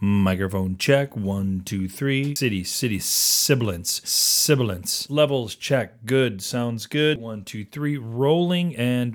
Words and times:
Microphone 0.00 0.76
check. 0.78 1.14
One, 1.14 1.62
two, 1.64 1.88
three. 1.88 2.34
City, 2.34 2.64
city, 2.64 2.98
sibilance, 2.98 4.00
sibilance. 4.04 5.08
Levels 5.10 5.54
check. 5.54 6.06
Good. 6.06 6.42
Sounds 6.42 6.86
good. 6.86 7.20
One, 7.20 7.44
two, 7.44 7.64
three. 7.64 7.98
Rolling 7.98 8.74
and. 8.76 9.14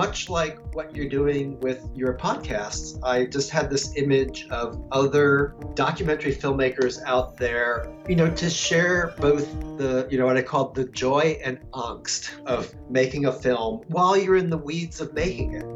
Much 0.00 0.30
like 0.30 0.58
what 0.74 0.96
you're 0.96 1.10
doing 1.10 1.60
with 1.60 1.86
your 1.94 2.16
podcasts, 2.16 2.98
I 3.02 3.26
just 3.26 3.50
had 3.50 3.68
this 3.68 3.94
image 3.96 4.48
of 4.48 4.82
other 4.92 5.54
documentary 5.74 6.34
filmmakers 6.34 7.02
out 7.04 7.36
there, 7.36 7.92
you 8.08 8.16
know, 8.16 8.30
to 8.30 8.48
share 8.48 9.12
both 9.18 9.46
the, 9.76 10.08
you 10.10 10.16
know, 10.16 10.24
what 10.24 10.38
I 10.38 10.42
call 10.42 10.70
the 10.70 10.86
joy 10.86 11.38
and 11.44 11.60
angst 11.72 12.42
of 12.46 12.74
making 12.88 13.26
a 13.26 13.32
film 13.46 13.82
while 13.88 14.16
you're 14.16 14.38
in 14.38 14.48
the 14.48 14.56
weeds 14.56 15.02
of 15.02 15.12
making 15.12 15.52
it. 15.52 15.66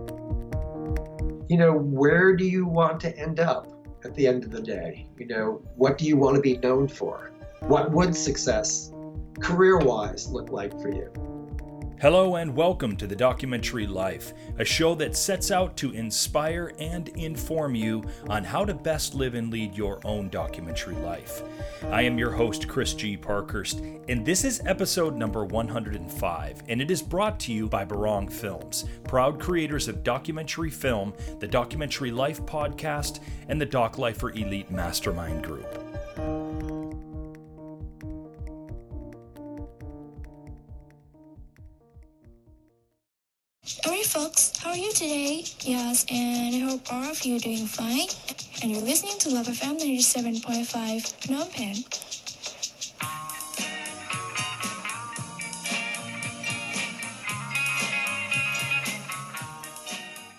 You 1.50 1.59
know, 1.59 1.72
where 1.75 2.34
do 2.34 2.47
you 2.47 2.64
want 2.64 3.00
to 3.00 3.14
end 3.19 3.41
up 3.41 3.66
at 4.06 4.14
the 4.14 4.27
end 4.27 4.45
of 4.45 4.50
the 4.52 4.62
day? 4.62 5.06
You 5.19 5.27
know, 5.27 5.61
what 5.77 5.98
do 5.98 6.06
you 6.06 6.16
want 6.16 6.36
to 6.36 6.41
be 6.41 6.56
known 6.56 6.88
for? 6.88 7.30
What 7.61 7.92
would 7.92 8.16
success, 8.16 8.91
career 9.41 9.77
wise, 9.77 10.30
look 10.30 10.48
like 10.48 10.72
for 10.80 10.88
you? 10.88 11.12
Hello 12.01 12.34
and 12.34 12.55
welcome 12.55 12.97
to 12.97 13.07
the 13.07 13.15
Documentary 13.15 13.87
Life, 13.87 14.34
a 14.59 14.65
show 14.65 14.97
that 14.97 15.16
sets 15.16 15.53
out 15.53 15.77
to 15.77 15.93
inspire 15.93 16.73
and 16.79 17.09
inform 17.11 17.77
you 17.77 18.05
on 18.29 18.43
how 18.43 18.65
to 18.65 18.75
best 18.75 19.15
live 19.15 19.34
and 19.34 19.51
lead 19.51 19.77
your 19.77 20.01
own 20.05 20.29
documentary 20.29 20.97
life. 20.97 21.43
I 21.84 22.03
am 22.03 22.19
your 22.19 22.33
host, 22.33 22.67
Chris 22.67 22.95
G. 22.95 23.17
Parkhurst, 23.17 23.80
and 24.09 24.27
this 24.27 24.45
is 24.45 24.61
episode 24.67 25.15
number 25.15 25.45
105, 25.45 26.62
and 26.69 26.83
it 26.83 26.91
is 26.91 27.01
brought 27.01 27.39
to 27.41 27.53
you 27.53 27.69
by 27.69 27.84
Barong 27.84 28.29
Films, 28.29 28.87
proud 29.05 29.41
creators 29.41 29.87
of 29.87 30.03
documentary 30.03 30.70
film, 30.70 31.15
the 31.39 31.48
Documentary 31.48 32.11
Life 32.11 32.42
podcast, 32.42 33.20
and 33.48 33.61
the 33.61 33.67
Doc 33.67 33.98
Lifer 33.98 34.31
Elite 34.31 34.70
Mastermind 34.70 35.45
Group. 35.45 35.83
Alright 43.87 44.05
folks, 44.05 44.55
how 44.59 44.70
are 44.70 44.77
you 44.77 44.93
today? 44.93 45.43
Yes, 45.61 46.05
and 46.11 46.55
I 46.55 46.59
hope 46.69 46.93
all 46.93 47.11
of 47.11 47.25
you 47.25 47.37
are 47.37 47.39
doing 47.39 47.65
fine. 47.65 48.09
And 48.61 48.70
you're 48.70 48.83
listening 48.83 49.19
to 49.20 49.31
Love 49.31 49.47
FM 49.47 49.81
97.5 49.81 50.45
Phnom 51.23 51.51
Penh. 51.51 51.83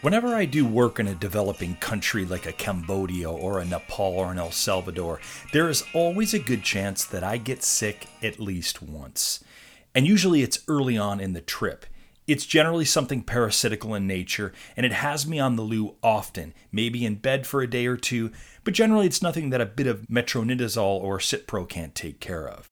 Whenever 0.01 0.35
I 0.35 0.45
do 0.45 0.63
work 0.63 0.99
in 0.99 1.07
a 1.07 1.15
developing 1.15 1.77
country 1.77 2.25
like 2.25 2.45
a 2.45 2.51
Cambodia 2.51 3.31
or 3.31 3.59
a 3.59 3.65
Nepal 3.65 4.13
or 4.13 4.31
an 4.31 4.37
El 4.37 4.51
Salvador, 4.51 5.19
there 5.51 5.67
is 5.67 5.83
always 5.95 6.35
a 6.35 6.39
good 6.39 6.61
chance 6.61 7.03
that 7.05 7.23
I 7.23 7.37
get 7.37 7.63
sick 7.63 8.05
at 8.21 8.39
least 8.39 8.83
once. 8.83 9.43
And 9.95 10.05
usually 10.05 10.43
it's 10.43 10.63
early 10.67 10.95
on 10.95 11.19
in 11.19 11.33
the 11.33 11.41
trip. 11.41 11.87
It's 12.27 12.45
generally 12.45 12.85
something 12.85 13.21
parasitical 13.21 13.93
in 13.93 14.07
nature, 14.07 14.51
and 14.75 14.83
it 14.83 14.93
has 14.93 15.27
me 15.27 15.39
on 15.39 15.55
the 15.55 15.61
loo 15.61 15.95
often, 16.01 16.55
maybe 16.71 17.05
in 17.05 17.15
bed 17.15 17.45
for 17.45 17.61
a 17.61 17.69
day 17.69 17.85
or 17.85 17.97
two, 17.97 18.31
but 18.63 18.73
generally 18.73 19.05
it's 19.05 19.21
nothing 19.21 19.51
that 19.51 19.61
a 19.61 19.65
bit 19.65 19.85
of 19.85 20.07
metronidazole 20.07 21.01
or 21.01 21.19
Cipro 21.19 21.69
can't 21.69 21.93
take 21.93 22.19
care 22.19 22.47
of. 22.47 22.67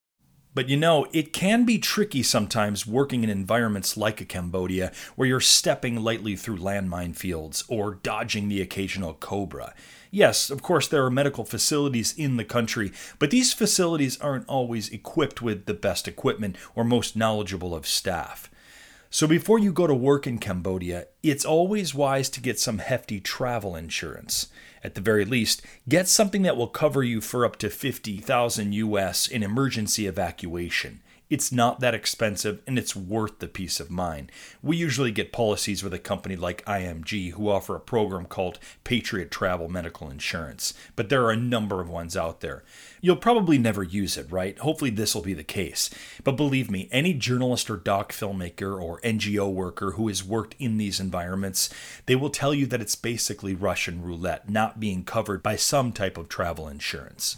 But 0.55 0.69
you 0.69 0.77
know, 0.77 1.07
it 1.13 1.33
can 1.33 1.65
be 1.65 1.79
tricky 1.79 2.21
sometimes 2.23 2.85
working 2.85 3.23
in 3.23 3.29
environments 3.29 3.97
like 3.97 4.21
a 4.21 4.25
Cambodia 4.25 4.91
where 5.15 5.27
you're 5.27 5.39
stepping 5.39 6.03
lightly 6.03 6.35
through 6.35 6.57
landmine 6.57 7.15
fields 7.15 7.63
or 7.67 7.95
dodging 7.95 8.49
the 8.49 8.61
occasional 8.61 9.15
cobra. 9.15 9.73
Yes, 10.11 10.51
of 10.51 10.61
course, 10.61 10.87
there 10.87 11.03
are 11.05 11.09
medical 11.09 11.43
facilities 11.43 12.13
in 12.15 12.37
the 12.37 12.45
country, 12.45 12.91
but 13.17 13.31
these 13.31 13.51
facilities 13.51 14.19
aren't 14.21 14.47
always 14.47 14.89
equipped 14.89 15.41
with 15.41 15.65
the 15.65 15.73
best 15.73 16.07
equipment 16.07 16.55
or 16.75 16.83
most 16.83 17.15
knowledgeable 17.15 17.73
of 17.73 17.87
staff. 17.87 18.51
So 19.13 19.27
before 19.27 19.59
you 19.59 19.71
go 19.71 19.85
to 19.85 19.93
work 19.93 20.25
in 20.25 20.39
Cambodia, 20.39 21.05
it's 21.21 21.45
always 21.45 21.93
wise 21.93 22.31
to 22.31 22.41
get 22.41 22.59
some 22.59 22.79
hefty 22.79 23.19
travel 23.19 23.75
insurance. 23.75 24.47
At 24.83 24.95
the 24.95 25.01
very 25.01 25.23
least, 25.23 25.61
get 25.87 26.07
something 26.07 26.41
that 26.41 26.57
will 26.57 26.65
cover 26.65 27.03
you 27.03 27.21
for 27.21 27.45
up 27.45 27.57
to 27.57 27.69
50,000 27.69 28.73
US 28.73 29.27
in 29.27 29.43
emergency 29.43 30.07
evacuation. 30.07 31.02
It's 31.33 31.51
not 31.51 31.79
that 31.79 31.95
expensive 31.95 32.61
and 32.67 32.77
it's 32.77 32.95
worth 32.95 33.39
the 33.39 33.47
peace 33.47 33.79
of 33.79 33.89
mind. 33.89 34.31
We 34.61 34.77
usually 34.77 35.09
get 35.09 35.31
policies 35.31 35.81
with 35.81 35.91
a 35.91 35.97
company 35.97 36.35
like 36.35 36.63
IMG 36.65 37.31
who 37.31 37.49
offer 37.49 37.75
a 37.75 37.79
program 37.79 38.27
called 38.27 38.59
Patriot 38.83 39.31
Travel 39.31 39.67
Medical 39.67 40.11
Insurance, 40.11 40.75
but 40.95 41.09
there 41.09 41.23
are 41.23 41.31
a 41.31 41.35
number 41.35 41.81
of 41.81 41.89
ones 41.89 42.15
out 42.15 42.41
there. 42.41 42.63
You'll 43.01 43.15
probably 43.15 43.57
never 43.57 43.81
use 43.81 44.15
it, 44.15 44.31
right? 44.31 44.55
Hopefully, 44.59 44.91
this 44.91 45.15
will 45.15 45.23
be 45.23 45.33
the 45.33 45.43
case. 45.43 45.89
But 46.23 46.37
believe 46.37 46.69
me, 46.69 46.87
any 46.91 47.15
journalist 47.15 47.67
or 47.67 47.77
doc 47.77 48.11
filmmaker 48.11 48.79
or 48.79 49.01
NGO 49.01 49.51
worker 49.51 49.93
who 49.93 50.09
has 50.09 50.23
worked 50.23 50.53
in 50.59 50.77
these 50.77 50.99
environments, 50.99 51.67
they 52.05 52.15
will 52.15 52.29
tell 52.29 52.53
you 52.53 52.67
that 52.67 52.79
it's 52.79 52.95
basically 52.95 53.55
Russian 53.55 54.03
roulette, 54.03 54.51
not 54.51 54.79
being 54.79 55.03
covered 55.03 55.41
by 55.41 55.55
some 55.55 55.93
type 55.93 56.15
of 56.15 56.29
travel 56.29 56.67
insurance. 56.67 57.37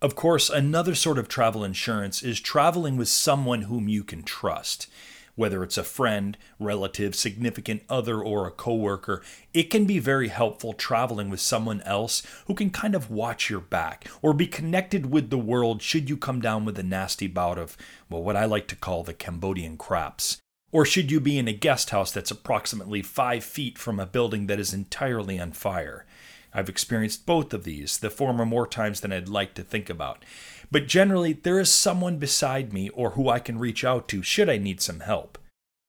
Of 0.00 0.14
course, 0.14 0.48
another 0.48 0.94
sort 0.94 1.18
of 1.18 1.26
travel 1.26 1.64
insurance 1.64 2.22
is 2.22 2.38
traveling 2.38 2.96
with 2.96 3.08
someone 3.08 3.62
whom 3.62 3.88
you 3.88 4.04
can 4.04 4.22
trust. 4.22 4.86
Whether 5.34 5.64
it's 5.64 5.76
a 5.76 5.82
friend, 5.82 6.38
relative, 6.60 7.16
significant 7.16 7.82
other, 7.88 8.20
or 8.22 8.46
a 8.46 8.52
coworker, 8.52 9.22
it 9.52 9.70
can 9.70 9.86
be 9.86 9.98
very 9.98 10.28
helpful 10.28 10.72
traveling 10.72 11.30
with 11.30 11.40
someone 11.40 11.80
else 11.82 12.22
who 12.46 12.54
can 12.54 12.70
kind 12.70 12.94
of 12.94 13.10
watch 13.10 13.50
your 13.50 13.60
back 13.60 14.08
or 14.22 14.32
be 14.32 14.46
connected 14.46 15.10
with 15.10 15.30
the 15.30 15.38
world 15.38 15.82
should 15.82 16.08
you 16.08 16.16
come 16.16 16.40
down 16.40 16.64
with 16.64 16.78
a 16.78 16.84
nasty 16.84 17.26
bout 17.26 17.58
of, 17.58 17.76
well, 18.08 18.22
what 18.22 18.36
I 18.36 18.44
like 18.44 18.68
to 18.68 18.76
call 18.76 19.02
the 19.02 19.14
Cambodian 19.14 19.76
craps. 19.76 20.38
Or 20.70 20.84
should 20.84 21.10
you 21.10 21.18
be 21.18 21.38
in 21.38 21.48
a 21.48 21.52
guest 21.52 21.90
house 21.90 22.12
that's 22.12 22.30
approximately 22.30 23.02
five 23.02 23.42
feet 23.42 23.78
from 23.78 23.98
a 23.98 24.06
building 24.06 24.46
that 24.46 24.60
is 24.60 24.72
entirely 24.72 25.40
on 25.40 25.50
fire? 25.52 26.06
I've 26.52 26.68
experienced 26.68 27.26
both 27.26 27.52
of 27.52 27.64
these, 27.64 27.98
the 27.98 28.10
former 28.10 28.46
more 28.46 28.66
times 28.66 29.00
than 29.00 29.12
I'd 29.12 29.28
like 29.28 29.54
to 29.54 29.62
think 29.62 29.90
about. 29.90 30.24
But 30.70 30.88
generally, 30.88 31.34
there 31.34 31.60
is 31.60 31.70
someone 31.70 32.18
beside 32.18 32.72
me 32.72 32.88
or 32.90 33.10
who 33.10 33.28
I 33.28 33.38
can 33.38 33.58
reach 33.58 33.84
out 33.84 34.08
to 34.08 34.22
should 34.22 34.48
I 34.48 34.58
need 34.58 34.80
some 34.80 35.00
help. 35.00 35.38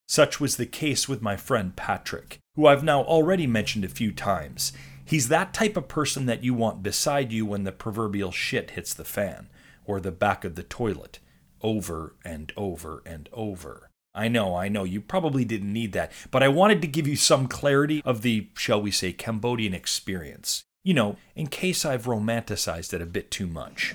Such 0.07 0.39
was 0.39 0.57
the 0.57 0.65
case 0.65 1.07
with 1.07 1.21
my 1.21 1.37
friend 1.37 1.75
Patrick, 1.75 2.39
who 2.55 2.65
I've 2.65 2.83
now 2.83 3.03
already 3.03 3.45
mentioned 3.45 3.85
a 3.85 3.89
few 3.89 4.11
times. 4.11 4.73
He's 5.05 5.27
that 5.29 5.53
type 5.53 5.77
of 5.77 5.87
person 5.87 6.25
that 6.25 6.43
you 6.43 6.53
want 6.53 6.83
beside 6.83 7.31
you 7.31 7.45
when 7.45 7.63
the 7.63 7.71
proverbial 7.71 8.31
shit 8.31 8.71
hits 8.71 8.93
the 8.93 9.05
fan, 9.05 9.49
or 9.85 9.99
the 9.99 10.11
back 10.11 10.43
of 10.43 10.55
the 10.55 10.63
toilet, 10.63 11.19
over 11.61 12.15
and 12.23 12.51
over 12.55 13.01
and 13.05 13.29
over. 13.33 13.88
I 14.15 14.27
know, 14.27 14.55
I 14.55 14.69
know, 14.69 14.85
you 14.85 15.01
probably 15.01 15.45
didn't 15.45 15.71
need 15.71 15.93
that, 15.93 16.11
but 16.31 16.41
I 16.41 16.47
wanted 16.47 16.81
to 16.81 16.87
give 16.87 17.07
you 17.07 17.15
some 17.15 17.47
clarity 17.47 18.01
of 18.03 18.23
the, 18.23 18.49
shall 18.55 18.81
we 18.81 18.89
say, 18.89 19.13
Cambodian 19.13 19.73
experience. 19.75 20.63
You 20.83 20.95
know, 20.95 21.17
in 21.35 21.47
case 21.47 21.85
I've 21.85 22.05
romanticized 22.05 22.93
it 22.93 23.01
a 23.01 23.05
bit 23.05 23.29
too 23.29 23.45
much. 23.45 23.93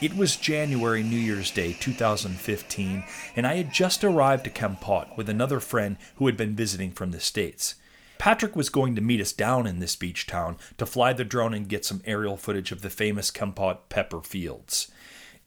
It 0.00 0.16
was 0.16 0.36
January 0.36 1.02
New 1.02 1.18
Year's 1.18 1.50
Day 1.50 1.76
2015, 1.78 3.04
and 3.36 3.46
I 3.46 3.56
had 3.56 3.72
just 3.72 4.02
arrived 4.02 4.44
to 4.44 4.50
Kampot 4.50 5.14
with 5.16 5.28
another 5.28 5.60
friend 5.60 5.98
who 6.16 6.24
had 6.24 6.38
been 6.38 6.56
visiting 6.56 6.90
from 6.90 7.10
the 7.10 7.20
States. 7.20 7.74
Patrick 8.20 8.54
was 8.54 8.68
going 8.68 8.94
to 8.96 9.00
meet 9.00 9.18
us 9.18 9.32
down 9.32 9.66
in 9.66 9.78
this 9.78 9.96
beach 9.96 10.26
town 10.26 10.58
to 10.76 10.84
fly 10.84 11.14
the 11.14 11.24
drone 11.24 11.54
and 11.54 11.66
get 11.66 11.86
some 11.86 12.02
aerial 12.04 12.36
footage 12.36 12.70
of 12.70 12.82
the 12.82 12.90
famous 12.90 13.30
Kampot 13.30 13.78
pepper 13.88 14.20
fields. 14.20 14.92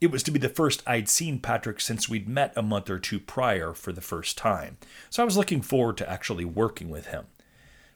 It 0.02 0.10
was 0.10 0.24
to 0.24 0.32
be 0.32 0.40
the 0.40 0.50
first 0.50 0.82
I'd 0.88 1.08
seen 1.08 1.38
Patrick 1.38 1.80
since 1.80 2.10
we'd 2.10 2.28
met 2.28 2.52
a 2.56 2.64
month 2.64 2.90
or 2.90 2.98
two 2.98 3.20
prior 3.20 3.76
for 3.76 3.92
the 3.92 4.02
first 4.02 4.40
time, 4.40 4.78
so 5.12 5.22
I 5.22 5.26
was 5.26 5.38
looking 5.38 5.62
forward 5.62 5.98
to 5.98 6.10
actually 6.10 6.46
working 6.46 6.90
with 6.90 7.06
him. 7.06 7.28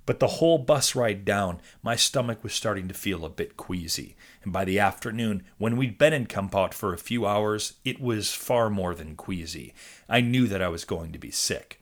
But 0.06 0.20
the 0.20 0.28
whole 0.28 0.60
bus 0.60 0.94
ride 0.94 1.26
down, 1.26 1.60
my 1.82 1.96
stomach 1.96 2.44
was 2.44 2.54
starting 2.54 2.88
to 2.88 2.94
feel 2.94 3.26
a 3.26 3.30
bit 3.30 3.58
queasy, 3.58 4.16
and 4.44 4.54
by 4.54 4.64
the 4.64 4.78
afternoon, 4.78 5.44
when 5.58 5.76
we'd 5.76 5.98
been 5.98 6.14
in 6.14 6.28
Kampot 6.28 6.76
for 6.76 6.94
a 6.94 7.00
few 7.00 7.26
hours, 7.26 7.74
it 7.84 8.00
was 8.00 8.32
far 8.32 8.70
more 8.70 8.94
than 8.94 9.16
queasy. 9.16 9.74
I 10.08 10.22
knew 10.22 10.46
that 10.48 10.62
I 10.62 10.68
was 10.68 10.86
going 10.86 11.14
to 11.14 11.20
be 11.20 11.32
sick. 11.32 11.82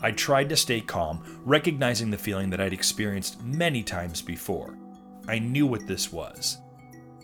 I 0.00 0.12
tried 0.12 0.48
to 0.50 0.56
stay 0.56 0.80
calm, 0.80 1.42
recognizing 1.44 2.10
the 2.10 2.18
feeling 2.18 2.50
that 2.50 2.60
I'd 2.60 2.72
experienced 2.72 3.42
many 3.42 3.82
times 3.82 4.22
before. 4.22 4.76
I 5.26 5.38
knew 5.38 5.66
what 5.66 5.86
this 5.86 6.12
was. 6.12 6.58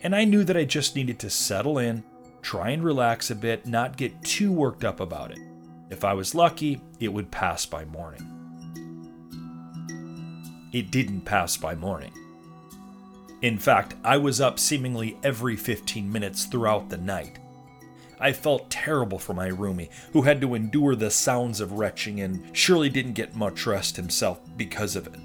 And 0.03 0.15
I 0.15 0.25
knew 0.25 0.43
that 0.43 0.57
I 0.57 0.65
just 0.65 0.95
needed 0.95 1.17
to 1.19 1.29
settle 1.29 1.77
in, 1.77 2.03
try 2.41 2.71
and 2.71 2.83
relax 2.83 3.31
a 3.31 3.35
bit, 3.35 3.65
not 3.65 3.97
get 3.97 4.23
too 4.23 4.51
worked 4.51 4.83
up 4.83 4.99
about 4.99 5.31
it. 5.31 5.39
If 5.89 6.03
I 6.03 6.13
was 6.13 6.35
lucky, 6.35 6.81
it 6.99 7.07
would 7.07 7.31
pass 7.31 7.65
by 7.65 7.85
morning. 7.85 8.31
It 10.73 10.91
didn't 10.91 11.21
pass 11.21 11.55
by 11.55 11.75
morning. 11.75 12.11
In 13.41 13.57
fact, 13.57 13.95
I 14.03 14.17
was 14.17 14.41
up 14.41 14.59
seemingly 14.59 15.17
every 15.23 15.55
15 15.55 16.11
minutes 16.11 16.45
throughout 16.45 16.89
the 16.89 16.97
night. 16.97 17.39
I 18.19 18.31
felt 18.31 18.69
terrible 18.69 19.19
for 19.19 19.33
my 19.33 19.49
roomie, 19.49 19.89
who 20.13 20.23
had 20.23 20.41
to 20.41 20.55
endure 20.55 20.95
the 20.95 21.11
sounds 21.11 21.59
of 21.59 21.73
retching 21.73 22.21
and 22.21 22.55
surely 22.55 22.89
didn't 22.89 23.13
get 23.13 23.35
much 23.35 23.65
rest 23.65 23.95
himself 23.95 24.39
because 24.57 24.95
of 24.95 25.07
it. 25.07 25.19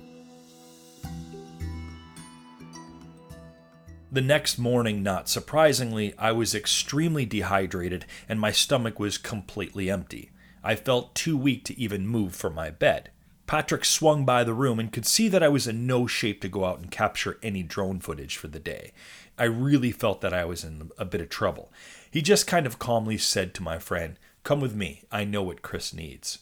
The 4.12 4.20
next 4.20 4.58
morning, 4.58 5.04
not 5.04 5.28
surprisingly, 5.28 6.14
I 6.18 6.32
was 6.32 6.52
extremely 6.52 7.24
dehydrated 7.24 8.06
and 8.28 8.40
my 8.40 8.50
stomach 8.50 8.98
was 8.98 9.18
completely 9.18 9.88
empty. 9.88 10.32
I 10.64 10.74
felt 10.74 11.14
too 11.14 11.36
weak 11.36 11.64
to 11.66 11.78
even 11.78 12.08
move 12.08 12.34
from 12.34 12.54
my 12.54 12.70
bed. 12.70 13.10
Patrick 13.46 13.84
swung 13.84 14.24
by 14.24 14.42
the 14.42 14.54
room 14.54 14.80
and 14.80 14.92
could 14.92 15.06
see 15.06 15.28
that 15.28 15.42
I 15.42 15.48
was 15.48 15.66
in 15.66 15.86
no 15.86 16.06
shape 16.06 16.40
to 16.40 16.48
go 16.48 16.64
out 16.64 16.78
and 16.78 16.90
capture 16.90 17.38
any 17.42 17.62
drone 17.62 18.00
footage 18.00 18.36
for 18.36 18.48
the 18.48 18.58
day. 18.58 18.92
I 19.38 19.44
really 19.44 19.90
felt 19.92 20.20
that 20.20 20.34
I 20.34 20.44
was 20.44 20.64
in 20.64 20.90
a 20.98 21.04
bit 21.04 21.20
of 21.20 21.28
trouble. 21.28 21.72
He 22.10 22.22
just 22.22 22.46
kind 22.46 22.66
of 22.66 22.78
calmly 22.78 23.18
said 23.18 23.54
to 23.54 23.62
my 23.62 23.78
friend, 23.78 24.18
Come 24.42 24.60
with 24.60 24.74
me, 24.74 25.02
I 25.12 25.24
know 25.24 25.42
what 25.42 25.62
Chris 25.62 25.94
needs. 25.94 26.38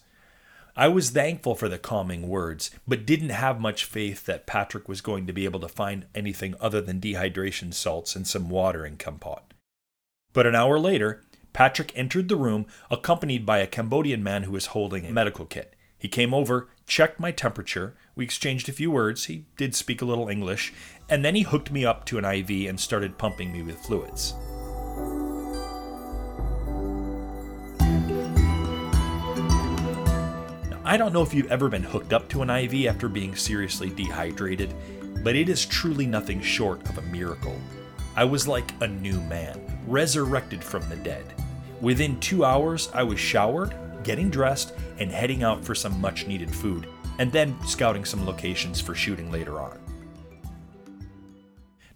I 0.75 0.89
was 0.89 1.11
thankful 1.11 1.57
for 1.57 1.69
the 1.69 1.79
calming 1.79 2.29
words, 2.29 2.71
but 2.87 3.05
didn't 3.05 3.31
have 3.31 3.61
much 3.61 3.85
faith 3.85 4.27
that 4.27 4.47
Patrick 4.47 4.89
was 4.89 5.01
going 5.01 5.27
to 5.27 5.33
be 5.33 5.45
able 5.45 5.61
to 5.61 5.69
find 5.69 6.07
anything 6.15 6.55
other 6.61 6.81
than 6.81 7.01
dehydration 7.01 7.75
salts 7.75 8.15
and 8.15 8.27
some 8.27 8.49
water 8.49 8.87
in 8.87 8.97
Kampot. 8.97 9.43
But 10.33 10.47
an 10.47 10.55
hour 10.55 10.79
later, 10.79 11.25
Patrick 11.53 11.93
entered 11.97 12.29
the 12.29 12.37
room 12.37 12.67
accompanied 12.91 13.45
by 13.45 13.59
a 13.59 13.67
Cambodian 13.67 14.23
man 14.23 14.45
who 14.45 14.53
was 14.53 14.67
holding 14.67 15.05
a 15.05 15.13
medical 15.13 15.45
kit. 15.45 15.75
He 15.99 16.07
came 16.07 16.33
over, 16.33 16.69
checked 16.87 17.19
my 17.19 17.33
temperature, 17.33 17.97
we 18.15 18.25
exchanged 18.25 18.69
a 18.69 18.73
few 18.73 18.93
words, 18.93 19.25
he 19.25 19.47
did 19.57 19.75
speak 19.75 20.01
a 20.01 20.05
little 20.05 20.29
English, 20.29 20.73
and 21.09 21.25
then 21.25 21.35
he 21.35 21.43
hooked 21.43 21.73
me 21.73 21.85
up 21.85 22.05
to 22.07 22.19
an 22.19 22.25
IV 22.25 22.69
and 22.69 22.79
started 22.79 23.19
pumping 23.19 23.53
me 23.53 23.63
with 23.63 23.81
fluids. 23.81 24.35
I 30.89 30.97
don't 30.97 31.13
know 31.13 31.21
if 31.21 31.35
you've 31.35 31.51
ever 31.51 31.69
been 31.69 31.83
hooked 31.83 32.15
up 32.15 32.31
to 32.31 32.41
an 32.41 32.49
IV 32.49 32.87
after 32.87 33.11
being 33.11 33.37
seriously 33.37 33.91
dehydrated, 33.91 34.73
but 35.23 35.37
it 35.37 35.51
is 35.51 35.67
truly 35.67 36.07
nothing 36.07 36.41
short 36.41 36.81
of 36.89 36.97
a 36.97 37.03
miracle. 37.03 37.61
I 38.17 38.25
was 38.25 38.49
like 38.49 38.73
a 38.81 38.89
new 38.89 39.21
man, 39.25 39.61
resurrected 39.87 40.65
from 40.65 40.89
the 40.89 40.97
dead. 40.97 41.27
Within 41.83 42.19
two 42.21 42.43
hours, 42.43 42.89
I 42.95 43.03
was 43.03 43.21
showered, 43.21 43.75
getting 44.03 44.31
dressed, 44.31 44.73
and 44.99 45.11
heading 45.11 45.43
out 45.43 45.63
for 45.63 45.75
some 45.75 46.01
much 46.01 46.27
needed 46.27 46.55
food, 46.55 46.89
and 47.19 47.31
then 47.31 47.55
scouting 47.67 48.07
some 48.07 48.25
locations 48.25 48.81
for 48.81 48.95
shooting 48.95 49.31
later 49.31 49.61
on. 49.61 49.79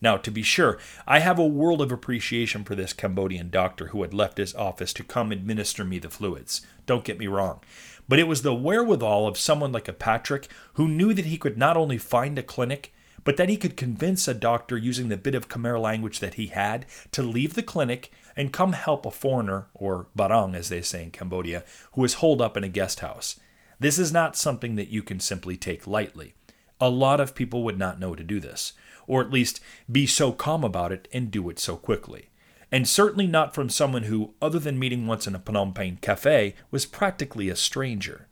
Now, 0.02 0.18
to 0.18 0.30
be 0.30 0.42
sure, 0.42 0.78
I 1.06 1.20
have 1.20 1.38
a 1.38 1.46
world 1.46 1.80
of 1.80 1.92
appreciation 1.92 2.62
for 2.62 2.74
this 2.74 2.92
Cambodian 2.92 3.48
doctor 3.48 3.86
who 3.86 4.02
had 4.02 4.12
left 4.12 4.36
his 4.36 4.54
office 4.54 4.92
to 4.92 5.02
come 5.02 5.32
administer 5.32 5.82
me 5.82 5.98
the 5.98 6.10
fluids. 6.10 6.60
Don't 6.86 7.04
get 7.04 7.18
me 7.18 7.26
wrong. 7.26 7.60
But 8.08 8.18
it 8.18 8.28
was 8.28 8.42
the 8.42 8.54
wherewithal 8.54 9.26
of 9.26 9.38
someone 9.38 9.72
like 9.72 9.88
a 9.88 9.92
Patrick 9.92 10.48
who 10.74 10.88
knew 10.88 11.14
that 11.14 11.26
he 11.26 11.38
could 11.38 11.56
not 11.56 11.76
only 11.76 11.98
find 11.98 12.38
a 12.38 12.42
clinic, 12.42 12.92
but 13.24 13.36
that 13.36 13.48
he 13.48 13.56
could 13.56 13.76
convince 13.76 14.26
a 14.26 14.34
doctor 14.34 14.76
using 14.76 15.08
the 15.08 15.16
bit 15.16 15.34
of 15.34 15.48
Khmer 15.48 15.80
language 15.80 16.18
that 16.20 16.34
he 16.34 16.48
had 16.48 16.86
to 17.12 17.22
leave 17.22 17.54
the 17.54 17.62
clinic 17.62 18.10
and 18.36 18.52
come 18.52 18.72
help 18.72 19.06
a 19.06 19.10
foreigner, 19.10 19.66
or 19.74 20.08
barang 20.16 20.54
as 20.54 20.68
they 20.68 20.82
say 20.82 21.04
in 21.04 21.10
Cambodia, 21.10 21.62
who 21.92 22.00
was 22.00 22.14
holed 22.14 22.42
up 22.42 22.56
in 22.56 22.64
a 22.64 22.68
guest 22.68 23.00
house. 23.00 23.38
This 23.78 23.98
is 23.98 24.12
not 24.12 24.36
something 24.36 24.74
that 24.76 24.88
you 24.88 25.02
can 25.02 25.20
simply 25.20 25.56
take 25.56 25.86
lightly. 25.86 26.34
A 26.80 26.88
lot 26.88 27.20
of 27.20 27.34
people 27.34 27.62
would 27.62 27.78
not 27.78 28.00
know 28.00 28.14
to 28.14 28.24
do 28.24 28.40
this, 28.40 28.72
or 29.06 29.20
at 29.20 29.30
least 29.30 29.60
be 29.90 30.06
so 30.06 30.32
calm 30.32 30.64
about 30.64 30.90
it 30.90 31.06
and 31.12 31.30
do 31.30 31.48
it 31.48 31.58
so 31.58 31.76
quickly 31.76 32.28
and 32.72 32.88
certainly 32.88 33.26
not 33.26 33.54
from 33.54 33.68
someone 33.68 34.04
who, 34.04 34.32
other 34.40 34.58
than 34.58 34.78
meeting 34.78 35.06
once 35.06 35.26
in 35.26 35.34
a 35.34 35.38
Phnom 35.38 35.74
Penh 35.74 35.98
cafe, 36.00 36.54
was 36.70 36.86
practically 36.86 37.50
a 37.50 37.54
stranger. 37.54 38.28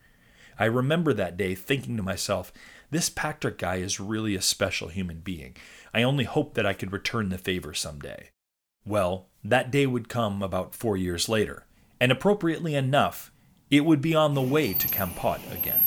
I 0.59 0.65
remember 0.65 1.13
that 1.13 1.37
day 1.37 1.55
thinking 1.55 1.99
to 1.99 2.03
myself, 2.03 2.51
this 2.91 3.11
Patrick 3.11 3.59
guy 3.59 3.77
is 3.77 4.01
really 4.01 4.35
a 4.35 4.41
special 4.41 4.89
human 4.89 5.21
being. 5.21 5.57
I 5.93 6.03
only 6.03 6.25
hope 6.25 6.55
that 6.55 6.67
I 6.67 6.73
could 6.73 6.91
return 6.91 7.29
the 7.29 7.39
favor 7.39 7.75
someday. 7.75 8.31
Well, 8.85 9.29
that 9.45 9.71
day 9.71 9.87
would 9.87 10.09
come 10.09 10.43
about 10.43 10.75
four 10.75 10.97
years 10.97 11.29
later, 11.29 11.67
and 12.01 12.11
appropriately 12.11 12.75
enough, 12.75 13.31
it 13.71 13.85
would 13.85 14.01
be 14.01 14.15
on 14.15 14.35
the 14.35 14.43
way 14.43 14.73
to 14.73 14.89
Kampot 14.89 15.41
again. 15.53 15.83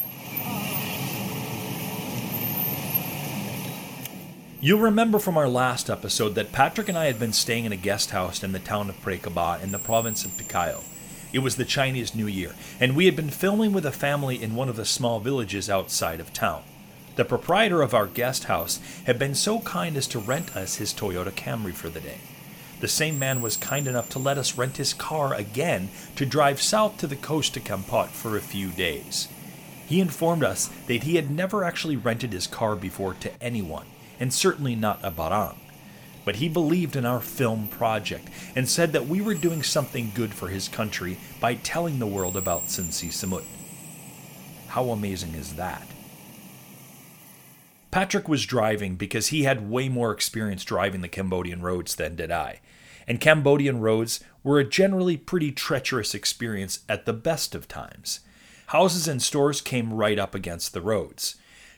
You'll 4.64 4.80
remember 4.80 5.20
from 5.20 5.38
our 5.38 5.50
last 5.50 5.90
episode 5.90 6.36
that 6.36 6.54
Patrick 6.54 6.88
and 6.88 6.98
I 6.98 7.08
had 7.08 7.20
been 7.20 7.34
staying 7.34 7.66
in 7.66 7.74
a 7.74 7.76
guest 7.76 8.12
house 8.12 8.46
in 8.46 8.54
the 8.54 8.60
town 8.60 8.90
of 8.90 8.96
Prekaba 9.02 9.62
in 9.62 9.74
the 9.74 9.78
province 9.78 10.24
of 10.24 10.32
Pikayo. 10.38 10.86
It 11.34 11.40
was 11.40 11.58
the 11.58 11.66
Chinese 11.66 12.16
New 12.16 12.28
Year, 12.28 12.56
and 12.80 12.96
we 12.96 13.06
had 13.06 13.14
been 13.18 13.30
filming 13.30 13.74
with 13.74 13.86
a 13.86 13.92
family 13.92 14.42
in 14.42 14.56
one 14.56 14.70
of 14.70 14.78
the 14.78 14.86
small 14.86 15.20
villages 15.20 15.70
outside 15.70 16.22
of 16.22 16.32
town. 16.32 16.64
The 17.18 17.26
proprietor 17.26 17.82
of 17.82 17.94
our 17.94 18.08
guest 18.08 18.46
house 18.46 18.80
had 19.06 19.20
been 19.20 19.36
so 19.36 19.60
kind 19.60 19.98
as 19.98 20.08
to 20.08 20.20
rent 20.20 20.56
us 20.56 20.76
his 20.76 20.94
Toyota 20.94 21.32
Camry 21.32 21.74
for 21.74 21.90
the 21.90 22.00
day. 22.00 22.20
The 22.80 22.88
same 22.88 23.20
man 23.20 23.42
was 23.42 23.58
kind 23.58 23.86
enough 23.86 24.08
to 24.12 24.20
let 24.20 24.38
us 24.38 24.58
rent 24.58 24.78
his 24.78 24.94
car 24.94 25.34
again 25.34 25.90
to 26.16 26.26
drive 26.26 26.62
south 26.62 26.96
to 27.00 27.08
the 27.08 27.18
coast 27.18 27.54
to 27.56 27.60
Kampot 27.60 28.12
for 28.12 28.38
a 28.38 28.42
few 28.42 28.70
days. 28.70 29.28
He 29.86 30.00
informed 30.00 30.46
us 30.46 30.70
that 30.88 31.04
he 31.04 31.18
had 31.18 31.30
never 31.30 31.66
actually 31.66 31.98
rented 31.98 32.32
his 32.32 32.48
car 32.48 32.78
before 32.78 33.14
to 33.16 33.44
anyone 33.44 33.88
and 34.20 34.34
certainly 34.34 34.76
not 34.76 35.04
a 35.04 35.12
barang. 35.12 35.58
But 36.26 36.38
he 36.38 36.48
believed 36.48 36.96
in 36.96 37.06
our 37.06 37.20
film 37.20 37.68
project 37.68 38.30
and 38.56 38.70
said 38.70 38.94
that 38.94 39.08
we 39.08 39.22
were 39.22 39.34
doing 39.34 39.62
something 39.62 40.12
good 40.16 40.34
for 40.34 40.48
his 40.48 40.68
country 40.68 41.18
by 41.40 41.56
telling 41.56 42.00
the 42.00 42.08
world 42.08 42.38
about 42.38 42.70
Sinn 42.70 42.86
Sisamouth. 42.86 43.46
How 44.68 44.90
amazing 44.90 45.36
is 45.36 45.54
that? 45.56 45.86
Patrick 47.92 48.28
was 48.28 48.48
driving 48.48 48.96
because 48.96 49.28
he 49.28 49.44
had 49.44 49.70
way 49.70 49.88
more 49.88 50.12
experience 50.12 50.64
driving 50.64 51.02
the 51.02 51.08
Cambodian 51.08 51.62
roads 51.62 51.96
than 51.96 52.16
did 52.16 52.32
I. 52.32 52.60
And 53.08 53.22
Cambodian 53.22 53.82
roads 53.82 54.20
were 54.44 54.60
a 54.60 54.68
generally 54.68 55.16
pretty 55.16 55.52
treacherous 55.52 56.16
experience 56.16 56.80
at 56.90 57.06
the 57.06 57.14
best 57.14 57.54
of 57.54 57.68
times. 57.68 58.22
Houses 58.68 59.08
and 59.08 59.22
stores 59.22 59.62
came 59.62 59.94
right 59.94 60.18
up 60.18 60.34
against 60.34 60.74
the 60.74 60.82
roads. 60.82 61.36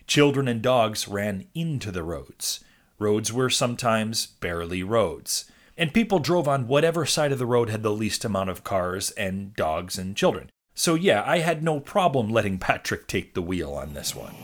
Children 0.07 0.47
and 0.47 0.61
dogs 0.61 1.07
ran 1.07 1.47
into 1.55 1.91
the 1.91 2.03
roads. 2.03 2.63
Roads 2.99 3.33
were 3.33 3.49
sometimes 3.49 4.27
barely 4.27 4.83
roads. 4.83 5.45
And 5.77 5.93
people 5.93 6.19
drove 6.19 6.47
on 6.47 6.67
whatever 6.67 7.05
side 7.05 7.31
of 7.31 7.39
the 7.39 7.45
road 7.45 7.69
had 7.69 7.83
the 7.83 7.91
least 7.91 8.23
amount 8.23 8.49
of 8.49 8.63
cars 8.63 9.11
and 9.11 9.53
dogs 9.55 9.97
and 9.97 10.15
children. 10.15 10.49
So, 10.73 10.95
yeah, 10.95 11.23
I 11.25 11.39
had 11.39 11.63
no 11.63 11.79
problem 11.79 12.29
letting 12.29 12.59
Patrick 12.59 13.07
take 13.07 13.33
the 13.33 13.41
wheel 13.41 13.73
on 13.73 13.93
this 13.93 14.15
one. 14.15 14.35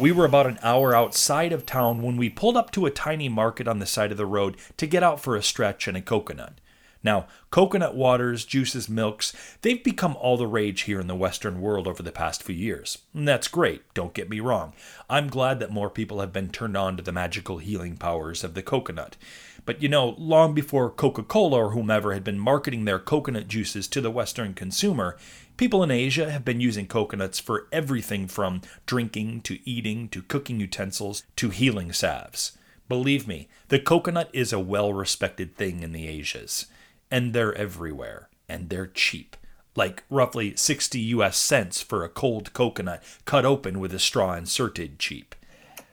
We 0.00 0.10
were 0.10 0.24
about 0.24 0.46
an 0.46 0.58
hour 0.62 0.96
outside 0.96 1.52
of 1.52 1.66
town 1.66 2.02
when 2.02 2.16
we 2.16 2.30
pulled 2.30 2.56
up 2.56 2.72
to 2.72 2.86
a 2.86 2.90
tiny 2.90 3.28
market 3.28 3.68
on 3.68 3.78
the 3.78 3.86
side 3.86 4.10
of 4.10 4.16
the 4.16 4.26
road 4.26 4.56
to 4.78 4.86
get 4.86 5.02
out 5.02 5.20
for 5.20 5.36
a 5.36 5.42
stretch 5.42 5.86
and 5.86 5.96
a 5.96 6.02
coconut. 6.02 6.60
Now, 7.04 7.26
coconut 7.50 7.96
waters, 7.96 8.44
juices, 8.44 8.88
milks, 8.88 9.32
they've 9.62 9.82
become 9.82 10.16
all 10.16 10.36
the 10.36 10.46
rage 10.46 10.82
here 10.82 11.00
in 11.00 11.08
the 11.08 11.16
Western 11.16 11.60
world 11.60 11.88
over 11.88 12.02
the 12.02 12.12
past 12.12 12.42
few 12.42 12.54
years. 12.54 12.98
And 13.12 13.26
that's 13.26 13.48
great, 13.48 13.82
don't 13.92 14.14
get 14.14 14.30
me 14.30 14.38
wrong. 14.38 14.72
I'm 15.10 15.26
glad 15.26 15.58
that 15.60 15.72
more 15.72 15.90
people 15.90 16.20
have 16.20 16.32
been 16.32 16.50
turned 16.50 16.76
on 16.76 16.96
to 16.96 17.02
the 17.02 17.12
magical 17.12 17.58
healing 17.58 17.96
powers 17.96 18.44
of 18.44 18.54
the 18.54 18.62
coconut. 18.62 19.16
But 19.64 19.82
you 19.82 19.88
know, 19.88 20.14
long 20.18 20.54
before 20.54 20.90
Coca 20.90 21.22
Cola 21.22 21.58
or 21.58 21.70
whomever 21.70 22.14
had 22.14 22.24
been 22.24 22.38
marketing 22.38 22.84
their 22.84 22.98
coconut 22.98 23.48
juices 23.48 23.88
to 23.88 24.00
the 24.00 24.10
Western 24.10 24.54
consumer, 24.54 25.16
people 25.56 25.82
in 25.82 25.90
Asia 25.90 26.30
have 26.30 26.44
been 26.44 26.60
using 26.60 26.86
coconuts 26.86 27.38
for 27.38 27.66
everything 27.72 28.26
from 28.26 28.62
drinking 28.86 29.42
to 29.42 29.58
eating 29.68 30.08
to 30.10 30.22
cooking 30.22 30.60
utensils 30.60 31.24
to 31.36 31.50
healing 31.50 31.92
salves. 31.92 32.56
Believe 32.88 33.28
me, 33.28 33.48
the 33.68 33.78
coconut 33.78 34.28
is 34.32 34.52
a 34.52 34.58
well 34.58 34.92
respected 34.92 35.56
thing 35.56 35.82
in 35.82 35.92
the 35.92 36.08
Asias 36.08 36.66
and 37.12 37.34
they're 37.34 37.54
everywhere, 37.54 38.30
and 38.48 38.70
they're 38.70 38.86
cheap. 38.86 39.36
Like 39.76 40.02
roughly 40.08 40.56
60 40.56 40.98
US 40.98 41.36
cents 41.36 41.82
for 41.82 42.02
a 42.02 42.08
cold 42.08 42.54
coconut 42.54 43.02
cut 43.26 43.44
open 43.44 43.78
with 43.78 43.94
a 43.94 43.98
straw 43.98 44.34
inserted 44.34 44.98
cheap. 44.98 45.34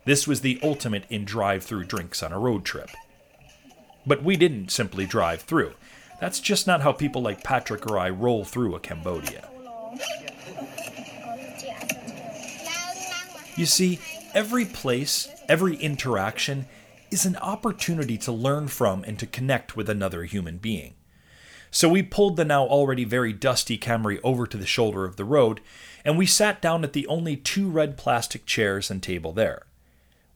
This 0.05 0.25
was 0.25 0.41
the 0.41 0.59
ultimate 0.63 1.03
in 1.09 1.25
drive 1.25 1.63
through 1.63 1.83
drinks 1.83 2.23
on 2.23 2.31
a 2.31 2.39
road 2.39 2.63
trip. 2.63 2.89
But 4.07 4.23
we 4.23 4.37
didn't 4.37 4.71
simply 4.71 5.05
drive 5.05 5.41
through. 5.41 5.73
That's 6.21 6.39
just 6.39 6.65
not 6.65 6.81
how 6.81 6.93
people 6.93 7.21
like 7.21 7.43
Patrick 7.43 7.85
or 7.85 7.99
I 7.99 8.09
roll 8.09 8.45
through 8.45 8.75
a 8.75 8.79
Cambodia. 8.79 9.47
You 13.57 13.65
see, 13.65 13.99
every 14.33 14.65
place, 14.65 15.27
every 15.49 15.75
interaction 15.75 16.65
is 17.11 17.25
an 17.25 17.35
opportunity 17.37 18.17
to 18.19 18.31
learn 18.31 18.69
from 18.69 19.03
and 19.03 19.19
to 19.19 19.27
connect 19.27 19.75
with 19.75 19.89
another 19.89 20.23
human 20.23 20.57
being. 20.57 20.93
So 21.71 21.87
we 21.87 22.01
pulled 22.01 22.35
the 22.35 22.45
now 22.45 22.65
already 22.65 23.03
very 23.03 23.33
dusty 23.33 23.77
Camry 23.77 24.19
over 24.23 24.47
to 24.47 24.57
the 24.57 24.65
shoulder 24.65 25.05
of 25.05 25.17
the 25.17 25.25
road, 25.25 25.61
and 26.03 26.17
we 26.17 26.25
sat 26.25 26.61
down 26.61 26.83
at 26.83 26.93
the 26.93 27.07
only 27.07 27.35
two 27.35 27.69
red 27.69 27.97
plastic 27.97 28.45
chairs 28.45 28.89
and 28.89 29.03
table 29.03 29.33
there. 29.33 29.67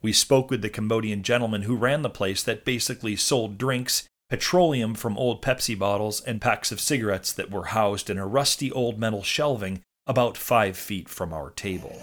We 0.02 0.14
spoke 0.14 0.52
with 0.52 0.62
the 0.62 0.70
Cambodian 0.70 1.24
gentleman 1.24 1.64
who 1.64 1.76
ran 1.76 2.02
the 2.02 2.10
place 2.10 2.44
that 2.44 2.66
basically 2.66 3.16
sold 3.16 3.58
drinks, 3.58 4.04
petroleum 4.30 4.96
from 4.96 5.18
old 5.18 5.42
Pepsi 5.42 5.78
bottles, 5.80 6.22
and 6.22 6.42
packs 6.42 6.72
of 6.72 6.82
cigarettes 6.82 7.32
that 7.34 7.50
were 7.50 7.66
housed 7.66 8.10
in 8.10 8.18
a 8.18 8.28
rusty 8.28 8.72
old 8.72 9.00
metal 9.00 9.24
shelving 9.24 9.82
about 10.06 10.38
five 10.38 10.76
feet 10.76 11.08
from 11.08 11.34
our 11.34 11.50
table. 11.52 11.98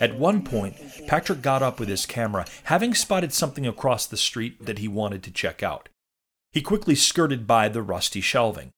At 0.00 0.18
one 0.18 0.42
point, 0.42 0.76
Patrick 1.06 1.42
got 1.42 1.62
up 1.62 1.78
with 1.78 1.88
his 1.88 2.06
camera, 2.06 2.46
having 2.64 2.94
spotted 2.94 3.32
something 3.32 3.66
across 3.66 4.06
the 4.06 4.16
street 4.16 4.64
that 4.64 4.78
he 4.78 4.88
wanted 4.88 5.22
to 5.24 5.30
check 5.30 5.62
out. 5.62 5.88
He 6.56 6.62
quickly 6.62 6.94
skirted 6.94 7.46
by 7.46 7.68
the 7.68 7.82
rusty 7.82 8.22
shelving. 8.22 8.70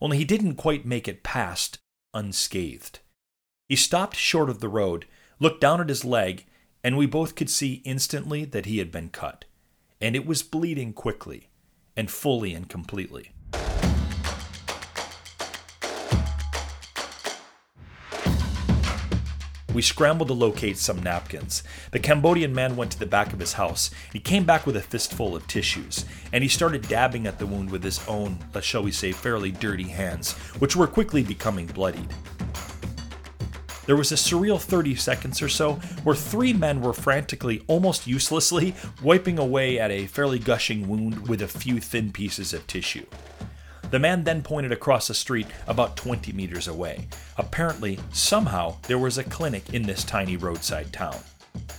Only 0.00 0.18
he 0.18 0.24
didn't 0.24 0.54
quite 0.54 0.86
make 0.86 1.08
it 1.08 1.24
past 1.24 1.80
unscathed. 2.14 3.00
He 3.68 3.74
stopped 3.74 4.14
short 4.14 4.48
of 4.48 4.60
the 4.60 4.68
road, 4.68 5.06
looked 5.40 5.60
down 5.60 5.80
at 5.80 5.88
his 5.88 6.04
leg, 6.04 6.46
and 6.84 6.96
we 6.96 7.06
both 7.06 7.34
could 7.34 7.50
see 7.50 7.82
instantly 7.84 8.44
that 8.44 8.66
he 8.66 8.78
had 8.78 8.92
been 8.92 9.08
cut. 9.08 9.46
And 10.00 10.14
it 10.14 10.24
was 10.24 10.44
bleeding 10.44 10.92
quickly, 10.92 11.48
and 11.96 12.08
fully 12.08 12.54
and 12.54 12.68
completely. 12.68 13.31
We 19.74 19.80
scrambled 19.80 20.28
to 20.28 20.34
locate 20.34 20.76
some 20.76 21.02
napkins. 21.02 21.62
The 21.92 21.98
Cambodian 21.98 22.54
man 22.54 22.76
went 22.76 22.92
to 22.92 22.98
the 22.98 23.06
back 23.06 23.32
of 23.32 23.38
his 23.38 23.54
house. 23.54 23.90
He 24.12 24.20
came 24.20 24.44
back 24.44 24.66
with 24.66 24.76
a 24.76 24.82
fistful 24.82 25.34
of 25.34 25.46
tissues, 25.46 26.04
and 26.30 26.42
he 26.42 26.48
started 26.48 26.88
dabbing 26.88 27.26
at 27.26 27.38
the 27.38 27.46
wound 27.46 27.70
with 27.70 27.82
his 27.82 28.06
own, 28.06 28.38
let's 28.52 28.66
shall 28.66 28.82
we 28.82 28.92
say, 28.92 29.12
fairly 29.12 29.50
dirty 29.50 29.88
hands, 29.88 30.32
which 30.58 30.76
were 30.76 30.86
quickly 30.86 31.22
becoming 31.22 31.66
bloodied. 31.66 32.12
There 33.86 33.96
was 33.96 34.12
a 34.12 34.16
surreal 34.16 34.60
30 34.60 34.94
seconds 34.94 35.40
or 35.42 35.48
so 35.48 35.74
where 36.04 36.14
three 36.14 36.52
men 36.52 36.82
were 36.82 36.92
frantically, 36.92 37.64
almost 37.66 38.06
uselessly, 38.06 38.74
wiping 39.02 39.38
away 39.38 39.80
at 39.80 39.90
a 39.90 40.06
fairly 40.06 40.38
gushing 40.38 40.86
wound 40.86 41.28
with 41.28 41.42
a 41.42 41.48
few 41.48 41.80
thin 41.80 42.12
pieces 42.12 42.52
of 42.52 42.66
tissue. 42.66 43.06
The 43.92 43.98
man 43.98 44.24
then 44.24 44.40
pointed 44.40 44.72
across 44.72 45.08
the 45.08 45.12
street 45.12 45.48
about 45.66 45.98
20 45.98 46.32
meters 46.32 46.66
away. 46.66 47.08
Apparently, 47.36 47.98
somehow, 48.10 48.76
there 48.88 48.98
was 48.98 49.18
a 49.18 49.24
clinic 49.24 49.74
in 49.74 49.82
this 49.82 50.02
tiny 50.02 50.38
roadside 50.38 50.94
town. 50.94 51.18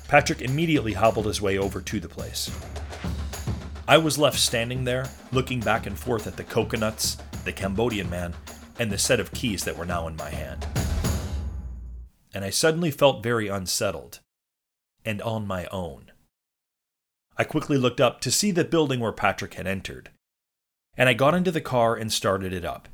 Patrick 0.08 0.44
immediately 0.44 0.94
hobbled 0.94 1.26
his 1.26 1.42
way 1.42 1.58
over 1.58 1.82
to 1.82 2.00
the 2.00 2.08
place. 2.08 2.56
I 3.88 3.98
was 3.98 4.20
left 4.20 4.38
standing 4.38 4.84
there, 4.84 5.10
looking 5.32 5.60
back 5.60 5.88
and 5.88 5.98
forth 5.98 6.28
at 6.28 6.38
the 6.38 6.44
coconuts, 6.44 7.18
the 7.46 7.52
Cambodian 7.52 8.12
man, 8.12 8.36
and 8.78 8.92
the 8.92 9.00
set 9.00 9.20
of 9.20 9.32
keys 9.32 9.64
that 9.64 9.76
were 9.76 9.84
now 9.84 10.08
in 10.08 10.16
my 10.16 10.30
hand. 10.30 10.68
And 12.32 12.46
I 12.46 12.52
suddenly 12.52 12.92
felt 12.92 13.24
very 13.24 13.48
unsettled 13.48 14.20
and 15.04 15.20
on 15.24 15.48
my 15.48 15.66
own. 15.72 16.12
I 17.40 17.44
quickly 17.44 17.78
looked 17.78 18.00
up 18.00 18.22
to 18.22 18.30
see 18.30 18.52
the 18.52 18.64
building 18.64 19.00
where 19.00 19.12
Patrick 19.12 19.56
had 19.56 19.66
entered 19.66 20.12
and 20.98 21.10
I 21.10 21.14
got 21.14 21.34
into 21.34 21.52
the 21.52 21.62
car 21.62 21.96
and 21.96 22.12
started 22.12 22.54
it 22.54 22.66
up. 22.66 22.88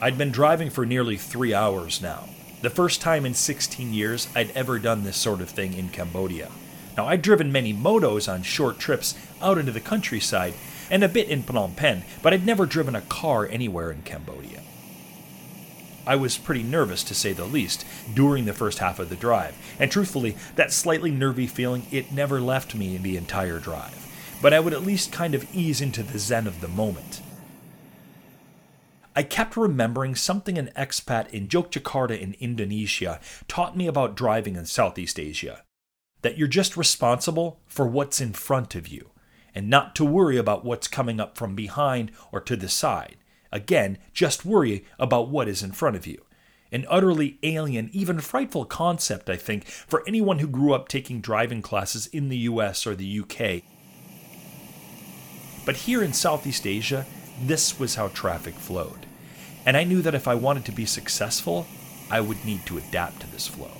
I'd 0.00 0.16
been 0.16 0.30
driving 0.30 0.70
for 0.70 0.86
nearly 0.86 1.16
three 1.16 1.52
hours 1.52 2.00
now, 2.00 2.28
the 2.62 2.70
first 2.70 3.00
time 3.00 3.26
in 3.26 3.34
16 3.34 3.92
years 3.92 4.28
I'd 4.34 4.52
ever 4.52 4.78
done 4.78 5.02
this 5.02 5.16
sort 5.16 5.40
of 5.40 5.50
thing 5.50 5.74
in 5.74 5.88
Cambodia. 5.88 6.50
Now, 6.96 7.06
I'd 7.06 7.22
driven 7.22 7.52
many 7.52 7.74
motos 7.74 8.32
on 8.32 8.42
short 8.42 8.78
trips 8.78 9.14
out 9.42 9.58
into 9.58 9.72
the 9.72 9.80
countryside 9.80 10.54
and 10.90 11.04
a 11.04 11.08
bit 11.08 11.28
in 11.28 11.42
Phnom 11.42 11.76
Penh, 11.76 12.02
but 12.22 12.32
I'd 12.32 12.46
never 12.46 12.64
driven 12.64 12.96
a 12.96 13.02
car 13.02 13.46
anywhere 13.46 13.90
in 13.90 14.02
Cambodia. 14.02 14.62
I 16.08 16.16
was 16.16 16.38
pretty 16.38 16.62
nervous, 16.62 17.04
to 17.04 17.14
say 17.14 17.34
the 17.34 17.44
least, 17.44 17.84
during 18.14 18.46
the 18.46 18.54
first 18.54 18.78
half 18.78 18.98
of 18.98 19.10
the 19.10 19.14
drive, 19.14 19.54
and 19.78 19.92
truthfully, 19.92 20.38
that 20.56 20.72
slightly 20.72 21.10
nervy 21.10 21.46
feeling, 21.46 21.86
it 21.90 22.10
never 22.10 22.40
left 22.40 22.74
me 22.74 22.96
in 22.96 23.02
the 23.02 23.18
entire 23.18 23.58
drive. 23.58 24.06
But 24.40 24.54
I 24.54 24.60
would 24.60 24.72
at 24.72 24.86
least 24.86 25.12
kind 25.12 25.34
of 25.34 25.46
ease 25.54 25.82
into 25.82 26.02
the 26.02 26.18
zen 26.18 26.46
of 26.46 26.62
the 26.62 26.68
moment. 26.68 27.20
I 29.14 29.22
kept 29.22 29.54
remembering 29.54 30.14
something 30.14 30.56
an 30.56 30.70
expat 30.74 31.28
in 31.28 31.46
Yogyakarta 31.46 32.18
in 32.18 32.36
Indonesia 32.40 33.20
taught 33.46 33.76
me 33.76 33.86
about 33.86 34.16
driving 34.16 34.56
in 34.56 34.64
Southeast 34.64 35.20
Asia 35.20 35.62
that 36.22 36.38
you're 36.38 36.48
just 36.48 36.76
responsible 36.78 37.60
for 37.66 37.86
what's 37.86 38.18
in 38.18 38.32
front 38.32 38.74
of 38.74 38.88
you, 38.88 39.10
and 39.54 39.68
not 39.68 39.94
to 39.96 40.06
worry 40.06 40.38
about 40.38 40.64
what's 40.64 40.88
coming 40.88 41.20
up 41.20 41.36
from 41.36 41.54
behind 41.54 42.12
or 42.32 42.40
to 42.40 42.56
the 42.56 42.68
side. 42.70 43.16
Again, 43.50 43.98
just 44.12 44.44
worry 44.44 44.84
about 44.98 45.28
what 45.28 45.48
is 45.48 45.62
in 45.62 45.72
front 45.72 45.96
of 45.96 46.06
you. 46.06 46.24
An 46.70 46.84
utterly 46.88 47.38
alien, 47.42 47.88
even 47.92 48.20
frightful 48.20 48.66
concept, 48.66 49.30
I 49.30 49.36
think, 49.36 49.64
for 49.66 50.02
anyone 50.06 50.40
who 50.40 50.46
grew 50.46 50.74
up 50.74 50.88
taking 50.88 51.20
driving 51.20 51.62
classes 51.62 52.06
in 52.08 52.28
the 52.28 52.38
US 52.38 52.86
or 52.86 52.94
the 52.94 53.20
UK. 53.20 53.62
But 55.64 55.76
here 55.76 56.02
in 56.02 56.12
Southeast 56.12 56.66
Asia, 56.66 57.06
this 57.42 57.78
was 57.78 57.94
how 57.94 58.08
traffic 58.08 58.54
flowed. 58.54 59.06
And 59.64 59.76
I 59.76 59.84
knew 59.84 60.02
that 60.02 60.14
if 60.14 60.28
I 60.28 60.34
wanted 60.34 60.64
to 60.66 60.72
be 60.72 60.86
successful, 60.86 61.66
I 62.10 62.20
would 62.20 62.44
need 62.44 62.66
to 62.66 62.78
adapt 62.78 63.20
to 63.20 63.30
this 63.30 63.46
flow. 63.46 63.70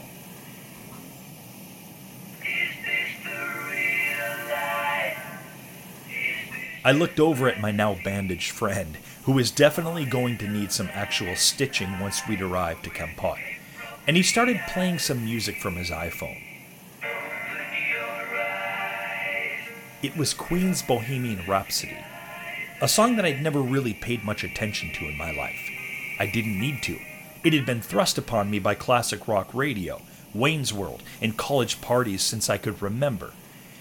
I 6.85 6.93
looked 6.93 7.21
over 7.21 7.49
at 7.49 7.61
my 7.61 7.71
now 7.71 7.99
bandaged 8.03 8.51
friend 8.51 8.97
who 9.29 9.39
is 9.39 9.51
definitely 9.51 10.07
going 10.07 10.39
to 10.39 10.49
need 10.49 10.73
some 10.73 10.89
actual 10.95 11.37
stitching 11.37 11.99
once 11.99 12.27
we'd 12.27 12.41
arrived 12.41 12.83
to 12.83 12.89
Kampot. 12.89 13.37
And 14.07 14.17
he 14.17 14.23
started 14.23 14.59
playing 14.69 15.01
some 15.01 15.23
music 15.23 15.61
from 15.61 15.77
his 15.77 15.91
iPhone. 15.91 16.43
It 20.03 20.17
was 20.17 20.33
Queen's 20.33 20.81
Bohemian 20.81 21.43
Rhapsody, 21.47 21.99
a 22.81 22.89
song 22.89 23.17
that 23.17 23.27
I'd 23.27 23.43
never 23.43 23.61
really 23.61 23.93
paid 23.93 24.25
much 24.25 24.45
attention 24.45 24.95
to 24.95 25.05
in 25.05 25.19
my 25.19 25.33
life. 25.33 25.61
I 26.19 26.25
didn't 26.25 26.59
need 26.59 26.83
to. 26.85 26.99
It 27.45 27.53
had 27.53 27.67
been 27.67 27.83
thrust 27.83 28.17
upon 28.17 28.51
me 28.51 28.59
by 28.59 28.77
classic 28.77 29.29
rock 29.29 29.53
radio, 29.53 30.01
Wayne's 30.33 30.73
World, 30.73 31.03
and 31.21 31.37
college 31.37 31.83
parties 31.83 32.23
since 32.23 32.49
I 32.49 32.57
could 32.57 32.81
remember. 32.81 33.33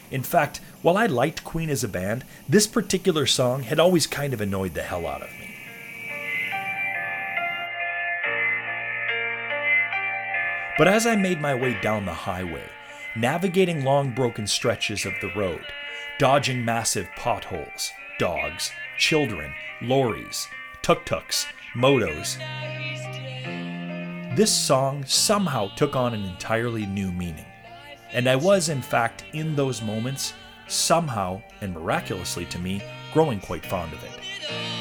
In 0.10 0.24
fact, 0.24 0.62
while 0.82 0.98
I 0.98 1.06
liked 1.06 1.44
Queen 1.44 1.70
as 1.70 1.84
a 1.84 1.88
band, 1.88 2.24
this 2.48 2.68
particular 2.68 3.26
song 3.26 3.64
had 3.64 3.80
always 3.80 4.08
kind 4.08 4.34
of 4.34 4.42
annoyed 4.42 4.74
the 4.74 4.84
hell 4.84 5.06
out 5.06 5.22
of 5.22 5.30
me. 5.32 5.56
But 10.78 10.88
as 10.88 11.08
I 11.08 11.16
made 11.16 11.42
my 11.42 11.56
way 11.56 11.80
down 11.82 12.06
the 12.06 12.14
highway, 12.14 12.70
navigating 13.16 13.84
long 13.84 14.12
broken 14.12 14.46
stretches 14.46 15.06
of 15.06 15.14
the 15.22 15.32
road, 15.36 15.66
dodging 16.20 16.64
massive 16.64 17.10
potholes, 17.18 17.92
dogs, 18.20 18.72
children, 19.00 19.52
lorries, 19.82 20.48
tuk 20.84 21.04
tuks, 21.04 21.48
motos, 21.76 22.38
this 24.38 24.56
song 24.56 25.04
somehow 25.04 25.68
took 25.76 25.96
on 25.96 26.14
an 26.14 26.24
entirely 26.24 26.86
new 26.86 27.12
meaning. 27.12 27.47
And 28.18 28.28
I 28.28 28.36
was, 28.36 28.70
in 28.70 28.82
fact, 28.82 29.26
in 29.34 29.56
those 29.56 29.84
moments, 29.84 30.34
somehow 30.68 31.40
and 31.62 31.72
miraculously 31.72 32.46
to 32.46 32.58
me, 32.58 32.82
growing 33.14 33.40
quite 33.40 33.64
fond 33.64 33.94
of 33.94 34.04
it. 34.04 34.77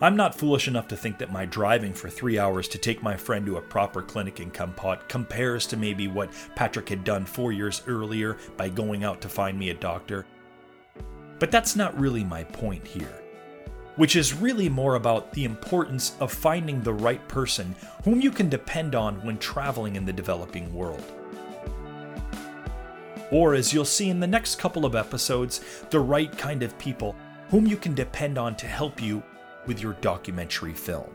I'm 0.00 0.14
not 0.14 0.36
foolish 0.36 0.68
enough 0.68 0.86
to 0.88 0.96
think 0.96 1.18
that 1.18 1.32
my 1.32 1.44
driving 1.44 1.92
for 1.92 2.08
three 2.08 2.38
hours 2.38 2.68
to 2.68 2.78
take 2.78 3.02
my 3.02 3.16
friend 3.16 3.44
to 3.46 3.56
a 3.56 3.60
proper 3.60 4.00
clinic 4.00 4.38
in 4.38 4.52
Kampot 4.52 5.08
compares 5.08 5.66
to 5.66 5.76
maybe 5.76 6.06
what 6.06 6.30
Patrick 6.54 6.88
had 6.88 7.02
done 7.02 7.24
four 7.24 7.50
years 7.50 7.82
earlier 7.88 8.36
by 8.56 8.68
going 8.68 9.02
out 9.02 9.20
to 9.22 9.28
find 9.28 9.58
me 9.58 9.70
a 9.70 9.74
doctor. 9.74 10.24
But 11.40 11.50
that's 11.50 11.74
not 11.74 11.98
really 11.98 12.22
my 12.22 12.44
point 12.44 12.86
here, 12.86 13.12
which 13.96 14.14
is 14.14 14.34
really 14.34 14.68
more 14.68 14.94
about 14.94 15.32
the 15.32 15.44
importance 15.44 16.14
of 16.20 16.32
finding 16.32 16.80
the 16.80 16.94
right 16.94 17.26
person 17.26 17.74
whom 18.04 18.20
you 18.20 18.30
can 18.30 18.48
depend 18.48 18.94
on 18.94 19.16
when 19.26 19.38
traveling 19.38 19.96
in 19.96 20.04
the 20.04 20.12
developing 20.12 20.72
world. 20.72 21.02
Or, 23.32 23.54
as 23.54 23.74
you'll 23.74 23.84
see 23.84 24.10
in 24.10 24.20
the 24.20 24.28
next 24.28 24.60
couple 24.60 24.86
of 24.86 24.94
episodes, 24.94 25.60
the 25.90 26.00
right 26.00 26.30
kind 26.38 26.62
of 26.62 26.78
people 26.78 27.16
whom 27.48 27.66
you 27.66 27.76
can 27.76 27.94
depend 27.94 28.38
on 28.38 28.54
to 28.56 28.66
help 28.66 29.02
you 29.02 29.24
with 29.68 29.80
your 29.80 29.92
documentary 30.00 30.72
film. 30.72 31.08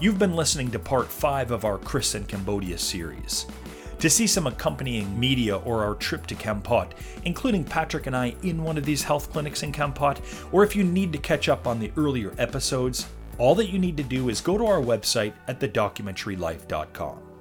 You've 0.00 0.18
been 0.18 0.34
listening 0.34 0.70
to 0.72 0.78
part 0.78 1.08
5 1.08 1.52
of 1.52 1.64
our 1.64 1.78
Chris 1.78 2.14
in 2.14 2.24
Cambodia 2.24 2.78
series. 2.78 3.46
To 4.00 4.10
see 4.10 4.26
some 4.26 4.48
accompanying 4.48 5.20
media 5.20 5.58
or 5.58 5.84
our 5.84 5.94
trip 5.94 6.26
to 6.26 6.34
Kampot, 6.34 6.90
including 7.24 7.62
Patrick 7.62 8.08
and 8.08 8.16
I 8.16 8.34
in 8.42 8.64
one 8.64 8.76
of 8.76 8.84
these 8.84 9.04
health 9.04 9.30
clinics 9.30 9.62
in 9.62 9.70
Kampot, 9.70 10.20
or 10.50 10.64
if 10.64 10.74
you 10.74 10.82
need 10.82 11.12
to 11.12 11.18
catch 11.18 11.48
up 11.48 11.68
on 11.68 11.78
the 11.78 11.92
earlier 11.96 12.34
episodes, 12.36 13.06
all 13.38 13.54
that 13.54 13.70
you 13.70 13.78
need 13.78 13.96
to 13.96 14.02
do 14.02 14.28
is 14.28 14.40
go 14.40 14.58
to 14.58 14.66
our 14.66 14.80
website 14.80 15.34
at 15.46 15.60
thedocumentarylife.com. 15.60 17.31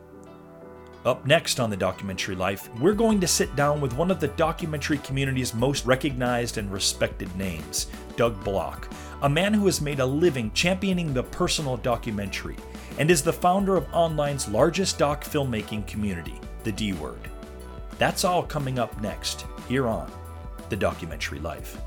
Up 1.03 1.25
next 1.25 1.59
on 1.59 1.71
The 1.71 1.77
Documentary 1.77 2.35
Life, 2.35 2.69
we're 2.79 2.93
going 2.93 3.19
to 3.21 3.27
sit 3.27 3.55
down 3.55 3.81
with 3.81 3.93
one 3.93 4.11
of 4.11 4.19
the 4.19 4.27
documentary 4.27 4.99
community's 4.99 5.51
most 5.51 5.83
recognized 5.83 6.59
and 6.59 6.71
respected 6.71 7.35
names, 7.35 7.87
Doug 8.17 8.41
Block, 8.43 8.87
a 9.23 9.29
man 9.29 9.51
who 9.51 9.65
has 9.65 9.81
made 9.81 9.99
a 9.99 10.05
living 10.05 10.51
championing 10.53 11.11
the 11.11 11.23
personal 11.23 11.77
documentary 11.77 12.55
and 12.99 13.09
is 13.09 13.23
the 13.23 13.33
founder 13.33 13.75
of 13.77 13.91
online's 13.93 14.47
largest 14.47 14.99
doc 14.99 15.23
filmmaking 15.23 15.87
community, 15.87 16.39
The 16.63 16.71
D 16.71 16.93
Word. 16.93 17.19
That's 17.97 18.23
all 18.23 18.43
coming 18.43 18.77
up 18.77 19.01
next 19.01 19.45
here 19.67 19.87
on 19.87 20.11
The 20.69 20.75
Documentary 20.75 21.39
Life. 21.39 21.81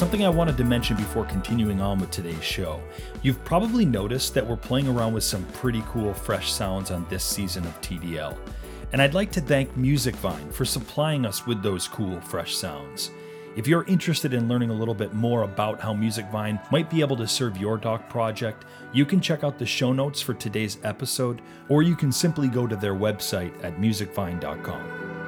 Something 0.00 0.24
I 0.24 0.30
wanted 0.30 0.56
to 0.56 0.64
mention 0.64 0.96
before 0.96 1.26
continuing 1.26 1.82
on 1.82 1.98
with 1.98 2.10
today's 2.10 2.42
show. 2.42 2.80
You've 3.20 3.44
probably 3.44 3.84
noticed 3.84 4.32
that 4.32 4.46
we're 4.46 4.56
playing 4.56 4.88
around 4.88 5.12
with 5.12 5.24
some 5.24 5.44
pretty 5.52 5.82
cool 5.88 6.14
fresh 6.14 6.50
sounds 6.50 6.90
on 6.90 7.04
this 7.10 7.22
season 7.22 7.66
of 7.66 7.78
TDL. 7.82 8.34
And 8.94 9.02
I'd 9.02 9.12
like 9.12 9.30
to 9.32 9.42
thank 9.42 9.76
Musicvine 9.76 10.54
for 10.54 10.64
supplying 10.64 11.26
us 11.26 11.46
with 11.46 11.62
those 11.62 11.86
cool 11.86 12.18
fresh 12.22 12.56
sounds. 12.56 13.10
If 13.56 13.68
you're 13.68 13.84
interested 13.84 14.32
in 14.32 14.48
learning 14.48 14.70
a 14.70 14.74
little 14.74 14.94
bit 14.94 15.12
more 15.12 15.42
about 15.42 15.82
how 15.82 15.92
Musicvine 15.92 16.58
might 16.72 16.88
be 16.88 17.02
able 17.02 17.16
to 17.18 17.28
serve 17.28 17.58
your 17.58 17.76
doc 17.76 18.08
project, 18.08 18.64
you 18.94 19.04
can 19.04 19.20
check 19.20 19.44
out 19.44 19.58
the 19.58 19.66
show 19.66 19.92
notes 19.92 20.22
for 20.22 20.32
today's 20.32 20.78
episode, 20.82 21.42
or 21.68 21.82
you 21.82 21.94
can 21.94 22.10
simply 22.10 22.48
go 22.48 22.66
to 22.66 22.74
their 22.74 22.94
website 22.94 23.52
at 23.62 23.78
musicvine.com. 23.78 25.19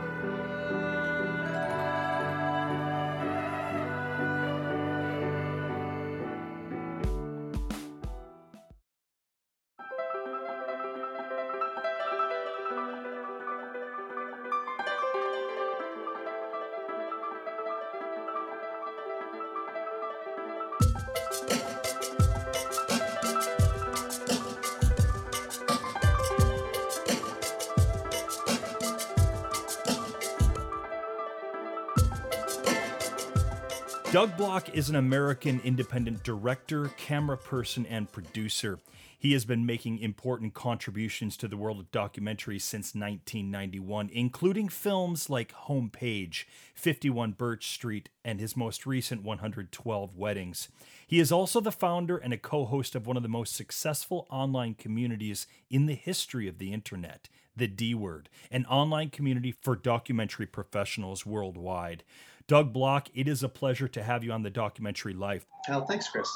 Doug 34.13 34.37
Block 34.37 34.69
is 34.75 34.91
an 34.91 34.97
American 34.97 35.59
independent 35.65 36.23
director, 36.23 36.89
camera 36.99 37.39
person, 37.39 37.87
and 37.87 38.13
producer. 38.13 38.79
He 39.19 39.33
has 39.33 39.47
been 39.47 39.65
making 39.65 40.01
important 40.01 40.53
contributions 40.53 41.35
to 41.39 41.49
the 41.49 41.57
world 41.57 41.81
of 41.81 41.91
documentary 41.91 42.59
since 42.59 42.95
1991, 42.95 44.11
including 44.13 44.69
films 44.69 45.31
like 45.31 45.55
Homepage, 45.55 46.45
51 46.75 47.33
Birch 47.33 47.69
Street, 47.69 48.11
and 48.23 48.39
his 48.39 48.55
most 48.55 48.85
recent 48.85 49.23
112 49.23 50.15
Weddings. 50.15 50.69
He 51.07 51.19
is 51.19 51.33
also 51.33 51.63
the 51.63 51.73
founder 51.73 52.19
and 52.19 52.35
a 52.35 52.37
co 52.37 52.67
host 52.67 52.95
of 52.95 53.07
one 53.07 53.17
of 53.17 53.23
the 53.23 53.31
most 53.31 53.57
successful 53.57 54.27
online 54.29 54.75
communities 54.75 55.47
in 55.71 55.87
the 55.87 55.95
history 55.95 56.47
of 56.47 56.59
the 56.59 56.75
internet, 56.75 57.31
the 57.57 57.67
D 57.67 57.95
Word, 57.95 58.29
an 58.51 58.67
online 58.67 59.09
community 59.09 59.53
for 59.53 59.75
documentary 59.75 60.47
professionals 60.47 61.25
worldwide. 61.25 62.05
Doug 62.47 62.73
Block, 62.73 63.09
it 63.15 63.29
is 63.29 63.43
a 63.43 63.49
pleasure 63.49 63.89
to 63.89 64.03
have 64.03 64.25
you 64.25 64.33
on 64.33 64.43
the 64.43 64.51
documentary 64.51 65.15
Life. 65.15 65.47
Oh, 65.69 65.83
thanks, 65.83 66.09
Chris. 66.09 66.29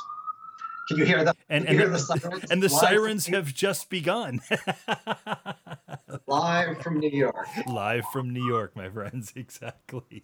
Can 0.89 0.99
you 0.99 1.05
hear 1.05 1.25
that? 1.25 1.37
And, 1.49 1.67
and, 1.67 1.79
hear 1.79 1.89
the 1.89 1.99
sirens? 1.99 2.51
and 2.51 2.63
the 2.63 2.69
sirens 2.69 3.27
have 3.27 3.53
just 3.53 3.91
begun. 3.91 4.41
Live 6.29 6.81
from 6.81 7.01
New 7.01 7.11
York. 7.11 7.47
Live 7.67 8.05
from 8.13 8.31
New 8.31 8.45
York, 8.47 8.75
my 8.77 8.89
friends. 8.89 9.33
Exactly. 9.47 10.23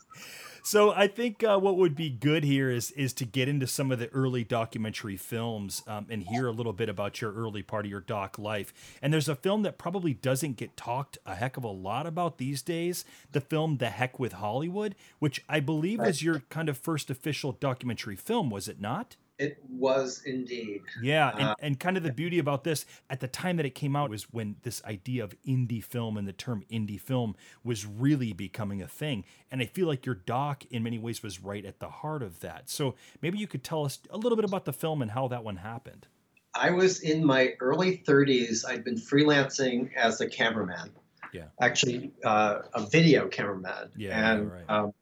So 0.64 0.92
I 0.92 1.06
think 1.06 1.44
uh, 1.44 1.58
what 1.58 1.76
would 1.76 1.94
be 1.94 2.10
good 2.10 2.44
here 2.44 2.70
is 2.70 2.90
is 2.92 3.12
to 3.14 3.24
get 3.24 3.48
into 3.48 3.66
some 3.66 3.92
of 3.92 3.98
the 3.98 4.08
early 4.08 4.42
documentary 4.42 5.16
films 5.16 5.82
um, 5.86 6.06
and 6.10 6.24
hear 6.24 6.46
a 6.46 6.50
little 6.52 6.72
bit 6.72 6.88
about 6.88 7.20
your 7.20 7.32
early 7.32 7.62
part 7.62 7.84
of 7.84 7.90
your 7.90 8.00
doc 8.00 8.38
life. 8.38 8.72
And 9.00 9.12
there's 9.12 9.28
a 9.28 9.36
film 9.36 9.62
that 9.62 9.78
probably 9.78 10.12
doesn't 10.14 10.56
get 10.56 10.76
talked 10.76 11.18
a 11.24 11.34
heck 11.36 11.56
of 11.56 11.64
a 11.64 11.68
lot 11.68 12.06
about 12.06 12.38
these 12.38 12.62
days. 12.62 13.04
The 13.30 13.40
film 13.40 13.76
The 13.78 13.90
Heck 13.90 14.18
with 14.18 14.34
Hollywood, 14.34 14.94
which 15.18 15.44
I 15.48 15.60
believe 15.60 15.98
right. 15.98 16.08
was 16.08 16.22
your 16.22 16.40
kind 16.48 16.68
of 16.68 16.78
first 16.78 17.10
official 17.10 17.52
documentary 17.52 18.16
film, 18.16 18.50
was 18.50 18.66
it 18.66 18.80
not? 18.80 19.16
It 19.38 19.58
was 19.68 20.22
indeed. 20.24 20.82
Yeah, 21.02 21.30
and, 21.30 21.42
uh, 21.42 21.54
and 21.58 21.80
kind 21.80 21.96
of 21.96 22.02
the 22.02 22.12
beauty 22.12 22.38
about 22.38 22.64
this 22.64 22.86
at 23.10 23.20
the 23.20 23.28
time 23.28 23.56
that 23.56 23.66
it 23.66 23.74
came 23.74 23.96
out 23.96 24.10
was 24.10 24.24
when 24.24 24.56
this 24.62 24.84
idea 24.84 25.24
of 25.24 25.34
indie 25.42 25.82
film 25.82 26.16
and 26.16 26.28
the 26.28 26.32
term 26.32 26.64
indie 26.70 27.00
film 27.00 27.34
was 27.64 27.84
really 27.86 28.32
becoming 28.32 28.82
a 28.82 28.88
thing. 28.88 29.24
And 29.50 29.60
I 29.60 29.66
feel 29.66 29.86
like 29.86 30.06
your 30.06 30.14
doc, 30.14 30.64
in 30.70 30.82
many 30.82 30.98
ways, 30.98 31.22
was 31.22 31.40
right 31.40 31.64
at 31.64 31.80
the 31.80 31.88
heart 31.88 32.22
of 32.22 32.40
that. 32.40 32.70
So 32.70 32.94
maybe 33.20 33.38
you 33.38 33.46
could 33.46 33.64
tell 33.64 33.84
us 33.84 33.98
a 34.10 34.16
little 34.16 34.36
bit 34.36 34.44
about 34.44 34.64
the 34.64 34.72
film 34.72 35.02
and 35.02 35.10
how 35.10 35.28
that 35.28 35.42
one 35.42 35.56
happened. 35.56 36.06
I 36.54 36.70
was 36.70 37.00
in 37.00 37.24
my 37.24 37.54
early 37.60 38.02
30s. 38.06 38.68
I'd 38.68 38.84
been 38.84 38.96
freelancing 38.96 39.94
as 39.94 40.20
a 40.20 40.28
cameraman. 40.28 40.90
Yeah. 41.32 41.44
Actually, 41.60 42.12
uh, 42.24 42.58
a 42.74 42.86
video 42.86 43.26
cameraman. 43.28 43.90
Yeah. 43.96 44.32
And 44.32 44.52
right. 44.52 44.64
um, 44.68 44.92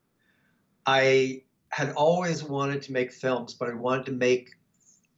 I 0.86 1.42
had 1.70 1.92
always 1.92 2.42
wanted 2.42 2.82
to 2.82 2.92
make 2.92 3.12
films, 3.12 3.54
but 3.54 3.68
I 3.68 3.74
wanted 3.74 4.06
to 4.06 4.12
make 4.12 4.50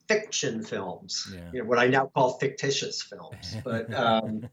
fiction 0.07 0.63
films, 0.63 1.33
yeah. 1.35 1.41
you 1.53 1.63
know, 1.63 1.69
what 1.69 1.79
I 1.79 1.87
now 1.87 2.07
call 2.07 2.39
fictitious 2.39 3.03
films. 3.03 3.57
But 3.65 3.93
um, 3.95 4.49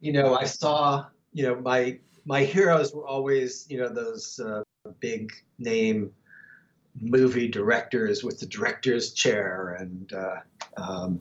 you 0.00 0.12
know, 0.12 0.34
I 0.34 0.44
saw, 0.44 1.06
you 1.32 1.44
know, 1.44 1.60
my 1.60 1.98
my 2.24 2.42
heroes 2.42 2.92
were 2.92 3.06
always, 3.06 3.66
you 3.70 3.78
know, 3.78 3.88
those 3.88 4.40
uh, 4.40 4.62
big 5.00 5.32
name 5.58 6.12
movie 7.00 7.48
directors 7.48 8.24
with 8.24 8.40
the 8.40 8.46
director's 8.46 9.12
chair, 9.12 9.76
and 9.78 10.12
uh, 10.12 10.36
um, 10.76 11.20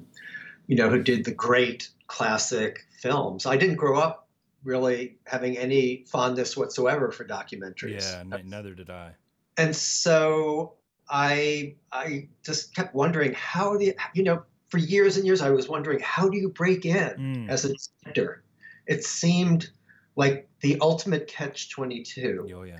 you 0.65 0.75
know, 0.75 0.89
who 0.89 1.03
did 1.03 1.25
the 1.25 1.33
great 1.33 1.89
classic 2.07 2.85
films. 2.99 3.45
I 3.45 3.57
didn't 3.57 3.75
grow 3.75 3.99
up 3.99 4.27
really 4.63 5.17
having 5.25 5.57
any 5.57 6.05
fondness 6.07 6.57
whatsoever 6.57 7.11
for 7.11 7.23
documentaries. 7.23 8.11
Yeah, 8.11 8.41
neither 8.43 8.73
did 8.73 8.89
I 8.89 9.13
and 9.57 9.75
so 9.75 10.73
I 11.09 11.75
I 11.91 12.29
just 12.43 12.75
kept 12.75 12.93
wondering 12.95 13.33
how 13.33 13.77
the 13.77 13.95
you, 14.13 14.23
know 14.23 14.43
for 14.69 14.77
years 14.77 15.17
and 15.17 15.25
years 15.25 15.41
I 15.41 15.49
was 15.49 15.67
wondering 15.67 15.99
how 16.01 16.29
do 16.29 16.37
you 16.37 16.49
break 16.49 16.85
in 16.85 16.93
mm. 17.17 17.49
as 17.49 17.65
a 17.65 17.73
director? 18.03 18.43
It 18.85 19.03
seemed 19.03 19.69
like 20.15 20.47
the 20.61 20.77
ultimate 20.81 21.27
catch 21.27 21.69
twenty 21.69 22.03
two. 22.03 22.47
Oh 22.55 22.63
yeah. 22.63 22.79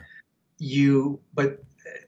You 0.60 1.20
but 1.34 1.64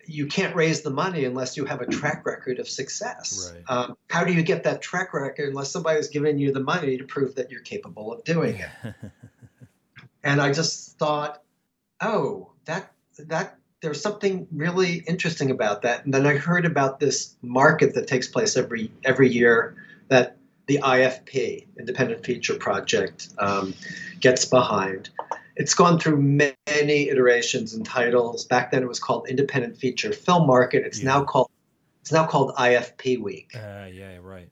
you 0.06 0.28
can't 0.28 0.56
raise 0.56 0.82
the 0.82 0.90
money 0.90 1.24
unless 1.24 1.56
you 1.56 1.64
have 1.66 1.80
a 1.80 1.86
track 1.86 2.26
record 2.26 2.60
of 2.60 2.68
success. 2.68 3.54
Right. 3.54 3.64
Um, 3.70 3.96
how 4.10 4.26
do 4.26 4.34
you 4.34 4.44
get 4.44 4.64
that 4.64 4.82
track 4.82 5.14
record 5.14 5.50
unless 5.50 5.72
somebody 5.72 5.96
has 5.98 6.10
given 6.10 6.38
you 6.38 6.52
the 6.52 6.60
money 6.60 6.98
to 6.98 7.06
prove 7.06 7.36
that 7.36 7.50
you're 7.50 7.62
capable 7.62 8.12
of 8.12 8.24
doing 8.26 8.56
it? 8.56 8.94
and 10.24 10.42
I 10.42 10.52
just 10.52 10.98
thought, 10.98 11.42
oh, 12.02 12.52
that 12.66 12.92
that 13.18 13.59
there's 13.82 14.02
something 14.02 14.48
really 14.52 15.04
interesting 15.08 15.52
about 15.52 15.82
that. 15.84 16.04
And 16.04 16.14
then 16.14 16.26
I 16.26 16.36
heard 16.36 16.66
about 16.66 17.00
this 17.00 17.36
market 17.42 17.94
that 17.96 18.08
takes 18.08 18.28
place 18.28 18.58
every 18.58 18.92
every 19.06 19.30
year 19.30 19.76
that 20.10 20.38
the 20.68 20.80
IFP, 20.84 21.66
Independent 21.80 22.26
Feature 22.26 22.56
Project, 22.56 23.30
um, 23.40 23.74
gets 24.20 24.46
behind. 24.46 25.10
It's 25.56 25.74
gone 25.74 26.00
through 26.00 26.22
many 26.22 27.10
iterations 27.10 27.74
and 27.74 27.86
titles. 27.86 28.46
Back 28.46 28.72
then, 28.72 28.84
it 28.84 28.88
was 28.88 29.00
called 29.00 29.28
Independent 29.28 29.78
Feature 29.78 30.14
Film 30.14 30.46
Market. 30.46 30.86
It's 30.86 31.00
yeah. 31.00 31.06
now 31.06 31.24
called 31.24 31.50
it's 32.02 32.12
now 32.12 32.26
called 32.26 32.56
IFP 32.56 33.22
Week. 33.22 33.52
Uh, 33.56 33.88
yeah, 33.92 34.18
right. 34.22 34.50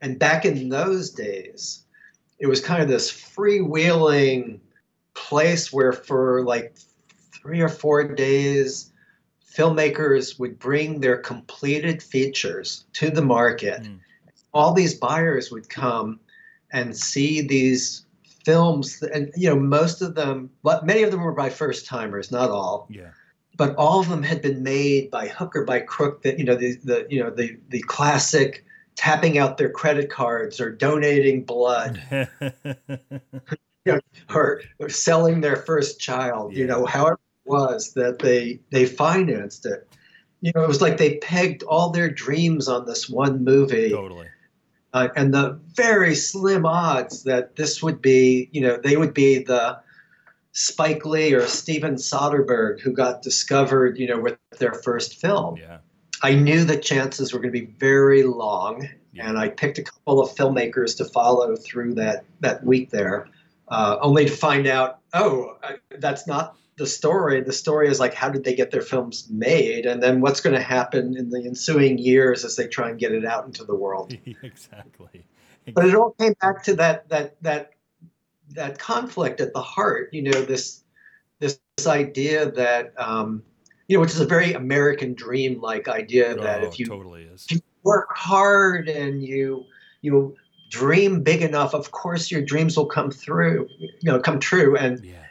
And 0.00 0.18
back 0.18 0.44
in 0.44 0.68
those 0.68 1.10
days, 1.10 1.84
it 2.38 2.46
was 2.46 2.60
kind 2.60 2.82
of 2.82 2.88
this 2.88 3.10
freewheeling 3.10 4.60
place 5.14 5.72
where 5.72 5.92
for 5.92 6.42
like 6.44 6.76
three 7.44 7.60
or 7.60 7.68
four 7.68 8.02
days, 8.04 8.90
filmmakers 9.46 10.38
would 10.38 10.58
bring 10.58 11.00
their 11.00 11.18
completed 11.18 12.02
features 12.02 12.86
to 12.94 13.10
the 13.10 13.22
market. 13.22 13.82
Mm. 13.82 13.98
All 14.54 14.72
these 14.72 14.94
buyers 14.94 15.50
would 15.50 15.68
come 15.68 16.18
and 16.72 16.96
see 16.96 17.42
these 17.42 18.06
films, 18.44 19.02
and 19.02 19.30
you 19.36 19.48
know, 19.48 19.56
most 19.56 20.00
of 20.00 20.14
them, 20.14 20.48
but 20.62 20.86
many 20.86 21.02
of 21.02 21.10
them 21.10 21.20
were 21.20 21.32
by 21.32 21.50
first 21.50 21.86
timers, 21.86 22.32
not 22.32 22.50
all. 22.50 22.86
Yeah. 22.88 23.10
but 23.56 23.76
all 23.76 24.00
of 24.00 24.08
them 24.08 24.22
had 24.22 24.40
been 24.40 24.62
made 24.62 25.10
by 25.10 25.28
hook 25.28 25.54
or 25.54 25.64
by 25.64 25.80
crook. 25.80 26.22
That 26.22 26.38
you 26.38 26.44
know 26.44 26.56
the 26.56 26.76
the 26.82 27.06
you 27.10 27.22
know 27.22 27.30
the 27.30 27.58
the 27.68 27.82
classic 27.82 28.64
tapping 28.96 29.36
out 29.38 29.58
their 29.58 29.70
credit 29.70 30.08
cards 30.10 30.60
or 30.60 30.70
donating 30.70 31.44
blood. 31.44 32.00
you 33.84 33.92
know, 33.92 34.00
or, 34.34 34.62
or 34.78 34.88
selling 34.88 35.40
their 35.40 35.56
first 35.56 36.00
child, 36.00 36.52
yeah. 36.52 36.58
you 36.58 36.66
know, 36.66 36.86
however 36.86 37.18
was 37.44 37.92
that 37.94 38.18
they 38.18 38.60
they 38.70 38.86
financed 38.86 39.66
it. 39.66 39.88
You 40.40 40.52
know, 40.54 40.62
it 40.62 40.68
was 40.68 40.82
like 40.82 40.98
they 40.98 41.16
pegged 41.18 41.62
all 41.62 41.90
their 41.90 42.10
dreams 42.10 42.68
on 42.68 42.86
this 42.86 43.08
one 43.08 43.44
movie. 43.44 43.90
Totally. 43.90 44.26
Uh, 44.92 45.08
and 45.16 45.34
the 45.34 45.58
very 45.74 46.14
slim 46.14 46.64
odds 46.64 47.24
that 47.24 47.56
this 47.56 47.82
would 47.82 48.00
be, 48.00 48.48
you 48.52 48.60
know, 48.60 48.76
they 48.76 48.96
would 48.96 49.12
be 49.12 49.38
the 49.38 49.76
Spike 50.52 51.04
Lee 51.04 51.32
or 51.32 51.46
Steven 51.46 51.96
Soderbergh 51.96 52.80
who 52.80 52.92
got 52.92 53.22
discovered, 53.22 53.98
you 53.98 54.06
know, 54.06 54.20
with 54.20 54.38
their 54.58 54.72
first 54.72 55.20
film. 55.20 55.56
Yeah. 55.56 55.78
I 56.22 56.34
knew 56.34 56.64
the 56.64 56.76
chances 56.76 57.32
were 57.32 57.40
going 57.40 57.52
to 57.52 57.60
be 57.60 57.72
very 57.78 58.22
long, 58.22 58.88
yeah. 59.12 59.28
and 59.28 59.36
I 59.36 59.48
picked 59.48 59.78
a 59.78 59.82
couple 59.82 60.22
of 60.22 60.30
filmmakers 60.30 60.96
to 60.98 61.04
follow 61.04 61.56
through 61.56 61.94
that 61.94 62.24
that 62.40 62.64
week 62.64 62.90
there, 62.90 63.28
uh, 63.68 63.96
only 64.00 64.26
to 64.26 64.30
find 64.30 64.66
out, 64.66 65.00
oh, 65.12 65.58
that's 65.98 66.26
not 66.26 66.56
the 66.76 66.86
story. 66.86 67.40
The 67.40 67.52
story 67.52 67.88
is 67.88 68.00
like, 68.00 68.14
how 68.14 68.28
did 68.28 68.44
they 68.44 68.54
get 68.54 68.70
their 68.70 68.82
films 68.82 69.28
made, 69.30 69.86
and 69.86 70.02
then 70.02 70.20
what's 70.20 70.40
going 70.40 70.56
to 70.56 70.62
happen 70.62 71.16
in 71.16 71.30
the 71.30 71.44
ensuing 71.44 71.98
years 71.98 72.44
as 72.44 72.56
they 72.56 72.66
try 72.66 72.90
and 72.90 72.98
get 72.98 73.12
it 73.12 73.24
out 73.24 73.46
into 73.46 73.64
the 73.64 73.74
world. 73.74 74.16
exactly. 74.42 75.24
But 75.72 75.86
it 75.86 75.94
all 75.94 76.10
came 76.12 76.34
back 76.40 76.62
to 76.64 76.74
that 76.76 77.08
that 77.08 77.40
that 77.42 77.72
that 78.50 78.78
conflict 78.78 79.40
at 79.40 79.52
the 79.52 79.62
heart. 79.62 80.12
You 80.12 80.22
know, 80.22 80.42
this 80.42 80.82
this, 81.38 81.60
this 81.76 81.86
idea 81.86 82.50
that 82.52 82.92
um, 82.98 83.42
you 83.88 83.96
know, 83.96 84.00
which 84.00 84.12
is 84.12 84.20
a 84.20 84.26
very 84.26 84.52
American 84.52 85.14
dream 85.14 85.60
like 85.60 85.88
idea 85.88 86.34
that 86.34 86.62
oh, 86.62 86.66
if 86.66 86.78
you 86.78 86.86
totally 86.86 87.22
is. 87.22 87.46
If 87.50 87.56
you 87.56 87.62
work 87.82 88.08
hard 88.10 88.88
and 88.88 89.22
you 89.22 89.64
you 90.02 90.36
dream 90.70 91.22
big 91.22 91.40
enough, 91.40 91.72
of 91.72 91.92
course 91.92 92.30
your 92.30 92.42
dreams 92.42 92.76
will 92.76 92.86
come 92.86 93.10
through, 93.10 93.68
you 93.78 93.90
know, 94.02 94.18
come 94.18 94.40
true. 94.40 94.76
And 94.76 95.04
yeah. 95.04 95.23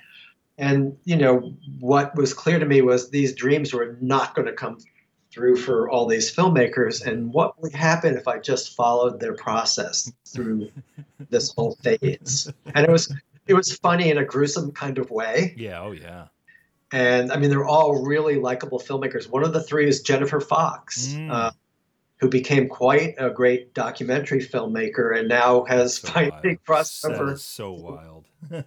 And 0.57 0.97
you 1.03 1.15
know 1.15 1.53
what 1.79 2.15
was 2.15 2.33
clear 2.33 2.59
to 2.59 2.65
me 2.65 2.81
was 2.81 3.09
these 3.09 3.33
dreams 3.33 3.73
were 3.73 3.97
not 4.01 4.35
going 4.35 4.47
to 4.47 4.53
come 4.53 4.77
through 5.31 5.55
for 5.55 5.89
all 5.89 6.05
these 6.05 6.33
filmmakers. 6.33 7.05
And 7.05 7.33
what 7.33 7.59
would 7.61 7.73
happen 7.73 8.15
if 8.15 8.27
I 8.27 8.37
just 8.37 8.75
followed 8.75 9.19
their 9.19 9.33
process 9.33 10.11
through 10.27 10.69
this 11.29 11.51
whole 11.53 11.75
phase? 11.83 12.51
And 12.75 12.85
it 12.85 12.91
was 12.91 13.13
it 13.47 13.53
was 13.55 13.75
funny 13.77 14.11
in 14.11 14.19
a 14.19 14.25
gruesome 14.25 14.71
kind 14.71 14.97
of 14.97 15.09
way. 15.09 15.53
Yeah. 15.57 15.81
Oh 15.81 15.91
yeah. 15.91 16.27
And 16.91 17.31
I 17.31 17.37
mean, 17.37 17.49
they're 17.49 17.65
all 17.65 18.03
really 18.05 18.35
likable 18.35 18.79
filmmakers. 18.79 19.27
One 19.27 19.43
of 19.43 19.53
the 19.53 19.63
three 19.63 19.87
is 19.87 20.01
Jennifer 20.01 20.39
Fox. 20.39 21.07
Mm. 21.07 21.31
Uh, 21.31 21.51
who 22.17 22.29
became 22.29 22.69
quite 22.69 23.15
a 23.17 23.29
great 23.29 23.73
documentary 23.73 24.39
filmmaker 24.39 25.19
and 25.19 25.27
now 25.27 25.65
has 25.65 25.97
so 25.97 26.07
finally 26.07 26.57
crossed 26.65 27.03
over 27.03 27.35
so 27.35 27.73
wild 27.73 28.23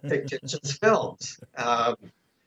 fictitious 0.09 0.73
films 0.73 1.39
um, 1.57 1.97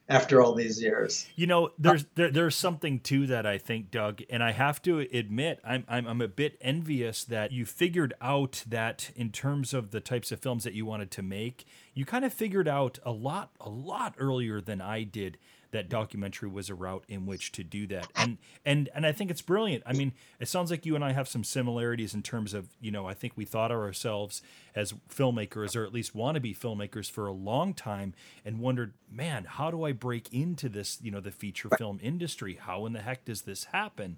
after 0.07 0.41
all 0.41 0.53
these 0.53 0.81
years. 0.81 1.27
You 1.35 1.47
know, 1.47 1.69
there's 1.77 2.05
there, 2.15 2.31
there's 2.31 2.55
something 2.55 2.99
to 3.01 3.27
that 3.27 3.45
I 3.45 3.57
think, 3.57 3.91
Doug, 3.91 4.21
and 4.29 4.43
I 4.43 4.51
have 4.51 4.81
to 4.83 4.99
admit 4.99 5.59
I'm, 5.63 5.83
I'm 5.87 6.07
I'm 6.07 6.21
a 6.21 6.27
bit 6.27 6.57
envious 6.61 7.23
that 7.25 7.51
you 7.51 7.65
figured 7.65 8.13
out 8.21 8.63
that 8.67 9.11
in 9.15 9.31
terms 9.31 9.73
of 9.73 9.91
the 9.91 9.99
types 9.99 10.31
of 10.31 10.39
films 10.39 10.63
that 10.63 10.73
you 10.73 10.85
wanted 10.85 11.11
to 11.11 11.21
make, 11.21 11.65
you 11.93 12.05
kind 12.05 12.25
of 12.25 12.33
figured 12.33 12.67
out 12.67 12.99
a 13.03 13.11
lot 13.11 13.51
a 13.59 13.69
lot 13.69 14.15
earlier 14.17 14.59
than 14.61 14.81
I 14.81 15.03
did 15.03 15.37
that 15.71 15.89
documentary 15.89 16.49
was 16.49 16.69
a 16.69 16.75
route 16.75 17.03
in 17.07 17.25
which 17.25 17.51
to 17.53 17.63
do 17.63 17.85
that. 17.87 18.07
And 18.15 18.37
and 18.65 18.89
and 18.93 19.05
I 19.05 19.11
think 19.11 19.29
it's 19.31 19.41
brilliant. 19.41 19.83
I 19.85 19.93
mean, 19.93 20.13
it 20.39 20.47
sounds 20.47 20.71
like 20.71 20.85
you 20.85 20.95
and 20.95 21.03
I 21.03 21.11
have 21.11 21.27
some 21.27 21.43
similarities 21.43 22.13
in 22.13 22.23
terms 22.23 22.53
of, 22.53 22.67
you 22.81 22.91
know, 22.91 23.05
I 23.07 23.13
think 23.13 23.33
we 23.35 23.45
thought 23.45 23.71
of 23.71 23.77
ourselves 23.77 24.41
as 24.75 24.93
filmmakers 25.13 25.75
or 25.75 25.83
at 25.85 25.93
least 25.93 26.15
want 26.15 26.35
to 26.35 26.41
be 26.41 26.53
filmmakers 26.53 27.09
for 27.09 27.27
a 27.27 27.31
long 27.31 27.73
time 27.73 28.13
and 28.43 28.59
wondered, 28.59 28.93
man, 29.11 29.45
how 29.45 29.69
do 29.71 29.83
I 29.83 29.91
break 29.91 30.33
into 30.33 30.69
this, 30.69 30.99
you 31.01 31.11
know, 31.11 31.19
the 31.19 31.31
feature 31.31 31.69
film 31.77 31.99
industry? 32.01 32.59
How 32.61 32.85
in 32.85 32.93
the 32.93 33.01
heck 33.01 33.25
does 33.25 33.43
this 33.43 33.65
happen? 33.65 34.17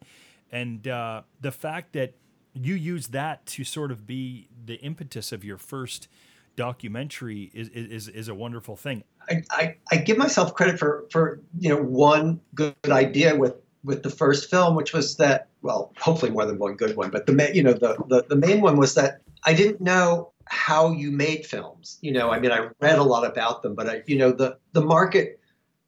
And 0.51 0.87
uh, 0.87 1.23
the 1.39 1.51
fact 1.51 1.93
that 1.93 2.15
you 2.53 2.75
use 2.75 3.07
that 3.07 3.45
to 3.45 3.63
sort 3.63 3.91
of 3.91 4.05
be 4.05 4.49
the 4.65 4.75
impetus 4.75 5.31
of 5.31 5.43
your 5.43 5.57
first 5.57 6.07
documentary 6.55 7.51
is, 7.53 7.69
is 7.69 8.07
is 8.07 8.27
a 8.27 8.35
wonderful 8.35 8.75
thing. 8.75 9.03
I, 9.29 9.43
I, 9.51 9.75
I, 9.91 9.95
give 9.97 10.17
myself 10.17 10.53
credit 10.53 10.79
for 10.79 11.05
for 11.11 11.41
you 11.59 11.69
know 11.69 11.81
one 11.81 12.39
good 12.55 12.75
idea 12.87 13.35
with 13.35 13.55
with 13.83 14.03
the 14.03 14.09
first 14.09 14.49
film, 14.49 14.75
which 14.75 14.93
was 14.93 15.17
that 15.17 15.47
well, 15.61 15.93
hopefully 15.97 16.31
more 16.31 16.45
than 16.45 16.57
one 16.57 16.75
good 16.75 16.95
one, 16.95 17.09
but 17.09 17.25
the 17.25 17.51
you 17.53 17.63
know 17.63 17.73
the, 17.73 17.95
the 18.07 18.25
the 18.29 18.35
main 18.35 18.61
one 18.61 18.77
was 18.77 18.95
that 18.95 19.21
I 19.43 19.53
didn't 19.53 19.81
know 19.81 20.31
how 20.45 20.91
you 20.91 21.11
made 21.11 21.45
films. 21.45 21.97
You 22.01 22.11
know, 22.11 22.29
I 22.29 22.39
mean, 22.39 22.51
I 22.51 22.69
read 22.79 22.99
a 22.99 23.03
lot 23.03 23.25
about 23.25 23.63
them, 23.63 23.75
but 23.75 23.89
I 23.89 24.03
you 24.05 24.17
know 24.17 24.31
the 24.31 24.57
the 24.73 24.81
market 24.81 25.39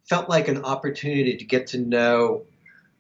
felt 0.06 0.30
like 0.30 0.48
an 0.48 0.64
opportunity 0.64 1.38
to 1.38 1.46
get 1.46 1.68
to 1.68 1.78
know 1.78 2.44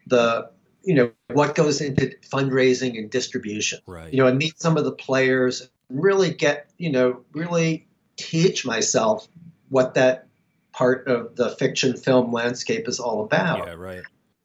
the 0.07 0.49
you 0.83 0.93
know 0.93 1.11
what 1.31 1.55
goes 1.55 1.81
into 1.81 2.13
fundraising 2.31 2.97
and 2.97 3.09
distribution. 3.09 3.79
Right. 3.87 4.11
You 4.11 4.19
know, 4.19 4.27
and 4.27 4.37
meet 4.37 4.59
some 4.59 4.77
of 4.77 4.83
the 4.83 4.91
players, 4.91 5.69
really 5.93 6.33
get 6.33 6.69
you 6.77 6.91
know 6.91 7.21
really 7.33 7.87
teach 8.15 8.65
myself 8.65 9.27
what 9.69 9.93
that 9.95 10.27
part 10.71 11.07
of 11.07 11.35
the 11.35 11.49
fiction 11.49 11.95
film 11.95 12.31
landscape 12.31 12.87
is 12.87 12.99
all 12.99 13.23
about. 13.23 13.67
Yeah, 13.67 13.73
right. 13.73 14.03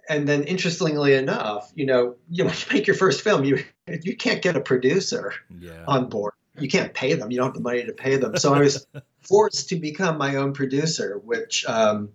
And 0.09 0.27
then, 0.27 0.45
interestingly 0.45 1.15
enough, 1.15 1.71
you 1.75 1.87
know, 1.87 2.17
you, 2.31 2.45
when 2.47 2.55
you 2.55 2.65
make 2.73 2.87
your 2.87 2.97
first 2.97 3.23
film, 3.23 3.45
you 3.45 3.65
you 3.87 4.17
can't 4.17 4.43
get 4.43 4.57
a 4.57 4.61
producer 4.61 5.35
yeah. 5.59 5.85
on 5.87 6.09
board. 6.09 6.35
You 6.59 6.69
can't 6.69 6.93
pay 6.93 7.15
them. 7.15 7.31
You 7.31 7.39
don't 7.39 7.49
have 7.49 7.55
the 7.55 7.61
money 7.61 7.85
to 7.85 7.93
pay 7.93 8.17
them. 8.17 8.37
So 8.37 8.53
I 8.53 8.61
was 8.61 8.87
forced 9.21 9.69
to 9.69 9.77
become 9.77 10.19
my 10.19 10.37
own 10.37 10.55
producer, 10.55 11.21
which, 11.25 11.65
um, 11.67 12.11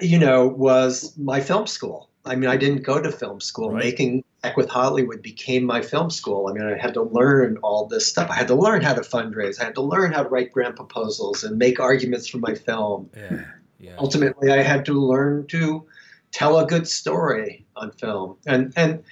you 0.00 0.18
know, 0.18 0.46
was 0.46 1.16
my 1.18 1.40
film 1.40 1.66
school. 1.66 2.08
I 2.26 2.36
mean, 2.36 2.50
I 2.50 2.56
didn't 2.56 2.82
go 2.82 3.00
to 3.00 3.10
film 3.10 3.40
school. 3.40 3.72
Right. 3.72 3.84
Making 3.84 4.24
Heck 4.46 4.56
with 4.56 4.68
Hollywood 4.68 5.22
became 5.22 5.64
my 5.64 5.82
film 5.82 6.08
school. 6.08 6.46
I 6.46 6.52
mean, 6.52 6.64
I 6.64 6.76
had 6.76 6.94
to 6.94 7.02
learn 7.02 7.56
all 7.64 7.86
this 7.86 8.06
stuff. 8.06 8.30
I 8.30 8.34
had 8.34 8.46
to 8.48 8.54
learn 8.54 8.80
how 8.80 8.94
to 8.94 9.00
fundraise. 9.00 9.60
I 9.60 9.64
had 9.64 9.74
to 9.74 9.82
learn 9.82 10.12
how 10.12 10.22
to 10.22 10.28
write 10.28 10.52
grant 10.52 10.76
proposals 10.76 11.42
and 11.42 11.58
make 11.58 11.80
arguments 11.80 12.28
for 12.28 12.38
my 12.38 12.54
film. 12.54 13.10
Yeah, 13.16 13.44
yeah. 13.80 13.96
Ultimately, 13.98 14.52
I 14.52 14.62
had 14.62 14.84
to 14.86 14.92
learn 14.92 15.46
to 15.48 15.86
tell 16.30 16.58
a 16.58 16.66
good 16.66 16.86
story 16.86 17.66
on 17.74 17.90
film, 17.90 18.36
and 18.46 18.72
and 18.76 19.02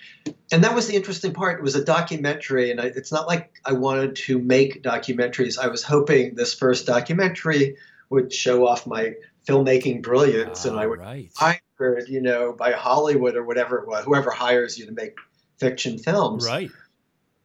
and 0.53 0.63
that 0.63 0.75
was 0.75 0.87
the 0.87 0.95
interesting 0.95 1.33
part. 1.33 1.59
It 1.59 1.63
was 1.63 1.75
a 1.75 1.85
documentary, 1.85 2.71
and 2.71 2.81
I, 2.81 2.93
it's 2.95 3.11
not 3.11 3.27
like 3.27 3.61
I 3.65 3.73
wanted 3.73 4.15
to 4.17 4.39
make 4.39 4.85
documentaries. 4.85 5.59
I 5.59 5.67
was 5.67 5.83
hoping 5.83 6.37
this 6.37 6.55
first 6.55 6.87
documentary 6.87 7.77
would 8.11 8.33
show 8.33 8.69
off 8.69 8.87
my 8.87 9.15
filmmaking 9.49 10.03
brilliance, 10.03 10.65
and 10.65 10.79
I 10.79 10.87
would 10.87 11.01
right. 11.01 11.31
Hired, 11.79 12.09
you 12.09 12.21
know, 12.21 12.53
by 12.53 12.73
Hollywood 12.73 13.37
or 13.37 13.45
whatever, 13.45 13.79
it 13.79 13.89
was, 13.89 14.05
whoever 14.05 14.31
hires 14.31 14.79
you 14.79 14.87
to 14.87 14.93
make 14.93 15.17
fiction 15.59 15.99
films. 15.99 16.47
Right. 16.47 16.71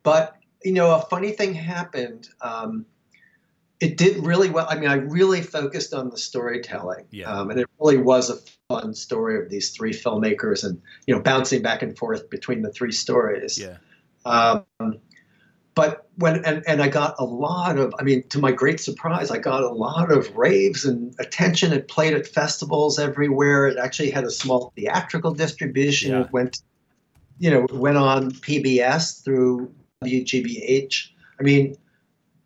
But 0.04 0.36
you 0.64 0.74
know, 0.74 0.94
a 0.94 1.02
funny 1.02 1.32
thing 1.32 1.54
happened. 1.54 2.28
Um, 2.42 2.86
it 3.80 3.96
did 3.96 4.26
really 4.26 4.50
well. 4.50 4.68
I 4.70 4.78
mean, 4.78 4.90
I 4.90 4.96
really 4.96 5.42
focused 5.42 5.94
on 5.94 6.10
the 6.10 6.18
storytelling, 6.18 7.06
yeah. 7.12 7.32
um, 7.32 7.50
and 7.50 7.60
it 7.60 7.68
really 7.80 7.98
was 7.98 8.30
a 8.30 8.38
fun 8.68 8.94
story 8.94 9.42
of 9.42 9.50
these 9.50 9.70
three 9.70 9.94
filmmakers, 9.94 10.66
and 10.66 10.82
you 11.06 11.16
know, 11.16 11.22
bouncing 11.22 11.62
back 11.62 11.82
and 11.82 11.98
forth 11.98 12.30
between 12.30 12.62
the 12.62 12.72
three 12.72 12.92
stories. 12.92 13.58
Yeah. 13.58 13.78
Um, 14.26 15.00
but 15.76 16.08
when 16.18 16.44
and, 16.46 16.64
and 16.68 16.82
I 16.82 16.88
got 16.90 17.16
a 17.20 17.24
lot 17.24 17.78
of 17.78 17.94
I 18.00 18.04
mean 18.04 18.24
to 18.30 18.40
my 18.40 18.52
great 18.52 18.80
surprise 18.80 19.32
I 19.32 19.38
got 19.38 19.64
a 19.64 19.70
lot 19.70 20.12
of 20.12 20.36
raves 20.36 20.86
and 20.86 21.16
attention 21.20 21.72
it 21.74 21.88
played 21.88 22.14
at 22.14 22.28
festivals 22.28 23.00
everywhere 23.00 23.68
it 23.68 23.78
actually 23.78 24.12
had 24.12 24.24
a 24.24 24.32
small 24.32 24.74
theatrical 24.76 25.34
distribution 25.34 26.12
Yeah. 26.12 26.22
it 26.22 26.32
went 26.32 26.62
you 27.40 27.52
know 27.52 27.66
went 27.72 27.98
on 27.98 28.32
PBS 28.32 29.24
through 29.24 29.74
WGBH 30.04 31.10
I 31.40 31.44
mean 31.44 31.78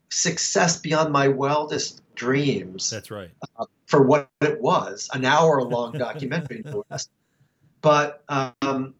success 0.10 0.80
beyond 0.80 1.12
my 1.12 1.28
wildest 1.28 2.02
dreams 2.16 2.90
That's 2.92 3.10
right. 3.10 3.32
for 3.88 4.04
what 4.04 4.30
it 4.42 4.62
was 4.62 5.10
an 5.14 5.26
hour 5.26 5.64
long 5.64 5.94
documentary 5.98 6.64
but 7.82 8.24
um, 8.30 8.94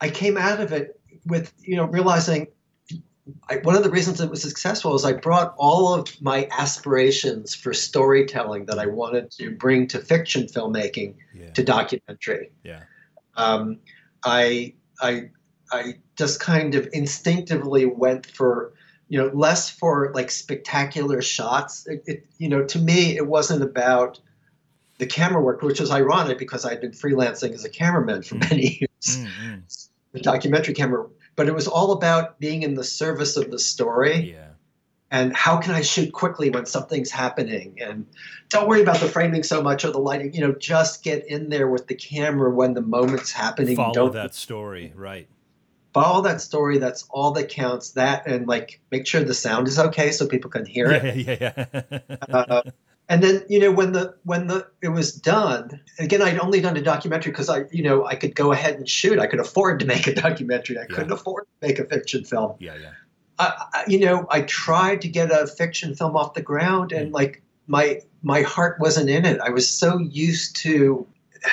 I 0.00 0.10
came 0.10 0.36
out 0.36 0.60
of 0.60 0.72
it 0.72 1.00
with 1.26 1.52
you 1.60 1.76
know 1.76 1.84
realizing 1.84 2.48
I, 3.50 3.56
one 3.58 3.76
of 3.76 3.82
the 3.82 3.90
reasons 3.90 4.20
it 4.20 4.30
was 4.30 4.42
successful 4.42 4.94
is 4.94 5.04
I 5.04 5.12
brought 5.12 5.54
all 5.58 5.94
of 5.94 6.20
my 6.22 6.48
aspirations 6.50 7.54
for 7.54 7.74
storytelling 7.74 8.66
that 8.66 8.78
I 8.78 8.86
wanted 8.86 9.30
to 9.32 9.50
bring 9.50 9.86
to 9.88 9.98
fiction 9.98 10.46
filmmaking 10.46 11.14
Yeah. 11.34 11.50
to 11.52 11.62
documentary. 11.64 12.50
Yeah. 12.64 12.82
Um, 13.36 13.78
I 14.24 14.74
I 15.00 15.30
I 15.70 15.98
just 16.16 16.40
kind 16.40 16.74
of 16.74 16.88
instinctively 16.92 17.84
went 17.86 18.26
for 18.26 18.72
you 19.08 19.18
know 19.18 19.30
less 19.34 19.70
for 19.70 20.10
like 20.14 20.30
spectacular 20.30 21.20
shots. 21.22 21.86
It, 21.86 22.02
it, 22.06 22.26
you 22.38 22.48
know 22.48 22.64
to 22.64 22.78
me 22.78 23.16
it 23.16 23.26
wasn't 23.26 23.62
about 23.62 24.20
the 24.98 25.06
camera 25.06 25.40
work, 25.40 25.62
which 25.62 25.78
was 25.80 25.90
ironic 25.90 26.38
because 26.38 26.64
I'd 26.64 26.80
been 26.80 26.90
freelancing 26.90 27.52
as 27.54 27.64
a 27.64 27.68
cameraman 27.68 28.22
for 28.22 28.34
Mm. 28.34 28.50
many 28.50 28.78
years, 28.80 29.18
Mm-mm. 29.18 29.88
the 30.12 30.20
documentary 30.20 30.74
camera. 30.74 31.06
But 31.38 31.46
it 31.46 31.54
was 31.54 31.68
all 31.68 31.92
about 31.92 32.40
being 32.40 32.64
in 32.64 32.74
the 32.74 32.82
service 32.82 33.36
of 33.36 33.50
the 33.52 33.60
story 33.60 34.32
Yeah. 34.34 34.48
and 35.12 35.34
how 35.36 35.58
can 35.58 35.72
I 35.72 35.82
shoot 35.82 36.12
quickly 36.12 36.50
when 36.50 36.66
something's 36.66 37.12
happening 37.12 37.78
and 37.80 38.06
don't 38.48 38.66
worry 38.68 38.82
about 38.82 38.98
the 38.98 39.06
framing 39.06 39.44
so 39.44 39.62
much 39.62 39.84
or 39.84 39.92
the 39.92 40.00
lighting. 40.00 40.34
You 40.34 40.40
know, 40.40 40.52
just 40.52 41.04
get 41.04 41.24
in 41.28 41.48
there 41.48 41.68
with 41.68 41.86
the 41.86 41.94
camera 41.94 42.50
when 42.50 42.74
the 42.74 42.82
moment's 42.82 43.30
happening. 43.30 43.76
Follow 43.76 43.94
don't 43.94 44.12
that 44.14 44.34
story, 44.34 44.92
right? 44.96 45.28
follow 45.94 46.22
that 46.22 46.40
story. 46.40 46.78
That's 46.78 47.04
all 47.10 47.30
that 47.32 47.48
counts. 47.48 47.90
That 47.92 48.26
and 48.26 48.46
like 48.48 48.80
make 48.90 49.06
sure 49.06 49.22
the 49.22 49.32
sound 49.32 49.68
is 49.68 49.78
okay 49.78 50.10
so 50.10 50.26
people 50.26 50.50
can 50.50 50.66
hear 50.66 50.90
it. 50.90 51.16
Yeah, 51.16 51.36
yeah, 51.40 51.64
yeah. 52.00 52.16
Uh, 52.28 52.62
and 53.08 53.22
then 53.22 53.42
you 53.48 53.58
know 53.58 53.72
when 53.72 53.92
the 53.92 54.14
when 54.24 54.46
the 54.46 54.66
it 54.82 54.88
was 54.88 55.12
done 55.12 55.80
again 55.98 56.22
i'd 56.22 56.38
only 56.38 56.60
done 56.60 56.76
a 56.76 56.82
documentary 56.82 57.32
because 57.32 57.48
i 57.48 57.64
you 57.70 57.82
know 57.82 58.06
i 58.06 58.14
could 58.14 58.34
go 58.34 58.52
ahead 58.52 58.74
and 58.74 58.88
shoot. 58.88 59.18
I 59.18 59.26
could 59.26 59.40
afford 59.40 59.80
to 59.80 59.86
make 59.86 60.06
a 60.06 60.14
documentary. 60.14 60.78
I 60.78 60.86
couldn't 60.86 61.12
afford 61.12 61.44
to 61.44 61.66
make 61.66 61.78
a 61.78 61.84
fiction 61.84 62.24
film. 62.24 62.54
Yeah, 62.58 62.76
yeah. 62.80 62.90
I, 63.38 63.64
I, 63.72 63.84
you 63.86 64.00
know 64.00 64.26
i 64.30 64.42
tried 64.42 65.00
to 65.02 65.08
get 65.08 65.30
a 65.30 65.46
fiction 65.46 65.94
film 65.94 66.16
off 66.16 66.34
the 66.34 66.42
ground 66.42 66.92
and 66.92 67.10
mm. 67.10 67.14
like 67.14 67.42
my 67.68 68.00
my 68.22 68.42
heart 68.42 68.80
wasn't 68.80 69.08
in 69.08 69.24
it. 69.24 69.40
I 69.40 69.50
was 69.50 69.68
so 69.68 69.98
used 69.98 70.56
to 70.56 71.06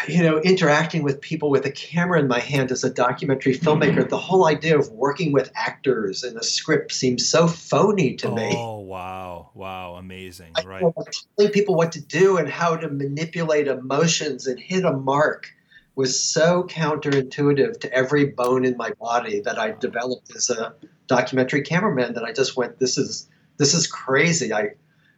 you 0.07 0.23
know 0.23 0.39
interacting 0.39 1.03
with 1.03 1.21
people 1.21 1.51
with 1.51 1.65
a 1.65 1.71
camera 1.71 2.19
in 2.19 2.27
my 2.27 2.39
hand 2.39 2.71
as 2.71 2.83
a 2.83 2.89
documentary 2.89 3.55
filmmaker. 3.55 3.97
Mm-hmm. 3.97 4.09
The 4.09 4.17
whole 4.17 4.47
idea 4.47 4.79
of 4.79 4.89
working 4.89 5.31
with 5.31 5.51
actors 5.55 6.23
in 6.23 6.35
a 6.37 6.43
script 6.43 6.91
seems 6.91 7.27
so 7.29 7.47
phony 7.47 8.15
to 8.15 8.31
me. 8.31 8.53
Oh 8.55 8.74
wow, 8.95 9.49
wow, 9.53 9.95
amazing, 9.95 10.53
I 10.55 10.63
right? 10.63 10.83
telling 11.37 11.51
people 11.51 11.75
what 11.75 11.91
to 11.93 12.01
do 12.01 12.37
and 12.37 12.47
how 12.47 12.77
to 12.77 12.87
manipulate 12.87 13.67
emotions 13.67 14.47
and 14.47 14.57
hit 14.57 14.85
a 14.85 14.93
mark 14.93 15.51
was 15.95 16.21
so 16.23 16.63
counterintuitive 16.63 17.79
to 17.81 17.93
every 17.93 18.25
bone 18.25 18.63
in 18.63 18.77
my 18.77 18.91
body 18.91 19.41
that 19.41 19.59
I 19.59 19.71
developed 19.71 20.33
as 20.33 20.49
a 20.49 20.73
documentary 21.07 21.61
cameraman 21.61 22.13
that 22.13 22.23
I 22.23 22.31
just 22.31 22.55
went, 22.55 22.79
this 22.79 22.97
is 22.97 23.29
this 23.57 23.73
is 23.73 23.85
crazy. 23.85 24.53
I 24.53 24.71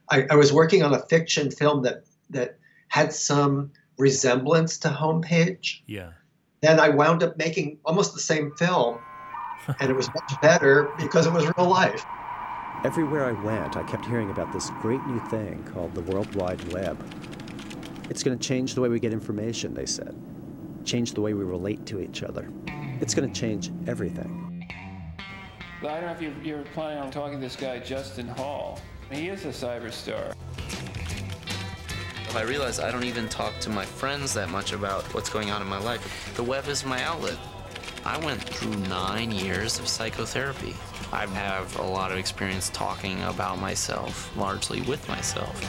I, 0.09 0.25
I 0.31 0.35
was 0.35 0.51
working 0.51 0.81
on 0.81 0.93
a 0.93 0.99
fiction 1.05 1.51
film 1.51 1.83
that 1.83 2.03
that 2.31 2.57
had 2.87 3.13
some 3.13 3.71
resemblance 3.99 4.79
to 4.79 4.89
Homepage. 4.89 5.81
Yeah. 5.85 6.11
Then 6.61 6.79
I 6.79 6.89
wound 6.89 7.21
up 7.21 7.37
making 7.37 7.77
almost 7.85 8.15
the 8.15 8.19
same 8.19 8.51
film, 8.57 8.97
and 9.79 9.91
it 9.91 9.95
was 9.95 10.07
much 10.07 10.41
better 10.41 10.91
because 10.97 11.27
it 11.27 11.33
was 11.33 11.45
real 11.57 11.69
life. 11.69 12.03
Everywhere 12.83 13.25
I 13.25 13.31
went, 13.31 13.75
I 13.75 13.81
kept 13.83 14.05
hearing 14.05 14.29
about 14.29 14.53
this 14.53 14.69
great 14.81 15.03
new 15.07 15.19
thing 15.29 15.63
called 15.73 15.95
the 15.95 16.01
World 16.01 16.33
Wide 16.35 16.61
Web. 16.71 16.97
It's 18.09 18.21
going 18.21 18.37
to 18.37 18.47
change 18.47 18.75
the 18.75 18.81
way 18.81 18.87
we 18.87 18.99
get 18.99 19.11
information, 19.11 19.73
they 19.73 19.87
said. 19.87 20.15
Change 20.85 21.13
the 21.13 21.21
way 21.21 21.33
we 21.33 21.43
relate 21.43 21.87
to 21.87 21.99
each 21.99 22.21
other. 22.21 22.51
It's 23.01 23.15
going 23.15 23.31
to 23.31 23.39
change 23.39 23.71
everything. 23.87 24.63
But 25.81 25.91
I 25.91 25.95
don't 25.95 26.05
know 26.05 26.11
if 26.11 26.21
you're, 26.21 26.43
you're 26.43 26.65
planning 26.73 26.99
on 26.99 27.09
talking 27.09 27.39
to 27.39 27.41
this 27.41 27.55
guy, 27.55 27.79
Justin 27.79 28.27
Hall. 28.27 28.79
He 29.09 29.27
is 29.27 29.45
a 29.45 29.49
cyberstar. 29.49 30.33
I 32.35 32.41
realize 32.43 32.79
I 32.79 32.91
don't 32.91 33.05
even 33.05 33.27
talk 33.27 33.57
to 33.61 33.71
my 33.71 33.85
friends 33.85 34.35
that 34.35 34.49
much 34.49 34.71
about 34.71 35.03
what's 35.15 35.29
going 35.29 35.49
on 35.49 35.63
in 35.63 35.67
my 35.67 35.79
life. 35.79 36.31
The 36.35 36.43
web 36.43 36.67
is 36.67 36.85
my 36.85 37.01
outlet. 37.03 37.37
I 38.07 38.17
went 38.23 38.41
through 38.41 38.73
nine 38.87 39.31
years 39.31 39.79
of 39.79 39.87
psychotherapy. 39.89 40.73
I 41.11 41.25
have 41.25 41.77
a 41.77 41.83
lot 41.83 42.13
of 42.13 42.17
experience 42.17 42.69
talking 42.69 43.21
about 43.23 43.59
myself, 43.59 44.33
largely 44.37 44.79
with 44.83 45.05
myself. 45.09 45.61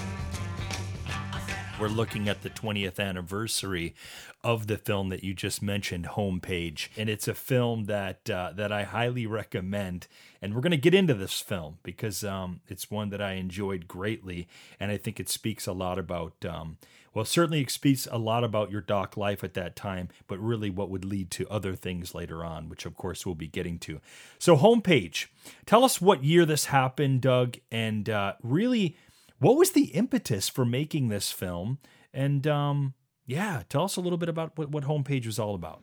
We're 1.81 1.89
looking 1.89 2.29
at 2.29 2.43
the 2.43 2.51
20th 2.51 3.01
anniversary 3.01 3.97
of 4.45 4.69
the 4.69 4.79
film 4.79 5.09
that 5.09 5.25
you 5.25 5.35
just 5.35 5.63
mentioned, 5.63 6.11
Homepage, 6.11 6.91
and 6.97 7.09
it's 7.09 7.27
a 7.27 7.35
film 7.35 7.87
that 7.87 8.31
uh, 8.31 8.53
that 8.55 8.71
I 8.71 8.85
highly 8.85 9.27
recommend. 9.27 10.07
And 10.41 10.55
we're 10.55 10.61
going 10.61 10.71
to 10.71 10.77
get 10.77 10.95
into 10.95 11.15
this 11.15 11.41
film 11.41 11.79
because 11.83 12.23
um, 12.23 12.61
it's 12.69 12.89
one 12.89 13.11
that 13.11 13.21
I 13.21 13.33
enjoyed 13.33 13.89
greatly, 13.89 14.47
and 14.79 14.93
I 14.93 14.97
think 14.97 15.19
it 15.19 15.29
speaks 15.29 15.67
a 15.67 15.73
lot 15.73 15.99
about. 15.99 16.45
Um, 16.45 16.79
well, 17.15 17.25
certainly 17.25 17.61
it 17.61 17.71
speaks 17.71 18.07
a 18.11 18.19
lot 18.19 18.45
about 18.45 18.71
your 18.71 18.81
doc 18.81 19.17
life 19.17 19.43
at 19.43 19.55
that 19.55 19.77
time, 19.77 20.09
but 20.27 20.39
really 20.39 20.71
what 20.71 20.91
would 20.91 21.05
lead 21.05 21.31
to 21.33 21.49
other 21.49 21.75
things 21.75 22.15
later 22.15 22.45
on, 22.45 22.69
which 22.69 22.87
of 22.87 22.97
course 22.97 23.25
we'll 23.25 23.35
be 23.35 23.49
getting 23.49 23.79
to. 23.81 24.01
So, 24.39 24.57
Homepage, 24.57 25.27
tell 25.67 25.85
us 25.85 26.01
what 26.01 26.25
year 26.25 26.45
this 26.45 26.67
happened, 26.67 27.21
Doug, 27.23 27.57
and 27.71 28.09
uh, 28.09 28.35
really 28.43 28.97
what 29.39 29.57
was 29.57 29.71
the 29.71 29.85
impetus 29.87 30.49
for 30.49 30.65
making 30.65 31.09
this 31.09 31.31
film? 31.31 31.79
And 32.13 32.47
um, 32.47 32.95
yeah, 33.27 33.63
tell 33.69 33.85
us 33.85 33.97
a 33.97 34.01
little 34.01 34.19
bit 34.19 34.29
about 34.29 34.57
what, 34.57 34.71
what 34.71 34.85
Homepage 34.85 35.27
was 35.27 35.39
all 35.39 35.55
about. 35.55 35.81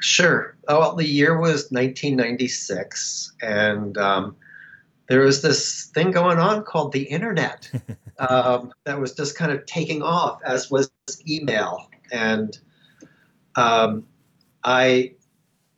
Sure. 0.00 0.56
Well, 0.68 0.94
the 0.94 1.06
year 1.06 1.38
was 1.38 1.70
1996, 1.70 3.32
and 3.40 3.96
um, 3.98 4.36
there 5.08 5.20
was 5.20 5.42
this 5.42 5.86
thing 5.94 6.10
going 6.10 6.38
on 6.38 6.64
called 6.64 6.92
the 6.92 7.04
internet 7.04 7.70
um, 8.18 8.72
that 8.84 9.00
was 9.00 9.12
just 9.12 9.36
kind 9.36 9.52
of 9.52 9.64
taking 9.66 10.02
off, 10.02 10.40
as 10.44 10.70
was 10.70 10.90
email. 11.28 11.88
And 12.12 12.58
um, 13.56 14.06
I 14.64 15.14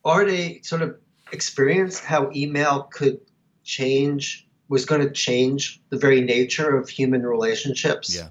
already 0.03 0.61
sort 0.63 0.81
of 0.81 0.97
experienced 1.31 2.03
how 2.03 2.31
email 2.35 2.83
could 2.91 3.19
change, 3.63 4.47
was 4.67 4.85
going 4.85 5.01
to 5.01 5.11
change 5.11 5.81
the 5.89 5.97
very 5.97 6.21
nature 6.21 6.75
of 6.75 6.89
human 6.89 7.25
relationships 7.25 8.15
Yeah. 8.15 8.29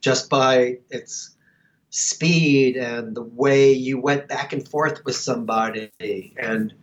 just 0.00 0.28
by 0.28 0.78
its 0.90 1.30
speed 1.90 2.76
and 2.76 3.14
the 3.16 3.22
way 3.22 3.72
you 3.72 4.00
went 4.00 4.26
back 4.28 4.52
and 4.52 4.68
forth 4.68 5.04
with 5.04 5.14
somebody 5.14 6.34
and 6.36 6.74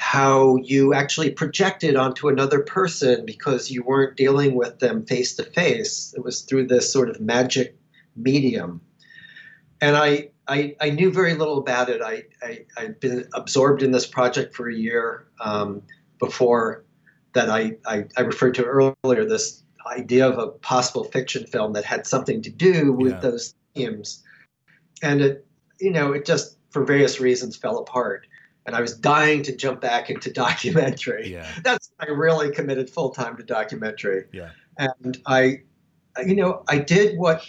how 0.00 0.56
you 0.56 0.94
actually 0.94 1.30
projected 1.30 1.94
onto 1.94 2.28
another 2.28 2.60
person 2.60 3.26
because 3.26 3.70
you 3.70 3.82
weren't 3.82 4.16
dealing 4.16 4.54
with 4.54 4.78
them 4.78 5.04
face 5.04 5.36
to 5.36 5.42
face. 5.42 6.14
It 6.16 6.24
was 6.24 6.40
through 6.40 6.68
this 6.68 6.90
sort 6.90 7.10
of 7.10 7.20
magic 7.20 7.76
medium. 8.16 8.80
And 9.82 9.98
I, 9.98 10.30
I, 10.48 10.74
I 10.80 10.88
knew 10.88 11.12
very 11.12 11.34
little 11.34 11.58
about 11.58 11.90
it. 11.90 12.00
I, 12.00 12.24
I, 12.42 12.64
I'd 12.78 12.98
been 12.98 13.28
absorbed 13.34 13.82
in 13.82 13.90
this 13.90 14.06
project 14.06 14.56
for 14.56 14.70
a 14.70 14.74
year 14.74 15.26
um, 15.38 15.82
before 16.18 16.82
that 17.34 17.50
I, 17.50 17.76
I, 17.86 18.06
I 18.16 18.22
referred 18.22 18.54
to 18.54 18.64
earlier, 18.64 19.26
this 19.26 19.62
idea 19.86 20.26
of 20.26 20.38
a 20.38 20.48
possible 20.48 21.04
fiction 21.04 21.46
film 21.46 21.74
that 21.74 21.84
had 21.84 22.06
something 22.06 22.40
to 22.40 22.50
do 22.50 22.94
with 22.94 23.12
Yeah. 23.12 23.20
those 23.20 23.54
themes. 23.74 24.22
And 25.02 25.20
it, 25.20 25.46
you 25.78 25.90
know, 25.90 26.12
it 26.12 26.24
just, 26.24 26.56
for 26.70 26.86
various 26.86 27.20
reasons, 27.20 27.54
fell 27.54 27.78
apart. 27.78 28.26
And 28.66 28.76
I 28.76 28.80
was 28.80 28.94
dying 28.94 29.42
to 29.44 29.56
jump 29.56 29.80
back 29.80 30.10
into 30.10 30.30
documentary. 30.46 31.32
Yeah. 31.32 31.46
That's 31.64 31.90
when 31.96 32.08
I 32.08 32.12
really 32.12 32.50
committed 32.50 32.90
full 32.90 33.10
time 33.10 33.36
to 33.36 33.42
documentary. 33.42 34.24
Yeah. 34.32 34.50
And 34.78 35.20
I, 35.26 35.62
you 36.24 36.36
know, 36.36 36.62
I 36.68 36.78
did 36.78 37.18
what 37.18 37.44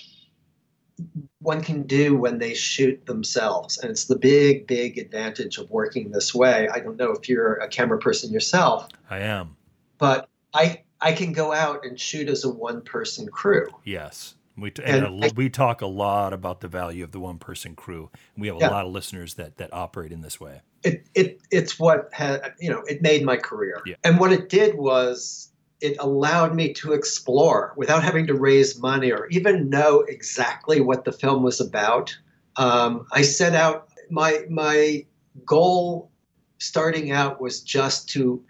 one 1.39 1.61
can 1.63 1.83
do 1.83 2.15
when 2.15 2.37
they 2.37 2.53
shoot 2.53 3.05
themselves. 3.05 3.77
And 3.79 3.89
it's 3.91 4.05
the 4.05 4.17
big, 4.17 4.67
big 4.67 4.97
advantage 4.97 5.57
of 5.57 5.69
working 5.71 6.11
this 6.11 6.33
way. 6.33 6.67
I 6.69 6.79
don't 6.79 6.97
know 6.97 7.11
if 7.11 7.27
you're 7.27 7.55
a 7.55 7.67
camera 7.67 7.97
person 7.97 8.31
yourself, 8.31 8.87
I 9.09 9.19
am. 9.19 9.55
but 9.97 10.29
I 10.53 10.83
I 10.99 11.13
can 11.13 11.33
go 11.33 11.51
out 11.51 11.83
and 11.85 11.99
shoot 11.99 12.29
as 12.29 12.43
a 12.43 12.49
one 12.49 12.81
person 12.81 13.27
crew. 13.27 13.67
Yes. 13.83 14.35
We, 14.57 14.71
t- 14.71 14.83
and 14.83 15.23
And 15.23 15.37
we 15.37 15.49
talk 15.49 15.81
a 15.81 15.87
lot 15.87 16.33
about 16.33 16.61
the 16.61 16.67
value 16.67 17.03
of 17.03 17.11
the 17.11 17.19
one 17.19 17.37
person 17.37 17.75
crew. 17.75 18.09
We 18.37 18.47
have 18.47 18.57
a 18.57 18.59
Yeah. 18.59 18.69
lot 18.69 18.85
of 18.85 18.91
listeners 18.91 19.35
that, 19.35 19.57
that 19.57 19.73
operate 19.73 20.11
in 20.11 20.21
this 20.21 20.39
way. 20.39 20.61
It 20.83 21.05
it 21.13 21.39
it's 21.51 21.79
what 21.79 22.09
had 22.11 22.53
you 22.59 22.69
know 22.69 22.81
it 22.87 23.01
made 23.01 23.23
my 23.23 23.37
career. 23.37 23.81
Yeah. 23.85 23.95
And 24.03 24.19
what 24.19 24.31
it 24.31 24.49
did 24.49 24.77
was 24.77 25.49
it 25.79 25.95
allowed 25.99 26.55
me 26.55 26.73
to 26.73 26.93
explore 26.93 27.73
without 27.77 28.03
having 28.03 28.27
to 28.27 28.33
raise 28.33 28.79
money 28.79 29.11
or 29.11 29.27
even 29.27 29.69
know 29.69 30.01
exactly 30.01 30.81
what 30.81 31.05
the 31.05 31.11
film 31.11 31.43
was 31.43 31.59
about. 31.61 32.15
Um, 32.55 33.05
I 33.11 33.21
set 33.21 33.53
out 33.55 33.89
my 34.09 34.45
my 34.49 35.05
goal 35.45 36.09
starting 36.57 37.11
out 37.11 37.39
was 37.39 37.61
just 37.61 38.09
to 38.09 38.43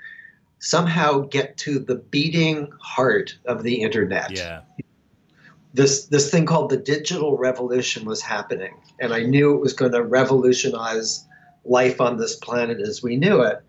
somehow 0.59 1.19
get 1.19 1.57
to 1.57 1.79
the 1.79 1.95
beating 1.95 2.69
heart 2.79 3.37
of 3.45 3.63
the 3.63 3.81
internet. 3.81 4.31
Yeah. 4.31 4.61
This 5.73 6.05
this 6.05 6.29
thing 6.29 6.45
called 6.45 6.69
the 6.69 6.77
digital 6.77 7.37
revolution 7.37 8.05
was 8.05 8.21
happening, 8.21 8.73
and 8.99 9.13
I 9.13 9.23
knew 9.23 9.55
it 9.55 9.61
was 9.61 9.73
going 9.73 9.93
to 9.93 10.03
revolutionize 10.03 11.25
life 11.63 12.01
on 12.01 12.17
this 12.17 12.35
planet 12.35 12.81
as 12.81 13.01
we 13.01 13.15
knew 13.15 13.41
it. 13.41 13.61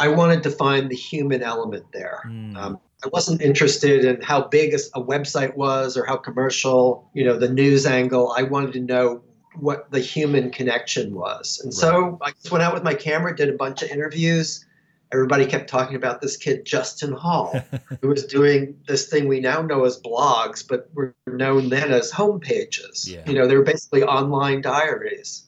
I 0.00 0.08
wanted 0.08 0.42
to 0.42 0.50
find 0.50 0.90
the 0.90 0.96
human 0.96 1.42
element 1.42 1.84
there. 1.92 2.22
Mm. 2.26 2.56
Um, 2.56 2.80
I 3.04 3.08
wasn't 3.12 3.42
interested 3.42 4.04
in 4.04 4.20
how 4.22 4.48
big 4.48 4.74
a, 4.74 4.78
a 4.98 5.02
website 5.02 5.56
was 5.56 5.96
or 5.96 6.04
how 6.04 6.16
commercial, 6.16 7.08
you 7.14 7.24
know, 7.24 7.38
the 7.38 7.48
news 7.48 7.86
angle. 7.86 8.34
I 8.36 8.42
wanted 8.42 8.72
to 8.72 8.80
know 8.80 9.22
what 9.60 9.90
the 9.90 10.00
human 10.00 10.50
connection 10.50 11.14
was. 11.14 11.60
And 11.62 11.72
so 11.72 12.18
I 12.22 12.32
just 12.32 12.50
went 12.50 12.62
out 12.62 12.74
with 12.74 12.82
my 12.82 12.94
camera, 12.94 13.34
did 13.34 13.48
a 13.48 13.56
bunch 13.56 13.82
of 13.82 13.90
interviews, 13.90 14.64
everybody 15.12 15.46
kept 15.46 15.68
talking 15.68 15.96
about 15.96 16.20
this 16.20 16.36
kid 16.36 16.64
Justin 16.64 17.12
Hall, 17.12 17.60
who 18.00 18.08
was 18.08 18.24
doing 18.24 18.78
this 18.86 19.08
thing 19.08 19.28
we 19.28 19.40
now 19.40 19.62
know 19.62 19.84
as 19.84 20.00
blogs, 20.00 20.66
but 20.66 20.88
were 20.94 21.14
known 21.26 21.68
then 21.68 21.92
as 21.92 22.10
home 22.10 22.40
pages. 22.40 23.08
Yeah. 23.10 23.22
You 23.26 23.34
know, 23.34 23.46
they 23.46 23.56
were 23.56 23.64
basically 23.64 24.02
online 24.02 24.62
diaries, 24.62 25.46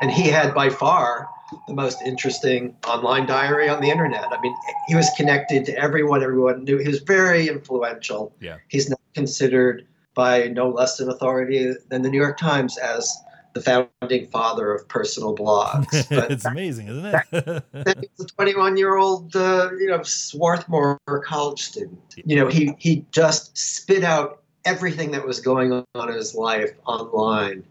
and 0.00 0.10
he 0.10 0.28
had 0.28 0.54
by 0.54 0.70
far 0.70 1.28
the 1.66 1.74
most 1.74 2.00
interesting 2.02 2.76
online 2.86 3.26
diary 3.26 3.68
on 3.68 3.80
the 3.80 3.90
internet. 3.90 4.26
I 4.30 4.40
mean, 4.40 4.54
he 4.86 4.94
was 4.94 5.10
connected 5.16 5.64
to 5.66 5.76
everyone. 5.76 6.22
Everyone 6.22 6.64
knew 6.64 6.78
he 6.78 6.88
was 6.88 7.00
very 7.00 7.48
influential. 7.48 8.34
Yeah. 8.40 8.58
He's 8.68 8.88
now 8.88 8.96
considered 9.14 9.86
by 10.14 10.48
no 10.48 10.68
less 10.68 11.00
an 11.00 11.08
authority 11.08 11.74
than 11.88 12.02
the 12.02 12.08
New 12.08 12.18
York 12.18 12.38
Times 12.38 12.78
as 12.78 13.16
the 13.52 13.60
founding 13.60 14.26
father 14.28 14.72
of 14.72 14.88
personal 14.88 15.34
blogs. 15.34 16.08
But 16.10 16.30
it's 16.30 16.44
amazing, 16.44 16.88
isn't 16.88 17.06
it? 17.06 17.64
he's 18.00 18.24
a 18.24 18.28
21 18.28 18.76
year 18.76 18.96
old, 18.96 19.34
uh, 19.36 19.70
you 19.78 19.88
know, 19.88 20.02
Swarthmore 20.02 20.98
college 21.24 21.62
student. 21.62 22.00
You 22.24 22.36
know, 22.36 22.48
he 22.48 22.74
he 22.78 23.04
just 23.10 23.56
spit 23.56 24.04
out 24.04 24.42
everything 24.64 25.10
that 25.12 25.26
was 25.26 25.40
going 25.40 25.72
on 25.72 26.08
in 26.08 26.14
his 26.14 26.34
life 26.34 26.70
online 26.86 27.64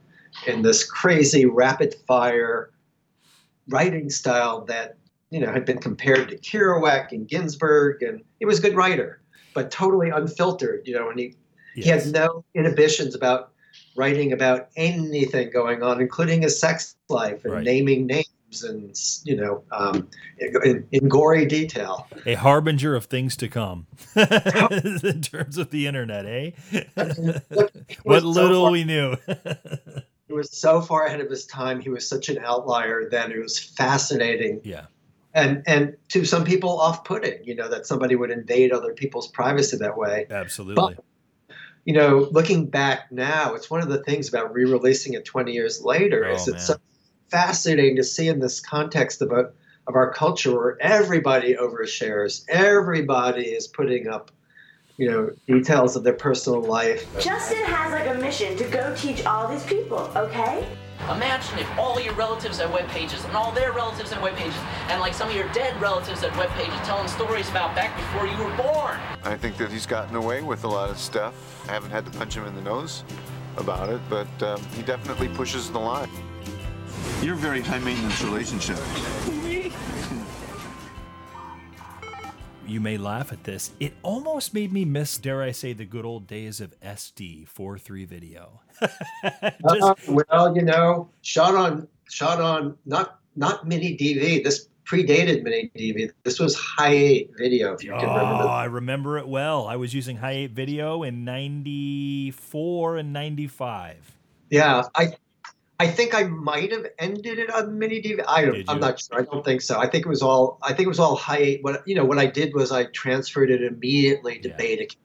in 0.47 0.61
this 0.61 0.83
crazy 0.83 1.45
rapid 1.45 1.95
fire 2.07 2.71
writing 3.67 4.09
style 4.09 4.65
that 4.65 4.97
you 5.29 5.39
know 5.39 5.51
had 5.51 5.65
been 5.65 5.77
compared 5.77 6.29
to 6.29 6.37
Kerouac 6.37 7.11
and 7.11 7.27
Ginsberg, 7.27 8.01
and 8.01 8.23
he 8.39 8.45
was 8.45 8.59
a 8.59 8.61
good 8.61 8.75
writer, 8.75 9.21
but 9.53 9.71
totally 9.71 10.09
unfiltered. 10.09 10.87
You 10.87 10.95
know, 10.95 11.09
and 11.09 11.19
he 11.19 11.35
he 11.75 11.83
had 11.83 12.05
no 12.07 12.43
inhibitions 12.55 13.15
about 13.15 13.51
writing 13.99 14.31
about 14.31 14.69
anything 14.77 15.51
going 15.51 15.83
on, 15.83 15.99
including 15.99 16.41
his 16.41 16.57
sex 16.59 16.95
life 17.09 17.43
and 17.43 17.53
Right. 17.53 17.63
naming 17.65 18.07
names 18.07 18.63
and 18.63 18.95
you 19.25 19.35
know 19.35 19.62
um, 19.71 20.07
in, 20.39 20.88
in 20.91 21.07
gory 21.09 21.45
detail. 21.45 22.07
a 22.25 22.33
harbinger 22.35 22.95
of 22.95 23.05
things 23.05 23.35
to 23.35 23.47
come 23.47 23.85
in 24.15 25.21
terms 25.21 25.57
of 25.57 25.69
the 25.69 25.85
internet, 25.85 26.25
eh? 26.25 26.51
What 28.03 28.23
was 28.23 28.35
so 28.35 28.43
little 28.43 28.71
we 28.71 28.85
knew. 28.85 29.15
He 30.27 30.33
was 30.33 30.49
so 30.51 30.79
far 30.81 31.05
ahead 31.05 31.19
of 31.21 31.29
his 31.29 31.45
time. 31.45 31.79
He 31.81 31.89
was 31.89 32.07
such 32.07 32.29
an 32.29 32.38
outlier 32.39 33.09
then. 33.09 33.31
It 33.31 33.39
was 33.39 33.59
fascinating 33.59 34.62
yeah, 34.63 34.85
and 35.33 35.62
and 35.67 35.95
to 36.09 36.23
some 36.23 36.43
people 36.45 36.79
off-putting. 36.79 37.43
You 37.43 37.55
know 37.55 37.67
that 37.67 37.85
somebody 37.85 38.15
would 38.15 38.31
invade 38.31 38.71
other 38.71 38.93
people's 38.93 39.27
privacy 39.27 39.77
that 39.77 39.97
way. 39.97 40.25
absolutely. 40.31 40.95
You 41.89 41.95
know, 41.95 42.30
looking 42.30 42.67
back 42.67 43.12
now, 43.12 43.56
it's 43.56 43.71
one 43.71 43.82
of 43.82 43.89
the 43.89 44.04
things 44.04 44.30
about 44.30 44.54
re-releasing 44.54 45.13
it 45.13 45.25
20 45.25 45.54
years 45.54 45.82
later 45.82 46.28
Oh, 46.28 46.36
is 46.36 46.45
man. 46.45 46.56
it's 46.56 46.67
so 46.67 46.75
fascinating 47.32 47.95
to 47.95 48.04
see 48.04 48.28
in 48.28 48.39
this 48.39 48.60
context 48.60 49.23
of 49.23 49.32
a, 49.32 49.49
of 49.88 49.95
our 49.95 50.13
culture 50.13 50.56
where 50.56 50.78
everybody 50.80 51.56
overshares, 51.56 52.45
everybody 52.47 53.45
is 53.45 53.67
putting 53.67 54.08
up, 54.08 54.30
you 54.97 55.10
know, 55.10 55.32
details 55.47 55.95
of 55.95 56.04
their 56.04 56.13
personal 56.13 56.62
life. 56.62 57.08
Justin 57.19 57.63
has 57.63 57.91
like 57.91 58.08
a 58.08 58.19
mission 58.21 58.56
to 58.58 58.65
go 58.65 58.95
teach 58.95 59.25
all 59.25 59.47
these 59.47 59.63
people, 59.63 60.12
okay? 60.15 60.63
Imagine 61.03 61.59
if 61.59 61.77
all 61.79 61.99
your 61.99 62.13
relatives 62.13 62.59
had 62.59 62.71
web 62.71 62.88
pages 62.89 63.23
and 63.25 63.35
all 63.35 63.51
their 63.51 63.71
relatives 63.71 64.12
had 64.12 64.21
web 64.21 64.35
pages 64.35 64.59
and 64.89 64.99
like 64.99 65.13
some 65.13 65.29
of 65.29 65.35
your 65.35 65.47
dead 65.53 65.79
relatives 65.81 66.21
had 66.21 66.35
web 66.38 66.49
pages 66.51 66.77
telling 66.85 67.07
stories 67.07 67.49
about 67.49 67.73
back 67.75 67.95
before 67.95 68.27
you 68.27 68.38
were 68.38 68.55
born. 68.57 68.99
I 69.23 69.35
think 69.35 69.57
that 69.57 69.71
he's 69.71 69.85
gotten 69.85 70.15
away 70.15 70.41
with 70.41 70.65
a 70.65 70.67
lot 70.67 70.89
of 70.89 70.99
stuff. 70.99 71.33
I 71.67 71.71
haven't 71.71 71.91
had 71.91 72.05
to 72.05 72.12
punch 72.12 72.35
him 72.35 72.45
in 72.45 72.53
the 72.53 72.62
nose 72.62 73.03
about 73.57 73.89
it, 73.89 74.01
but 74.09 74.27
um, 74.43 74.62
he 74.75 74.83
definitely 74.83 75.29
pushes 75.29 75.71
the 75.71 75.79
line. 75.79 76.09
You're 77.21 77.33
a 77.33 77.38
very 77.38 77.62
high 77.62 77.79
maintenance 77.79 78.21
relationship. 78.21 78.77
You 82.69 82.79
may 82.79 82.97
laugh 82.99 83.32
at 83.34 83.43
this. 83.45 83.71
It 83.79 83.93
almost 84.03 84.53
made 84.53 84.71
me 84.71 84.86
miss, 84.86 85.17
dare 85.17 85.41
I 85.41 85.49
say, 85.51 85.73
the 85.73 85.86
good 85.86 86.05
old 86.05 86.27
days 86.27 86.62
of 86.62 86.79
SD 86.82 87.47
4.3 87.49 88.05
video. 88.08 88.62
Just- 88.82 89.82
Uh, 89.82 89.95
well, 90.08 90.55
you 90.55 90.62
know, 90.62 91.10
shot 91.23 91.55
on 91.55 91.88
shot 92.12 92.39
on 92.39 92.77
not 92.86 93.19
not 93.36 93.67
mini 93.67 93.97
DV. 93.97 94.43
This 94.43 94.67
predated 94.86 95.41
mini 95.41 95.71
DV. 95.75 96.12
This 96.23 96.39
was 96.39 96.55
high 96.55 96.93
eight 96.93 97.32
video. 97.39 97.73
If 97.73 97.84
you 97.84 97.91
Oh, 97.93 97.99
can 97.99 98.08
remember. 98.10 98.43
Oh, 98.43 98.47
I 98.47 98.65
remember 98.65 99.17
it 99.17 99.27
well. 99.27 99.65
I 99.67 99.75
was 99.75 99.95
using 99.95 100.17
High 100.17 100.32
8 100.34 100.51
video 100.51 101.01
in 101.03 101.25
94 101.25 102.97
and 102.97 103.12
95. 103.13 104.15
Yeah, 104.51 104.84
I 104.95 105.13
I 105.81 105.87
think 105.87 106.13
I 106.13 106.23
might 106.23 106.71
have 106.73 106.87
ended 106.99 107.39
it 107.39 107.49
on 107.49 107.79
mini 107.79 108.01
DV. 108.01 108.23
I, 108.27 108.63
I'm 108.67 108.79
not 108.79 108.99
sure. 108.99 109.19
I 109.19 109.23
don't 109.23 109.45
think 109.45 109.61
so. 109.61 109.79
I 109.79 109.87
think 109.87 110.05
it 110.05 110.09
was 110.09 110.21
all. 110.21 110.59
I 110.61 110.73
think 110.73 110.87
it 110.87 110.89
was 110.89 110.99
all 110.99 111.15
high 111.15 111.37
eight. 111.37 111.63
What 111.63 111.87
you 111.87 111.95
know? 111.95 112.03
What 112.03 112.19
I 112.19 112.25
did 112.25 112.53
was 112.53 112.71
I 112.71 112.85
transferred 112.85 113.49
it 113.49 113.63
immediately 113.63 114.39
to 114.39 114.49
Yeah. 114.49 114.55
Beta 114.57 114.95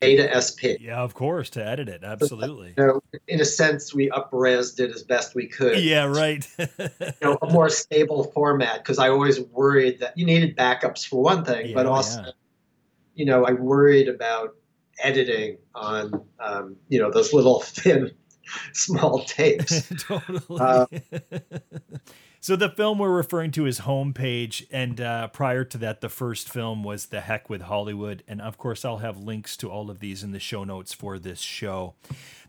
Beta 0.00 0.28
SP. 0.40 0.80
Yeah, 0.80 1.00
of 1.02 1.14
course, 1.14 1.50
to 1.50 1.64
edit 1.66 1.88
it. 1.88 2.04
Absolutely. 2.04 2.74
You 2.76 2.86
know, 2.86 3.00
in 3.28 3.40
a 3.40 3.44
sense, 3.44 3.94
we 3.94 4.10
upresed 4.10 4.80
it 4.80 4.90
as 4.94 5.02
best 5.02 5.34
we 5.34 5.46
could. 5.46 5.82
Yeah, 5.82 6.04
right. 6.04 6.46
You 6.58 7.12
know, 7.22 7.38
a 7.42 7.50
more 7.52 7.68
stable 7.68 8.24
format 8.32 8.78
because 8.78 8.98
I 8.98 9.08
always 9.08 9.40
worried 9.40 10.00
that 10.00 10.16
you 10.16 10.26
needed 10.26 10.56
backups 10.56 11.06
for 11.06 11.22
one 11.22 11.44
thing, 11.44 11.68
Yeah, 11.68 11.74
but 11.74 11.86
also, 11.86 12.20
yeah. 12.22 12.30
you 13.14 13.24
know, 13.24 13.44
I 13.44 13.52
worried 13.52 14.08
about 14.08 14.56
editing 15.02 15.58
on, 15.74 16.22
um, 16.38 16.76
you 16.88 16.98
know, 16.98 17.10
those 17.10 17.32
little 17.32 17.60
thin, 17.62 18.10
small 18.72 19.24
tapes. 19.24 19.88
totally. 19.98 20.60
Uh, 20.60 20.86
so 22.40 22.56
the 22.56 22.68
film 22.68 22.98
we're 22.98 23.10
referring 23.10 23.50
to 23.52 23.66
is 23.66 23.80
Homepage, 23.80 24.66
and 24.70 25.00
uh, 25.00 25.28
prior 25.28 25.64
to 25.64 25.78
that, 25.78 26.00
the 26.00 26.08
first 26.08 26.48
film 26.48 26.84
was 26.84 27.06
The 27.06 27.22
Heck 27.22 27.48
with 27.48 27.62
Hollywood, 27.62 28.22
and 28.28 28.40
of 28.40 28.58
course, 28.58 28.84
I'll 28.84 28.98
have 28.98 29.18
links 29.18 29.56
to 29.58 29.70
all 29.70 29.90
of 29.90 30.00
these 30.00 30.22
in 30.22 30.32
the 30.32 30.40
show 30.40 30.64
notes 30.64 30.92
for 30.92 31.18
this 31.18 31.40
show. 31.40 31.94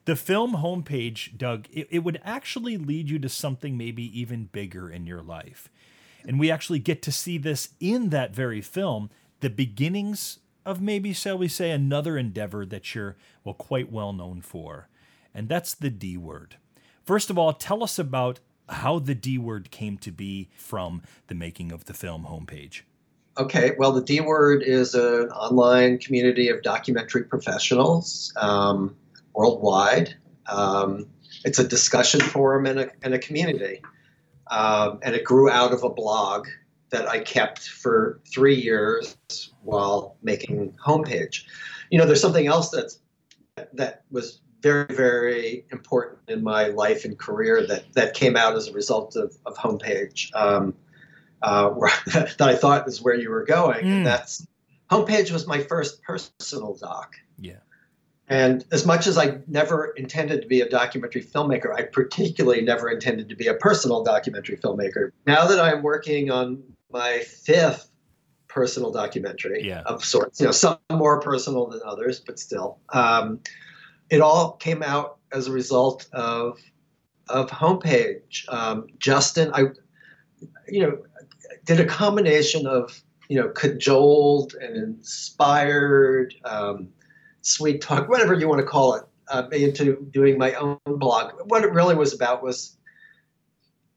The 0.06 0.16
film 0.16 0.58
Homepage, 0.58 1.38
Doug, 1.38 1.68
it, 1.72 1.88
it 1.90 2.00
would 2.00 2.22
actually 2.24 2.78
lead 2.78 3.10
you 3.10 3.20
to 3.20 3.30
something 3.30 3.78
maybe 3.78 4.20
even 4.20 4.46
bigger 4.46 4.90
in 4.90 5.08
your 5.08 5.22
life, 5.22 5.70
and 6.28 6.40
we 6.40 6.52
actually 6.52 6.80
get 6.80 7.02
to 7.04 7.12
see 7.12 7.38
this 7.38 7.70
in 7.80 8.10
that 8.10 8.34
very 8.34 8.62
film, 8.62 9.10
the 9.40 9.50
beginnings 9.50 10.40
of 10.66 10.82
maybe, 10.82 11.14
shall 11.14 11.38
we 11.38 11.48
say, 11.48 11.70
another 11.72 12.18
endeavor 12.18 12.66
that 12.66 12.96
you're 12.96 13.16
well 13.44 13.54
quite 13.54 13.92
well 13.92 14.14
known 14.14 14.42
for, 14.42 14.90
and 15.36 15.50
that's 15.50 15.76
the 15.76 15.92
D 15.92 16.18
word. 16.18 16.56
First 17.04 17.30
of 17.30 17.38
all, 17.38 17.54
tell 17.54 17.84
us 17.84 18.00
about 18.00 18.40
how 18.70 18.98
the 18.98 19.14
D 19.14 19.38
word 19.38 19.70
came 19.70 19.98
to 20.00 20.12
be 20.12 20.50
from 20.56 21.04
the 21.28 21.36
making 21.36 21.72
of 21.72 21.86
the 21.86 21.94
film 21.94 22.26
homepage. 22.28 22.82
Okay, 23.38 23.74
well, 23.78 23.92
the 23.92 24.02
D 24.02 24.22
Word 24.22 24.64
is 24.64 24.96
an 24.96 25.28
online 25.30 25.98
community 25.98 26.48
of 26.48 26.64
documentary 26.64 27.24
professionals 27.26 28.34
um, 28.38 28.96
worldwide. 29.34 30.16
Um, 30.48 31.08
it's 31.44 31.60
a 31.60 31.68
discussion 31.68 32.22
forum 32.22 32.66
and 32.66 32.80
a, 32.80 32.92
and 33.04 33.14
a 33.14 33.20
community. 33.20 33.82
Um, 34.50 35.00
and 35.04 35.16
it 35.16 35.26
grew 35.26 35.50
out 35.50 35.74
of 35.74 35.84
a 35.84 35.90
blog 35.90 36.48
that 36.92 37.10
I 37.10 37.20
kept 37.20 37.68
for 37.68 38.22
three 38.34 38.56
years 38.56 39.18
while 39.64 40.16
making 40.24 40.74
homepage. 40.86 41.44
You 41.90 42.00
know, 42.00 42.06
there's 42.06 42.22
something 42.22 42.48
else 42.48 42.70
that's 42.70 43.00
that 43.74 44.04
was 44.12 44.40
very, 44.66 44.96
very 44.96 45.66
important 45.72 46.18
in 46.28 46.44
my 46.44 46.70
life 46.70 47.06
and 47.06 47.20
career 47.20 47.68
that, 47.68 47.94
that 47.94 48.16
came 48.16 48.36
out 48.36 48.56
as 48.56 48.68
a 48.68 48.74
result 48.74 49.16
of, 49.16 49.38
of 49.46 49.56
homepage. 49.56 50.34
Um, 50.34 50.74
uh, 51.44 51.70
that 52.08 52.42
I 52.42 52.56
thought 52.56 52.84
was 52.86 53.00
where 53.00 53.14
you 53.14 53.30
were 53.30 53.46
going. 53.46 53.86
Mm. 53.86 53.98
And 53.98 54.06
that's 54.08 54.48
homepage 54.90 55.32
was 55.32 55.46
my 55.46 55.62
first 55.62 56.02
personal 56.02 56.74
doc. 56.74 57.16
Yeah. 57.38 57.58
And 58.28 58.66
as 58.72 58.88
much 58.88 59.06
as 59.06 59.20
I 59.20 59.38
never 59.46 59.94
intended 59.98 60.42
to 60.42 60.48
be 60.48 60.62
a 60.62 60.68
documentary 60.68 61.22
filmmaker, 61.22 61.72
I 61.72 61.84
particularly 61.84 62.64
never 62.64 62.90
intended 62.90 63.30
to 63.30 63.36
be 63.36 63.46
a 63.46 63.54
personal 63.54 64.04
documentary 64.04 64.58
filmmaker. 64.58 65.12
Now 65.28 65.46
that 65.46 65.60
I'm 65.60 65.84
working 65.84 66.32
on 66.32 66.64
my 66.92 67.20
fifth 67.20 67.92
personal 68.48 68.90
documentary 68.90 69.68
Yeah. 69.68 69.82
of 69.86 70.04
sorts, 70.04 70.40
you 70.40 70.48
know, 70.48 70.52
some 70.54 70.80
more 70.92 71.22
personal 71.22 71.68
than 71.68 71.82
others, 71.86 72.20
but 72.20 72.40
still, 72.40 72.80
um, 72.94 73.42
it 74.10 74.22
all 74.22 74.54
came 74.54 74.84
out 74.84 75.18
as 75.32 75.48
a 75.48 75.52
result 75.52 76.08
of 76.14 76.60
of 77.30 77.50
homepage. 77.50 78.48
Um, 78.50 78.88
Justin, 79.00 79.52
I, 79.54 79.64
you 80.68 80.82
know, 80.82 80.98
did 81.66 81.80
a 81.80 81.86
combination 81.86 82.68
of 82.68 83.02
you 83.30 83.42
know 83.42 83.50
cajoled 83.50 84.54
and 84.56 84.76
inspired, 84.76 86.36
um, 86.46 86.90
sweet 87.42 87.82
talk, 87.82 88.10
whatever 88.10 88.34
you 88.34 88.48
want 88.48 88.60
to 88.62 88.68
call 88.68 88.96
it, 88.96 89.04
uh, 89.30 89.48
into 89.52 90.08
doing 90.12 90.38
my 90.38 90.54
own 90.54 90.78
blog. 90.86 91.34
What 91.46 91.64
it 91.64 91.72
really 91.72 91.96
was 91.96 92.14
about 92.14 92.44
was, 92.44 92.78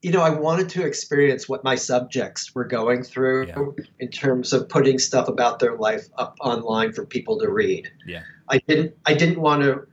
you 0.01 0.11
know, 0.11 0.21
I 0.21 0.31
wanted 0.31 0.69
to 0.69 0.85
experience 0.85 1.47
what 1.47 1.63
my 1.63 1.75
subjects 1.75 2.55
were 2.55 2.65
going 2.65 3.03
through 3.03 3.47
Yeah. 3.47 3.65
in 3.99 4.09
terms 4.09 4.53
of 4.53 4.67
putting 4.69 4.97
stuff 4.97 5.27
about 5.27 5.59
their 5.59 5.75
life 5.77 6.07
up 6.17 6.35
online 6.41 6.93
for 6.93 7.05
people 7.05 7.39
to 7.39 7.49
read. 7.49 7.91
Yeah. 8.07 8.23
I 8.49 8.57
didn't. 8.67 8.95
I 9.05 9.13
didn't 9.13 9.39
want 9.39 9.61
to. 9.61 9.85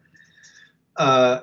Uh, 0.99 1.40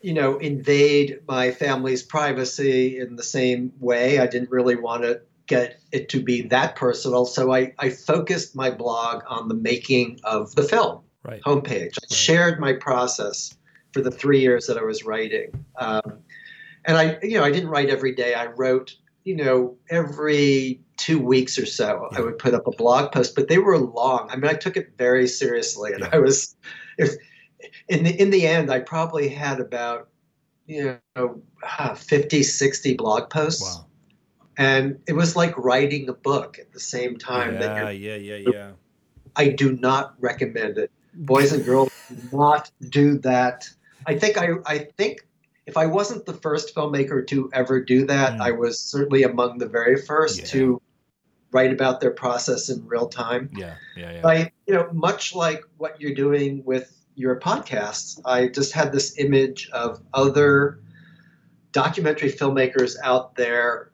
you 0.00 0.14
know, 0.14 0.36
invade 0.38 1.20
my 1.26 1.50
family's 1.50 2.02
privacy 2.02 2.98
in 2.98 3.16
the 3.16 3.22
same 3.22 3.72
way. 3.80 4.20
I 4.20 4.26
didn't 4.26 4.50
really 4.50 4.76
want 4.76 5.02
to 5.02 5.20
get 5.46 5.80
it 5.92 6.08
to 6.10 6.22
be 6.22 6.42
that 6.42 6.76
personal. 6.76 7.24
So 7.24 7.52
I, 7.52 7.72
I 7.78 7.90
focused 7.90 8.54
my 8.54 8.70
blog 8.70 9.22
on 9.26 9.48
the 9.48 9.54
making 9.54 10.20
of 10.24 10.54
the 10.54 10.62
film 10.62 11.02
right. 11.24 11.42
homepage. 11.42 11.96
I 12.02 12.14
shared 12.14 12.60
my 12.60 12.72
process 12.74 13.56
for 13.92 14.00
the 14.00 14.10
three 14.10 14.40
years 14.40 14.66
that 14.66 14.76
I 14.76 14.82
was 14.82 15.04
writing. 15.04 15.64
Um, 15.78 16.18
and 16.84 16.96
I, 16.96 17.18
you 17.22 17.38
know, 17.38 17.44
I 17.44 17.50
didn't 17.50 17.70
write 17.70 17.88
every 17.88 18.14
day. 18.14 18.34
I 18.34 18.46
wrote, 18.46 18.94
you 19.24 19.34
know, 19.34 19.76
every 19.90 20.80
two 20.96 21.18
weeks 21.18 21.58
or 21.58 21.66
so, 21.66 22.08
yeah. 22.12 22.18
I 22.18 22.20
would 22.22 22.38
put 22.38 22.54
up 22.54 22.66
a 22.66 22.70
blog 22.70 23.12
post, 23.12 23.34
but 23.34 23.48
they 23.48 23.58
were 23.58 23.78
long. 23.78 24.28
I 24.30 24.36
mean, 24.36 24.50
I 24.50 24.54
took 24.54 24.76
it 24.76 24.92
very 24.96 25.26
seriously, 25.26 25.92
and 25.92 26.00
yeah. 26.00 26.10
I 26.12 26.18
was, 26.18 26.54
if 26.98 27.10
in 27.88 28.04
the 28.04 28.20
in 28.20 28.30
the 28.30 28.46
end, 28.46 28.70
I 28.70 28.80
probably 28.80 29.28
had 29.28 29.60
about, 29.60 30.08
you 30.66 30.98
know, 31.14 31.42
50, 31.96 32.42
60 32.42 32.94
blog 32.94 33.30
posts. 33.30 33.62
Wow 33.62 33.86
and 34.56 34.98
it 35.06 35.12
was 35.12 35.36
like 35.36 35.56
writing 35.58 36.08
a 36.08 36.12
book 36.12 36.58
at 36.58 36.72
the 36.72 36.80
same 36.80 37.16
time. 37.16 37.54
Yeah, 37.54 37.60
that 37.60 37.98
yeah, 37.98 38.16
yeah, 38.16 38.50
yeah. 38.52 38.70
I 39.34 39.48
do 39.48 39.72
not 39.72 40.14
recommend 40.18 40.78
it. 40.78 40.90
Boys 41.14 41.52
and 41.52 41.64
girls, 41.64 41.90
do 42.08 42.36
not 42.36 42.70
do 42.88 43.18
that. 43.18 43.68
I 44.06 44.18
think 44.18 44.38
I, 44.38 44.50
I 44.64 44.78
think 44.78 45.26
if 45.66 45.76
I 45.76 45.86
wasn't 45.86 46.26
the 46.26 46.32
first 46.32 46.74
filmmaker 46.74 47.26
to 47.28 47.50
ever 47.52 47.82
do 47.82 48.06
that, 48.06 48.34
mm. 48.34 48.40
I 48.40 48.52
was 48.52 48.78
certainly 48.78 49.24
among 49.24 49.58
the 49.58 49.66
very 49.66 50.00
first 50.00 50.40
yeah. 50.40 50.46
to 50.46 50.82
write 51.50 51.72
about 51.72 52.00
their 52.00 52.12
process 52.12 52.68
in 52.70 52.86
real 52.86 53.08
time. 53.08 53.50
Yeah, 53.54 53.74
yeah, 53.96 54.12
yeah. 54.12 54.26
I, 54.26 54.52
you 54.66 54.74
know, 54.74 54.88
much 54.92 55.34
like 55.34 55.64
what 55.76 56.00
you're 56.00 56.14
doing 56.14 56.62
with 56.64 56.95
your 57.16 57.40
podcasts, 57.40 58.20
I 58.24 58.48
just 58.48 58.72
had 58.72 58.92
this 58.92 59.18
image 59.18 59.68
of 59.72 60.00
other 60.14 60.80
documentary 61.72 62.30
filmmakers 62.30 62.94
out 63.02 63.34
there 63.36 63.90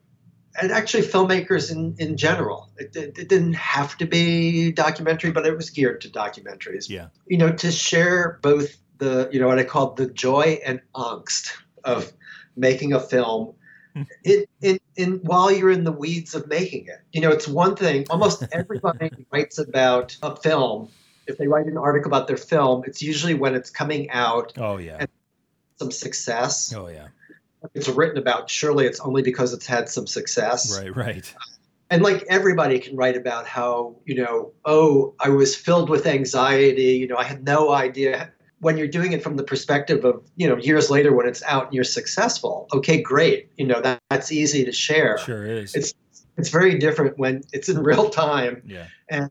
and 0.59 0.71
actually 0.71 1.03
filmmakers 1.03 1.71
in, 1.71 1.95
in 1.97 2.17
general. 2.17 2.69
It, 2.77 2.95
it, 2.95 3.17
it, 3.17 3.29
didn't 3.29 3.53
have 3.53 3.97
to 3.97 4.05
be 4.05 4.71
documentary, 4.71 5.31
but 5.31 5.47
it 5.47 5.55
was 5.55 5.69
geared 5.69 6.01
to 6.01 6.09
documentaries. 6.09 6.89
Yeah. 6.89 7.07
You 7.27 7.37
know, 7.37 7.51
to 7.53 7.71
share 7.71 8.39
both 8.41 8.77
the, 8.99 9.29
you 9.31 9.39
know, 9.39 9.47
what 9.47 9.57
I 9.57 9.63
call 9.63 9.93
the 9.93 10.07
joy 10.07 10.59
and 10.63 10.81
angst 10.93 11.49
of 11.83 12.11
making 12.55 12.93
a 12.93 12.99
film 12.99 13.55
in, 14.23 14.45
in, 14.61 14.79
in 14.95 15.13
while 15.23 15.51
you're 15.51 15.71
in 15.71 15.85
the 15.85 15.91
weeds 15.91 16.35
of 16.35 16.47
making 16.47 16.87
it. 16.87 17.01
You 17.11 17.21
know, 17.21 17.31
it's 17.31 17.47
one 17.47 17.75
thing, 17.75 18.05
almost 18.09 18.43
everybody 18.51 19.11
writes 19.31 19.57
about 19.57 20.17
a 20.21 20.35
film. 20.35 20.89
If 21.27 21.37
they 21.37 21.47
write 21.47 21.67
an 21.67 21.77
article 21.77 22.07
about 22.07 22.27
their 22.27 22.37
film, 22.37 22.83
it's 22.85 23.01
usually 23.01 23.33
when 23.33 23.55
it's 23.55 23.69
coming 23.69 24.09
out. 24.09 24.53
Oh, 24.57 24.77
yeah. 24.77 25.05
some 25.77 25.91
success. 25.91 26.73
Oh, 26.75 26.87
yeah 26.87 27.07
it's 27.73 27.87
written 27.89 28.17
about, 28.17 28.49
surely 28.49 28.85
it's 28.85 28.99
only 28.99 29.21
because 29.21 29.53
it's 29.53 29.65
had 29.65 29.89
some 29.89 30.07
success. 30.07 30.77
Right, 30.77 30.95
right. 30.95 31.33
And 31.89 32.01
like 32.01 32.25
everybody 32.29 32.79
can 32.79 32.95
write 32.95 33.15
about 33.15 33.45
how, 33.45 33.95
you 34.05 34.15
know, 34.15 34.51
oh, 34.65 35.13
I 35.19 35.29
was 35.29 35.55
filled 35.55 35.89
with 35.89 36.05
anxiety, 36.05 36.97
you 36.97 37.07
know, 37.07 37.17
I 37.17 37.23
had 37.23 37.43
no 37.43 37.71
idea. 37.71 38.31
When 38.59 38.77
you're 38.77 38.87
doing 38.87 39.11
it 39.11 39.21
from 39.21 39.35
the 39.35 39.43
perspective 39.43 40.05
of, 40.05 40.23
you 40.35 40.47
know, 40.47 40.57
years 40.57 40.89
later 40.89 41.13
when 41.13 41.27
it's 41.27 41.43
out 41.43 41.65
and 41.65 41.73
you're 41.73 41.83
successful, 41.83 42.67
okay, 42.73 43.01
great. 43.01 43.49
You 43.57 43.67
know, 43.67 43.81
that, 43.81 44.01
that's 44.09 44.31
easy 44.31 44.65
to 44.65 44.71
share. 44.71 45.17
Sure 45.19 45.45
is. 45.45 45.75
It's 45.75 45.93
it's 46.35 46.49
very 46.49 46.79
different 46.79 47.19
when 47.19 47.43
it's 47.51 47.69
in 47.69 47.83
real 47.83 48.09
time. 48.09 48.63
Yeah. 48.65 48.87
And 49.09 49.29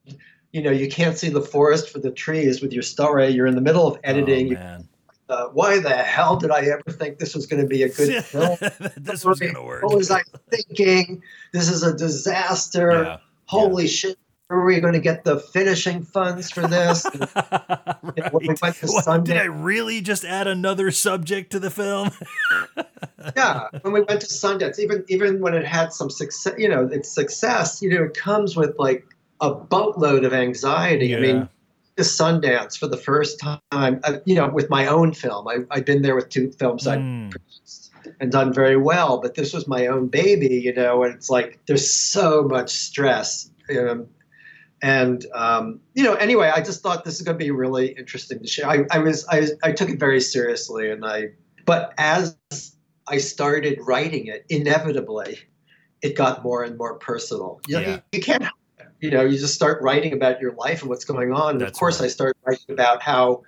you 0.53 0.63
know, 0.63 0.71
you 0.71 0.89
can't 0.89 1.17
see 1.17 1.31
the 1.31 1.41
forest 1.41 1.89
for 1.89 1.99
the 1.99 2.11
trees 2.11 2.61
with 2.61 2.73
your 2.73 2.83
story. 2.83 3.29
You're 3.29 3.47
in 3.47 3.55
the 3.55 3.61
middle 3.63 3.87
of 3.87 3.99
editing. 4.05 4.57
Oh, 4.57 4.85
uh, 5.29 5.47
why 5.49 5.79
the 5.79 5.97
hell 5.97 6.37
did 6.37 6.51
I 6.51 6.61
ever 6.67 6.91
think 6.91 7.19
this 7.19 7.35
was 7.35 7.47
going 7.47 7.63
to 7.63 7.69
be 7.69 7.83
a 7.83 7.89
good 7.89 8.25
film? 8.25 8.59
this 8.97 9.25
was 9.25 9.41
going 9.41 9.55
to 9.55 9.63
work. 9.63 9.83
What 9.83 9.97
was 9.97 10.11
I 10.11 10.23
thinking? 10.51 11.23
This 11.53 11.71
is 11.71 11.83
a 11.83 11.97
disaster. 11.97 13.03
Yeah. 13.03 13.17
Holy 13.47 13.85
yeah. 13.85 13.91
shit. 13.91 14.19
Where 14.49 14.61
are 14.61 14.67
we 14.67 14.81
going 14.81 14.93
to 14.93 15.01
get 15.01 15.25
the 15.25 15.41
finishing 15.41 16.03
funds 16.03 16.51
for 16.51 16.67
this? 16.67 17.07
right. 17.17 18.35
we 18.35 18.49
what, 18.49 19.25
did 19.25 19.39
I 19.39 19.45
really 19.45 20.03
just 20.03 20.27
add 20.27 20.47
another 20.47 20.91
subject 20.91 21.53
to 21.53 21.59
the 21.59 21.71
film? 21.71 22.11
yeah, 23.37 23.69
when 23.81 23.95
we 23.95 24.03
went 24.03 24.21
to 24.21 24.27
Sundance, 24.27 24.79
even 24.79 25.07
even 25.09 25.41
when 25.41 25.55
it 25.55 25.65
had 25.65 25.95
some 25.95 26.11
success, 26.11 26.53
you 26.59 26.69
know, 26.69 26.85
its 26.85 27.11
success, 27.11 27.81
you 27.81 27.89
know, 27.89 28.05
it 28.05 28.15
comes 28.15 28.55
with 28.55 28.75
like 28.79 29.07
a 29.43 29.55
boatload 29.55 30.25
of 30.25 30.33
anxiety. 30.33 31.09
Yeah. 31.09 31.17
I 31.17 31.21
mean, 31.21 31.49
to 31.97 32.03
Sundance 32.03 32.79
for 32.79 32.87
the 32.87 32.97
first 32.97 33.39
time, 33.39 33.61
uh, 33.71 34.15
you 34.25 34.35
know, 34.35 34.49
with 34.49 34.71
my 34.71 34.87
own 34.87 35.13
film. 35.13 35.47
I, 35.47 35.59
I've 35.71 35.85
been 35.85 36.01
there 36.01 36.17
with 36.17 36.31
two 36.31 36.51
films 36.53 36.87
mm. 36.87 37.27
I 37.27 37.31
produced 37.31 37.91
and 38.19 38.33
done 38.33 38.53
very 38.53 38.77
well, 38.77 39.21
but 39.21 39.35
this 39.35 39.53
was 39.53 39.69
my 39.69 39.87
own 39.87 40.09
baby, 40.09 40.55
you 40.55 40.73
know, 40.73 41.03
and 41.05 41.15
it's 41.15 41.29
like 41.29 41.61
there's 41.67 41.93
so 41.93 42.45
much 42.45 42.71
stress. 42.71 43.51
You 43.69 43.85
know, 43.85 44.09
and 44.83 45.27
um, 45.35 45.81
you 45.95 46.03
know, 46.03 46.15
anyway, 46.15 46.51
I 46.55 46.61
just 46.63 46.83
thought 46.83 47.05
this 47.05 47.17
is 47.17 47.23
going 47.23 47.39
to 47.39 47.45
be 47.45 47.51
really 47.51 47.89
interesting 47.89 48.41
to 48.41 48.47
share. 48.47 48.69
I, 48.69 48.85
I 48.91 48.99
was 48.99 49.27
I, 49.29 49.49
I 49.63 49.73
took 49.73 49.91
it 49.91 50.01
very 50.01 50.21
seriously, 50.21 50.91
and 50.91 51.05
I 51.05 51.33
but 51.67 51.93
as 51.99 52.37
I 53.07 53.19
started 53.19 53.79
writing 53.83 54.27
it, 54.27 54.45
inevitably, 54.49 55.39
it 56.01 56.17
got 56.17 56.43
more 56.43 56.65
and 56.65 56.79
more 56.79 56.99
personal. 56.99 57.61
You, 57.69 57.77
know, 57.77 57.81
yeah. 57.83 57.89
you, 57.91 58.03
you 58.13 58.21
can't 58.21 58.45
you 59.03 59.11
know, 59.11 59.23
you 59.25 59.37
just 59.37 59.55
start 59.55 59.83
writing 59.83 60.13
about 60.13 60.41
your 60.41 60.53
life 60.53 60.81
and 60.81 60.89
what's 60.89 61.05
going 61.05 61.33
on. 61.33 61.53
And 61.53 61.61
That's 61.61 61.73
of 61.73 61.79
course, 61.79 62.01
right. 62.01 62.07
I 62.07 62.09
started 62.09 62.37
writing 62.47 62.65
about 62.71 63.03
how, 63.03 63.43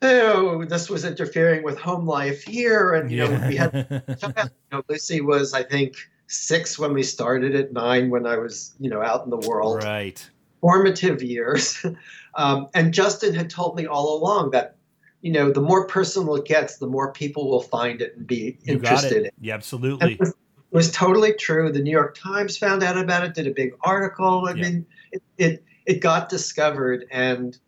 oh, 0.00 0.64
this 0.64 0.88
was 0.88 1.04
interfering 1.04 1.62
with 1.62 1.78
home 1.78 2.06
life 2.06 2.42
here. 2.42 2.94
And, 2.94 3.10
you 3.10 3.18
Yeah. 3.18 3.28
know, 3.38 3.48
we 3.48 3.56
had, 3.56 4.04
you 4.22 4.50
know, 4.72 4.82
Lucy 4.88 5.20
was, 5.20 5.52
I 5.52 5.62
think, 5.62 5.94
six 6.26 6.78
when 6.78 6.94
we 6.94 7.02
started 7.02 7.54
at 7.54 7.72
nine 7.74 8.08
when 8.08 8.26
I 8.26 8.38
was, 8.38 8.74
you 8.80 8.88
know, 8.88 9.02
out 9.02 9.24
in 9.24 9.30
the 9.30 9.46
world. 9.46 9.84
Right. 9.84 10.26
Formative 10.60 11.22
years. 11.22 11.84
Um, 12.34 12.68
and 12.72 12.94
Justin 12.94 13.34
had 13.34 13.50
told 13.50 13.76
me 13.76 13.84
all 13.84 14.16
along 14.18 14.52
that, 14.52 14.76
you 15.20 15.30
know, 15.30 15.52
the 15.52 15.60
more 15.60 15.86
personal 15.86 16.34
it 16.36 16.46
gets, 16.46 16.78
the 16.78 16.86
more 16.86 17.12
people 17.12 17.50
will 17.50 17.60
find 17.60 18.00
it 18.00 18.16
and 18.16 18.26
be 18.26 18.56
You 18.62 18.78
got 18.78 18.92
interested 19.04 19.12
in 19.18 19.24
it. 19.24 19.26
it. 19.26 19.34
Yeah, 19.42 19.52
absolutely. 19.54 20.12
It 20.14 20.18
was- 20.18 20.30
it 20.30 20.36
was 20.72 20.90
totally 20.90 21.34
true. 21.34 21.70
The 21.70 21.80
New 21.82 21.90
York 21.90 22.16
Times 22.16 22.56
found 22.56 22.82
out 22.82 22.96
about 22.98 23.24
it, 23.24 23.34
did 23.34 23.46
a 23.46 23.50
big 23.52 23.72
article. 23.82 24.46
I 24.48 24.52
Yeah. 24.54 24.62
mean, 24.62 24.86
it, 25.12 25.22
it 25.38 25.64
it 25.86 26.00
got 26.00 26.28
discovered, 26.28 27.04
and 27.10 27.58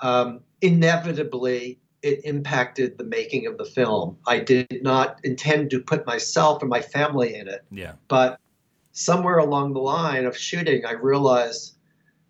um, 0.00 0.40
inevitably 0.60 1.78
it 2.02 2.20
impacted 2.24 2.96
the 2.98 3.04
making 3.04 3.46
of 3.46 3.56
the 3.58 3.64
film. 3.64 4.16
I 4.26 4.38
did 4.38 4.82
not 4.82 5.18
intend 5.24 5.70
to 5.70 5.80
put 5.80 6.06
myself 6.06 6.62
or 6.62 6.66
my 6.66 6.80
family 6.82 7.34
in 7.34 7.48
it, 7.48 7.64
Yeah. 7.72 7.92
but 8.08 8.38
somewhere 8.92 9.38
along 9.38 9.72
the 9.72 9.80
line 9.80 10.26
of 10.26 10.36
shooting, 10.36 10.84
I 10.86 10.92
realized, 10.92 11.76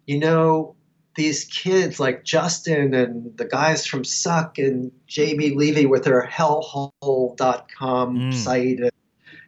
you 0.06 0.18
know, 0.18 0.76
these 1.16 1.44
kids 1.44 1.98
like 2.00 2.24
Justin 2.24 2.94
and 2.94 3.36
the 3.36 3.44
guys 3.44 3.84
from 3.86 4.04
Suck 4.04 4.58
and 4.58 4.90
JB 5.08 5.54
Levy 5.56 5.86
with 5.86 6.04
their 6.04 6.22
hellhole.com 6.26 8.16
Mm. 8.18 8.32
site 8.34 8.78
and, 8.78 8.90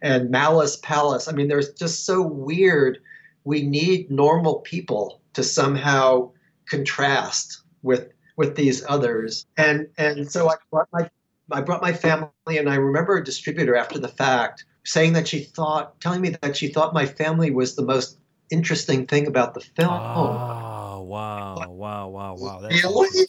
and 0.01 0.29
Malice 0.29 0.77
Palace. 0.77 1.27
I 1.27 1.31
mean, 1.31 1.47
they're 1.47 1.61
just 1.61 2.05
so 2.05 2.21
weird. 2.21 2.99
We 3.43 3.61
need 3.63 4.11
normal 4.11 4.59
people 4.61 5.21
to 5.33 5.43
somehow 5.43 6.31
contrast 6.69 7.61
with 7.83 8.09
with 8.35 8.55
these 8.55 8.83
others. 8.87 9.45
And 9.57 9.87
and 9.97 10.29
so 10.31 10.49
I 10.49 10.55
brought 10.71 10.87
my 10.93 11.09
I 11.51 11.61
brought 11.61 11.81
my 11.81 11.93
family 11.93 12.29
and 12.49 12.69
I 12.69 12.75
remember 12.75 13.17
a 13.17 13.23
distributor 13.23 13.75
after 13.75 13.97
the 13.99 14.09
fact 14.09 14.65
saying 14.83 15.13
that 15.13 15.27
she 15.27 15.39
thought 15.43 15.99
telling 16.01 16.21
me 16.21 16.35
that 16.41 16.55
she 16.57 16.67
thought 16.67 16.93
my 16.93 17.05
family 17.05 17.51
was 17.51 17.75
the 17.75 17.83
most 17.83 18.19
interesting 18.49 19.05
thing 19.05 19.27
about 19.27 19.53
the 19.53 19.61
film. 19.61 19.89
Ah, 19.91 20.93
oh, 20.95 21.01
wow, 21.03 21.55
wow, 21.69 22.07
wow, 22.07 22.35
wow. 22.35 22.59
That's 22.61 22.83
Really? 22.83 23.27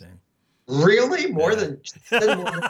Really? 0.69 1.33
More 1.33 1.53
Yeah. 1.53 1.57
than, 1.57 1.81
than 2.11 2.39
more 2.39 2.51
than- 2.51 2.63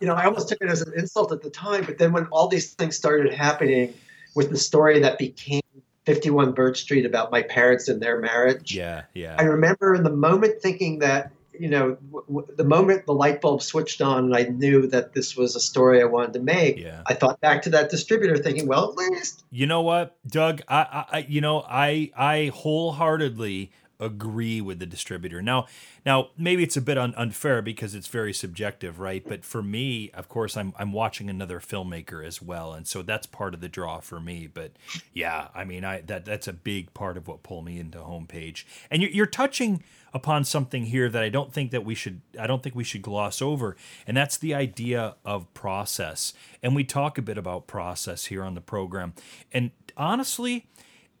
you 0.00 0.06
know, 0.06 0.14
I 0.14 0.24
almost 0.24 0.48
took 0.48 0.60
it 0.60 0.68
as 0.68 0.82
an 0.82 0.92
insult 0.96 1.32
at 1.32 1.42
the 1.42 1.50
time, 1.50 1.84
but 1.84 1.98
then 1.98 2.12
when 2.12 2.26
all 2.26 2.48
these 2.48 2.74
things 2.74 2.96
started 2.96 3.32
happening 3.32 3.94
with 4.34 4.50
the 4.50 4.58
story 4.58 5.00
that 5.00 5.18
became 5.18 5.62
51 6.04 6.52
Birch 6.52 6.82
Street 6.82 7.06
about 7.06 7.30
my 7.32 7.42
parents 7.42 7.88
and 7.88 8.00
their 8.00 8.20
marriage, 8.20 8.74
yeah, 8.74 9.02
yeah. 9.14 9.36
I 9.38 9.42
remember 9.44 9.94
in 9.94 10.02
the 10.04 10.10
moment 10.10 10.60
thinking 10.60 10.98
that, 11.00 11.32
you 11.58 11.68
know, 11.68 11.96
w- 12.12 12.26
w- 12.28 12.46
the 12.56 12.64
moment 12.64 13.06
the 13.06 13.14
light 13.14 13.40
bulb 13.40 13.62
switched 13.62 14.02
on 14.02 14.26
and 14.26 14.36
I 14.36 14.42
knew 14.42 14.86
that 14.88 15.14
this 15.14 15.34
was 15.36 15.56
a 15.56 15.60
story 15.60 16.02
I 16.02 16.04
wanted 16.04 16.34
to 16.34 16.40
make, 16.40 16.78
Yeah. 16.78 17.02
I 17.06 17.14
thought 17.14 17.40
back 17.40 17.62
to 17.62 17.70
that 17.70 17.90
distributor 17.90 18.36
thinking, 18.36 18.66
well, 18.68 18.90
at 18.90 18.96
least 18.96 19.44
You 19.50 19.66
know 19.66 19.80
what, 19.80 20.16
Doug? 20.28 20.60
I, 20.68 20.76
I, 20.80 21.04
I- 21.18 21.26
you 21.28 21.40
know, 21.40 21.64
I, 21.68 22.10
I 22.16 22.50
wholeheartedly 22.54 23.72
agree 23.98 24.60
with 24.60 24.78
the 24.78 24.86
distributor. 24.86 25.40
Now, 25.40 25.66
now 26.04 26.30
maybe 26.36 26.62
it's 26.62 26.76
a 26.76 26.80
bit 26.80 26.98
un- 26.98 27.14
unfair 27.16 27.62
because 27.62 27.94
it's 27.94 28.08
very 28.08 28.32
subjective, 28.32 28.98
right? 29.00 29.24
But 29.26 29.44
for 29.44 29.62
me, 29.62 30.10
of 30.10 30.28
course, 30.28 30.56
I'm, 30.56 30.72
I'm 30.78 30.92
watching 30.92 31.30
another 31.30 31.60
filmmaker 31.60 32.24
as 32.24 32.42
well, 32.42 32.72
and 32.72 32.86
so 32.86 33.02
that's 33.02 33.26
part 33.26 33.54
of 33.54 33.60
the 33.60 33.68
draw 33.68 34.00
for 34.00 34.20
me. 34.20 34.46
But 34.46 34.72
yeah, 35.12 35.48
I 35.54 35.64
mean, 35.64 35.84
I 35.84 36.02
that 36.02 36.24
that's 36.24 36.48
a 36.48 36.52
big 36.52 36.92
part 36.94 37.16
of 37.16 37.28
what 37.28 37.42
pulled 37.42 37.64
me 37.64 37.78
into 37.78 37.98
homepage. 37.98 38.64
And 38.90 39.02
you're, 39.02 39.10
you're 39.10 39.26
touching 39.26 39.82
upon 40.12 40.44
something 40.44 40.86
here 40.86 41.08
that 41.10 41.22
I 41.22 41.28
don't 41.28 41.52
think 41.52 41.70
that 41.72 41.84
we 41.84 41.94
should 41.94 42.20
I 42.40 42.46
don't 42.46 42.62
think 42.62 42.74
we 42.74 42.84
should 42.84 43.02
gloss 43.02 43.42
over 43.42 43.76
and 44.06 44.16
that's 44.16 44.38
the 44.38 44.54
idea 44.54 45.16
of 45.26 45.52
process 45.52 46.32
and 46.62 46.74
we 46.74 46.84
talk 46.84 47.18
a 47.18 47.22
bit 47.22 47.36
about 47.36 47.66
process 47.66 48.26
here 48.26 48.42
on 48.42 48.54
the 48.54 48.62
program 48.62 49.12
and 49.52 49.72
honestly, 49.96 50.66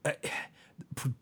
uh, 0.04 0.12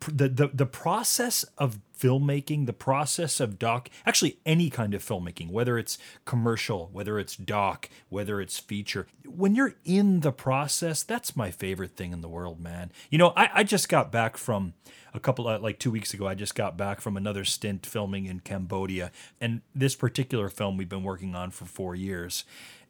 the, 0.08 0.28
the 0.28 0.50
the 0.52 0.66
process 0.66 1.44
of 1.58 1.78
filmmaking, 1.98 2.66
the 2.66 2.72
process 2.72 3.40
of 3.40 3.58
doc, 3.58 3.88
actually 4.04 4.38
any 4.44 4.68
kind 4.68 4.94
of 4.94 5.02
filmmaking, 5.02 5.50
whether 5.50 5.78
it's 5.78 5.96
commercial, 6.24 6.90
whether 6.92 7.18
it's 7.18 7.36
doc, 7.36 7.88
whether 8.08 8.40
it's 8.40 8.58
feature, 8.58 9.06
when 9.26 9.54
you're 9.54 9.74
in 9.84 10.20
the 10.20 10.32
process, 10.32 11.02
that's 11.02 11.36
my 11.36 11.50
favorite 11.50 11.96
thing 11.96 12.12
in 12.12 12.20
the 12.20 12.28
world, 12.28 12.60
man. 12.60 12.90
You 13.10 13.18
know, 13.18 13.32
I, 13.36 13.48
I 13.54 13.62
just 13.64 13.88
got 13.88 14.12
back 14.12 14.36
from 14.36 14.74
a 15.14 15.20
couple 15.20 15.48
of, 15.48 15.62
like 15.62 15.78
two 15.78 15.90
weeks 15.90 16.12
ago, 16.12 16.26
I 16.26 16.34
just 16.34 16.54
got 16.54 16.76
back 16.76 17.00
from 17.00 17.16
another 17.16 17.44
stint 17.44 17.86
filming 17.86 18.26
in 18.26 18.40
Cambodia. 18.40 19.10
And 19.40 19.62
this 19.74 19.94
particular 19.94 20.48
film 20.48 20.76
we've 20.76 20.88
been 20.88 21.04
working 21.04 21.34
on 21.34 21.50
for 21.50 21.64
four 21.64 21.94
years. 21.94 22.44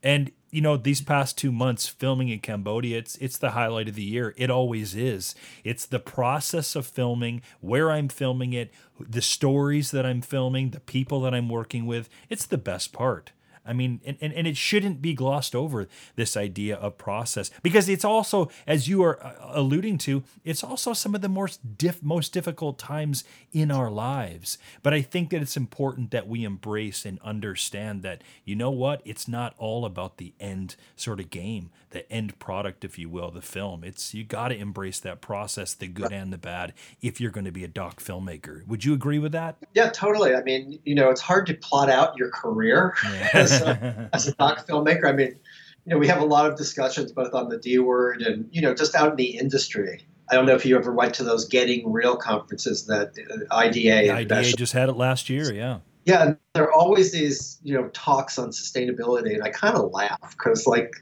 And 0.04 0.30
you 0.54 0.60
know, 0.60 0.76
these 0.76 1.00
past 1.00 1.36
two 1.36 1.50
months 1.50 1.88
filming 1.88 2.28
in 2.28 2.38
Cambodia, 2.38 2.98
it's 2.98 3.16
it's 3.16 3.38
the 3.38 3.50
highlight 3.50 3.88
of 3.88 3.96
the 3.96 4.04
year. 4.04 4.34
It 4.36 4.50
always 4.50 4.94
is. 4.94 5.34
It's 5.64 5.84
the 5.84 5.98
process 5.98 6.76
of 6.76 6.86
filming, 6.86 7.42
where 7.60 7.90
I'm 7.90 8.08
filming 8.08 8.52
it, 8.52 8.72
the 9.00 9.20
stories 9.20 9.90
that 9.90 10.06
I'm 10.06 10.20
filming, 10.20 10.70
the 10.70 10.78
people 10.78 11.22
that 11.22 11.34
I'm 11.34 11.48
working 11.48 11.86
with. 11.86 12.08
It's 12.28 12.46
the 12.46 12.58
best 12.58 12.92
part. 12.92 13.32
I 13.66 13.72
mean, 13.72 14.00
and, 14.04 14.16
and, 14.20 14.32
and 14.32 14.46
it 14.46 14.56
shouldn't 14.56 15.00
be 15.00 15.14
glossed 15.14 15.54
over 15.54 15.88
this 16.16 16.36
idea 16.36 16.76
of 16.76 16.98
process 16.98 17.50
because 17.62 17.88
it's 17.88 18.04
also, 18.04 18.50
as 18.66 18.88
you 18.88 19.02
are 19.02 19.24
uh, 19.24 19.34
alluding 19.52 19.98
to, 19.98 20.22
it's 20.44 20.62
also 20.62 20.92
some 20.92 21.14
of 21.14 21.20
the 21.20 21.28
most 21.28 21.78
diff, 21.78 22.02
most 22.02 22.32
difficult 22.32 22.78
times 22.78 23.24
in 23.52 23.70
our 23.70 23.90
lives. 23.90 24.58
But 24.82 24.92
I 24.92 25.02
think 25.02 25.30
that 25.30 25.42
it's 25.42 25.56
important 25.56 26.10
that 26.10 26.28
we 26.28 26.44
embrace 26.44 27.04
and 27.04 27.18
understand 27.20 28.02
that 28.02 28.22
you 28.44 28.54
know 28.54 28.70
what, 28.70 29.00
it's 29.04 29.26
not 29.28 29.54
all 29.58 29.84
about 29.84 30.18
the 30.18 30.34
end 30.38 30.76
sort 30.96 31.20
of 31.20 31.30
game, 31.30 31.70
the 31.90 32.10
end 32.12 32.38
product, 32.38 32.84
if 32.84 32.98
you 32.98 33.08
will, 33.08 33.30
the 33.30 33.42
film. 33.42 33.84
It's 33.84 34.12
you 34.14 34.24
got 34.24 34.48
to 34.48 34.56
embrace 34.56 35.00
that 35.00 35.20
process, 35.20 35.74
the 35.74 35.86
good 35.86 36.12
and 36.12 36.32
the 36.32 36.38
bad, 36.38 36.74
if 37.00 37.20
you're 37.20 37.30
going 37.30 37.46
to 37.46 37.52
be 37.52 37.64
a 37.64 37.68
doc 37.68 38.02
filmmaker. 38.02 38.66
Would 38.66 38.84
you 38.84 38.92
agree 38.92 39.18
with 39.18 39.32
that? 39.32 39.56
Yeah, 39.72 39.90
totally. 39.90 40.34
I 40.34 40.42
mean, 40.42 40.78
you 40.84 40.94
know, 40.94 41.10
it's 41.10 41.20
hard 41.20 41.46
to 41.46 41.54
plot 41.54 41.88
out 41.88 42.16
your 42.16 42.30
career. 42.30 42.94
Yeah. 43.04 43.28
as, 43.34 43.53
a, 43.60 44.10
as 44.12 44.28
a 44.28 44.32
doc 44.34 44.66
filmmaker. 44.66 45.08
I 45.08 45.12
mean, 45.12 45.38
you 45.84 45.90
know, 45.90 45.98
we 45.98 46.08
have 46.08 46.20
a 46.20 46.24
lot 46.24 46.50
of 46.50 46.56
discussions 46.56 47.12
both 47.12 47.34
on 47.34 47.48
the 47.48 47.58
D 47.58 47.78
word 47.78 48.22
and 48.22 48.48
you 48.52 48.62
know 48.62 48.74
just 48.74 48.94
out 48.94 49.10
in 49.10 49.16
the 49.16 49.36
industry. 49.38 50.06
I 50.30 50.34
don't 50.34 50.46
know 50.46 50.54
if 50.54 50.64
you 50.64 50.76
ever 50.76 50.92
went 50.92 51.14
to 51.16 51.24
those 51.24 51.44
Getting 51.46 51.92
Real 51.92 52.16
conferences 52.16 52.86
that 52.86 53.12
uh, 53.30 53.54
IDA. 53.54 54.10
IDA 54.12 54.42
just 54.56 54.72
had 54.72 54.88
it 54.88 54.94
last 54.94 55.28
year. 55.28 55.52
Yeah. 55.52 55.80
Yeah, 56.06 56.34
there 56.52 56.64
are 56.64 56.72
always 56.72 57.12
these 57.12 57.58
you 57.62 57.74
know 57.74 57.88
talks 57.88 58.38
on 58.38 58.50
sustainability, 58.50 59.34
and 59.34 59.42
I 59.42 59.50
kind 59.50 59.74
of 59.74 59.90
laugh 59.90 60.36
because 60.36 60.66
like 60.66 60.92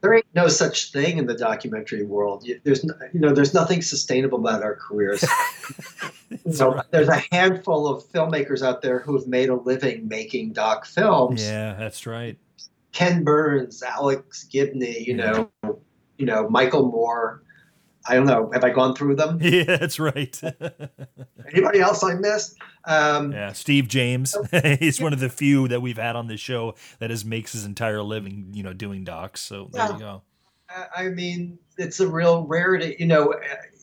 there 0.00 0.14
ain't 0.14 0.26
no 0.34 0.48
such 0.48 0.92
thing 0.92 1.18
in 1.18 1.26
the 1.26 1.34
documentary 1.34 2.04
world. 2.04 2.46
There's 2.64 2.84
you 2.84 3.20
know 3.20 3.32
there's 3.32 3.54
nothing 3.54 3.82
sustainable 3.82 4.38
about 4.38 4.62
our 4.62 4.76
careers. 4.76 5.24
so 6.52 6.74
right. 6.74 6.84
there's 6.90 7.08
a 7.08 7.22
handful 7.32 7.88
of 7.88 8.04
filmmakers 8.04 8.62
out 8.62 8.82
there 8.82 9.00
who 9.00 9.16
have 9.18 9.26
made 9.26 9.48
a 9.48 9.54
living 9.54 10.06
making 10.06 10.52
doc 10.52 10.86
films. 10.86 11.42
Yeah, 11.42 11.74
that's 11.74 12.06
right. 12.06 12.38
Ken 12.92 13.24
Burns, 13.24 13.82
Alex 13.82 14.44
Gibney, 14.44 15.04
you 15.06 15.14
know, 15.14 15.50
you 16.16 16.26
know, 16.26 16.48
Michael 16.48 16.90
Moore. 16.90 17.42
I 18.08 18.14
don't 18.14 18.26
know. 18.26 18.50
Have 18.52 18.64
I 18.64 18.70
gone 18.70 18.94
through 18.94 19.16
them? 19.16 19.38
Yeah, 19.48 19.64
that's 19.64 19.98
right. 19.98 20.40
Anybody 21.52 21.80
else 21.80 22.02
I 22.02 22.14
missed? 22.14 22.56
Um, 22.84 23.32
yeah, 23.32 23.52
Steve 23.52 23.88
James. 23.88 24.36
He's 24.78 25.00
one 25.00 25.12
of 25.12 25.20
the 25.20 25.28
few 25.28 25.68
that 25.68 25.80
we've 25.80 25.96
had 25.96 26.16
on 26.16 26.26
the 26.26 26.36
show 26.36 26.74
that 26.98 27.10
has 27.10 27.24
makes 27.24 27.52
his 27.52 27.64
entire 27.64 28.02
living, 28.02 28.48
you 28.52 28.62
know, 28.62 28.72
doing 28.72 29.04
docs. 29.04 29.40
So 29.40 29.68
there 29.72 29.92
you 29.92 29.98
go. 29.98 30.22
I 30.94 31.08
mean, 31.08 31.58
it's 31.78 32.00
a 32.00 32.08
real 32.08 32.46
rarity. 32.46 32.96
You 32.98 33.06
know, 33.06 33.34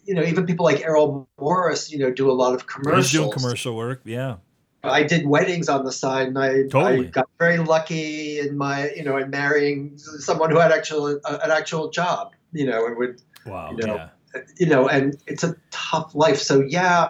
you 0.06 0.14
know, 0.14 0.24
even 0.24 0.46
people 0.46 0.66
like 0.66 0.82
Errol 0.82 1.28
Morris, 1.40 1.92
you 1.92 1.98
know, 1.98 2.12
do 2.12 2.30
a 2.30 2.34
lot 2.34 2.54
of 2.54 2.68
commercials. 2.68 3.12
He's 3.12 3.20
doing 3.20 3.32
commercial 3.32 3.76
work, 3.76 4.02
yeah. 4.06 4.38
I 4.84 5.04
did 5.04 5.26
weddings 5.26 5.70
on 5.70 5.84
the 5.84 5.92
side, 5.92 6.28
and 6.28 6.38
I, 6.38 6.64
totally. 6.68 7.08
I 7.08 7.10
got 7.10 7.30
very 7.40 7.58
lucky 7.58 8.40
in 8.40 8.58
my, 8.58 8.92
you 8.92 9.04
know, 9.04 9.18
in 9.18 9.30
marrying 9.30 9.98
someone 9.98 10.52
who 10.52 10.60
had 10.60 10.72
actual 10.72 11.20
uh, 11.24 11.40
an 11.44 11.52
actual 11.52 11.90
job, 11.90 12.34
you 12.52 12.66
know, 12.66 12.86
and 12.86 12.98
would, 12.98 13.22
wow, 13.46 13.72
you 13.72 13.86
know, 13.86 13.96
yeah. 13.96 14.10
You 14.58 14.68
know, 14.68 14.88
and 14.88 15.16
it's 15.28 15.44
a 15.44 15.56
tough 15.72 16.16
life. 16.16 16.38
So 16.38 16.62
yeah, 16.62 17.10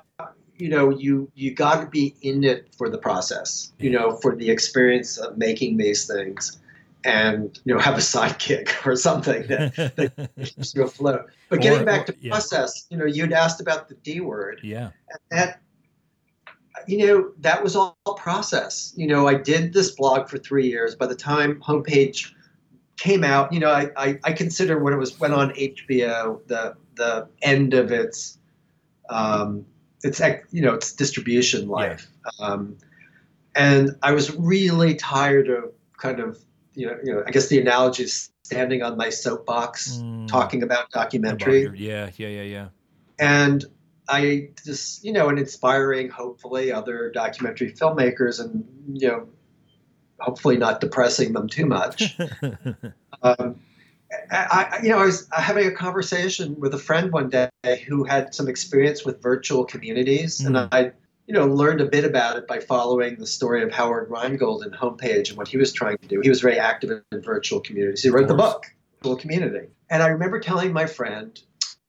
you 0.57 0.69
know, 0.69 0.89
you 0.89 1.32
you 1.36 1.53
got 1.53 1.82
to 1.82 1.88
be 1.88 2.15
in 2.21 2.43
it 2.43 2.73
for 2.76 2.89
the 2.89 2.97
process, 2.97 3.73
you 3.80 3.89
know, 3.89 4.17
for 4.17 4.36
the 4.36 4.49
experience 4.49 5.17
of 5.17 5.38
making 5.38 5.78
these 5.78 6.07
things 6.07 6.59
and 7.05 7.59
you 7.65 7.73
know 7.73 7.80
have 7.80 7.95
a 7.95 8.01
sidekick 8.01 8.69
or 8.86 8.95
something 8.95 9.45
that, 9.47 9.76
that 9.95 10.30
keeps 10.43 10.76
you 10.76 10.84
afloat. 10.84 11.30
But 11.49 11.61
getting 11.61 11.82
or, 11.82 11.86
back 11.86 12.07
to 12.07 12.15
yeah. 12.19 12.32
process, 12.32 12.88
you 12.89 12.97
know, 12.97 13.05
you'd 13.05 13.32
asked 13.32 13.61
about 13.61 13.88
the 13.88 13.95
D 13.95 14.21
word. 14.21 14.59
Yeah. 14.63 14.89
that 15.32 15.61
you 16.88 17.05
know 17.05 17.32
that 17.39 17.63
was 17.63 17.76
all 17.76 17.95
process. 18.17 18.93
You 18.95 19.07
know, 19.07 19.28
I 19.28 19.36
did 19.36 19.73
this 19.73 19.91
blog 19.91 20.28
for 20.28 20.38
three 20.38 20.67
years. 20.67 20.95
By 20.95 21.07
the 21.07 21.15
time 21.15 21.61
homepage 21.61 22.32
came 22.97 23.23
out, 23.23 23.51
you 23.51 23.59
know, 23.59 23.69
I, 23.69 23.89
I, 23.97 24.19
I 24.23 24.34
consider 24.34 24.80
when 24.80 24.93
it 24.93 24.97
was 24.97 25.19
went 25.19 25.34
on 25.34 25.51
HBO 25.51 26.45
the 26.47 26.76
the 26.96 27.28
end 27.41 27.74
of 27.74 27.91
its 27.91 28.38
um, 29.10 29.66
its 30.04 30.22
you 30.52 30.62
know 30.62 30.74
its 30.74 30.93
distribution 30.93 31.68
life. 31.68 32.08
Yeah. 32.39 32.46
Um, 32.46 32.78
and 33.56 33.91
I 34.04 34.12
was 34.12 34.36
really 34.36 34.96
tired 34.96 35.50
of 35.50 35.72
kind 35.98 36.20
of 36.20 36.38
you 36.76 36.88
know, 36.88 36.98
you 37.04 37.14
know, 37.14 37.24
I 37.26 37.32
guess 37.32 37.48
the 37.48 37.60
analogy 37.60 38.04
is 38.04 38.30
standing 38.43 38.84
on 38.84 38.98
my 38.98 39.10
soapbox 39.10 39.98
mm. 39.98 40.28
talking 40.28 40.62
about 40.62 40.91
documentary. 40.91 41.70
yeah, 41.76 42.10
yeah, 42.18 42.28
yeah, 42.28 42.41
yeah. 42.41 42.68
And 43.18 43.66
I 44.08 44.50
just, 44.64 45.04
you 45.04 45.14
know, 45.14 45.30
and 45.30 45.39
inspiring, 45.39 46.10
hopefully, 46.10 46.72
other 46.72 47.12
documentary 47.12 47.72
filmmakers, 47.72 48.39
and 48.39 48.66
you 48.93 49.08
know, 49.08 49.28
hopefully 50.20 50.58
not 50.58 50.82
depressing 50.82 51.34
them 51.34 51.48
too 51.48 51.66
much. 51.66 52.18
um, 53.24 53.60
I, 54.32 54.80
you 54.84 54.89
know, 54.89 54.99
I 54.99 55.05
was 55.05 55.28
having 55.32 55.68
a 55.68 55.72
conversation 55.72 56.59
with 56.59 56.74
a 56.74 56.78
friend 56.78 57.11
one 57.11 57.30
day 57.30 57.49
who 57.88 58.03
had 58.03 58.34
some 58.34 58.47
experience 58.47 59.05
with 59.05 59.22
virtual 59.22 59.66
communities, 59.66 60.41
mm. 60.41 60.47
and 60.47 60.57
I 60.57 60.91
you 61.28 61.34
know, 61.34 61.47
learned 61.47 61.82
a 61.82 61.86
bit 61.86 62.05
about 62.05 62.38
it 62.38 62.47
by 62.47 62.59
following 62.59 63.16
the 63.16 63.26
story 63.26 63.63
of 63.63 63.72
Howard 63.72 64.09
Rheingold 64.09 64.63
and 64.63 64.74
Homepage 64.74 65.30
and 65.30 65.38
what 65.38 65.47
he 65.47 65.57
was 65.57 65.74
trying 65.74 65.97
to 65.97 66.07
do. 66.07 66.22
He 66.22 66.30
was 66.30 66.41
very 66.41 66.59
active 66.59 67.01
in 67.11 67.22
virtual 67.22 67.59
communities. 67.59 68.03
He 68.03 68.09
wrote 68.09 68.28
the 68.28 68.36
book, 68.36 68.66
Virtual 68.99 69.16
Community. 69.18 69.68
And 69.89 70.03
I 70.03 70.07
remember 70.07 70.39
telling 70.39 70.72
my 70.72 70.86
friend, 70.86 71.39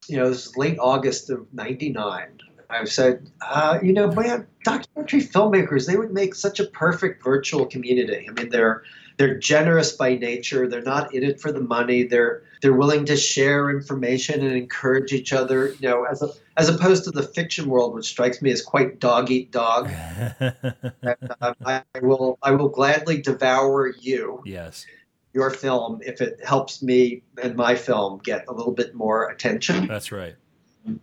you 0.07 0.17
know, 0.17 0.29
this 0.29 0.47
was 0.47 0.57
late 0.57 0.79
August 0.79 1.29
of 1.29 1.45
99. 1.53 2.39
I 2.69 2.83
said, 2.85 3.29
uh, 3.41 3.79
you 3.81 3.93
know, 3.93 4.11
man, 4.11 4.47
documentary 4.63 5.21
filmmakers, 5.21 5.87
they 5.87 5.95
would 5.95 6.11
make 6.11 6.35
such 6.35 6.59
a 6.59 6.65
perfect 6.65 7.23
virtual 7.23 7.65
community. 7.65 8.27
I 8.27 8.33
mean, 8.33 8.49
they're 8.49 8.83
they're 9.17 9.37
generous 9.37 9.93
by 9.93 10.15
nature. 10.15 10.67
They're 10.67 10.83
not 10.83 11.13
in 11.13 11.23
it 11.23 11.41
for 11.41 11.51
the 11.51 11.59
money. 11.59 12.03
They're 12.03 12.43
they're 12.61 12.73
willing 12.73 13.05
to 13.05 13.17
share 13.17 13.69
information 13.69 14.45
and 14.45 14.55
encourage 14.55 15.11
each 15.11 15.33
other. 15.33 15.69
You 15.79 15.89
know, 15.89 16.03
as 16.03 16.21
a, 16.21 16.29
as 16.55 16.69
opposed 16.69 17.03
to 17.05 17.11
the 17.11 17.23
fiction 17.23 17.67
world, 17.67 17.93
which 17.93 18.05
strikes 18.05 18.41
me 18.41 18.51
as 18.51 18.61
quite 18.61 18.99
dog 18.99 19.29
eat 19.31 19.51
dog. 19.51 19.89
and, 20.39 21.33
uh, 21.41 21.53
I 21.65 21.83
will 22.01 22.37
I 22.43 22.51
will 22.51 22.69
gladly 22.69 23.21
devour 23.21 23.89
you. 23.99 24.41
Yes. 24.45 24.85
Your 25.33 25.49
film, 25.51 25.99
if 26.03 26.21
it 26.21 26.39
helps 26.43 26.81
me 26.81 27.21
and 27.41 27.55
my 27.55 27.75
film 27.75 28.19
get 28.23 28.45
a 28.47 28.53
little 28.53 28.71
bit 28.71 28.95
more 28.95 29.29
attention. 29.29 29.87
That's 29.87 30.11
right. 30.11 30.35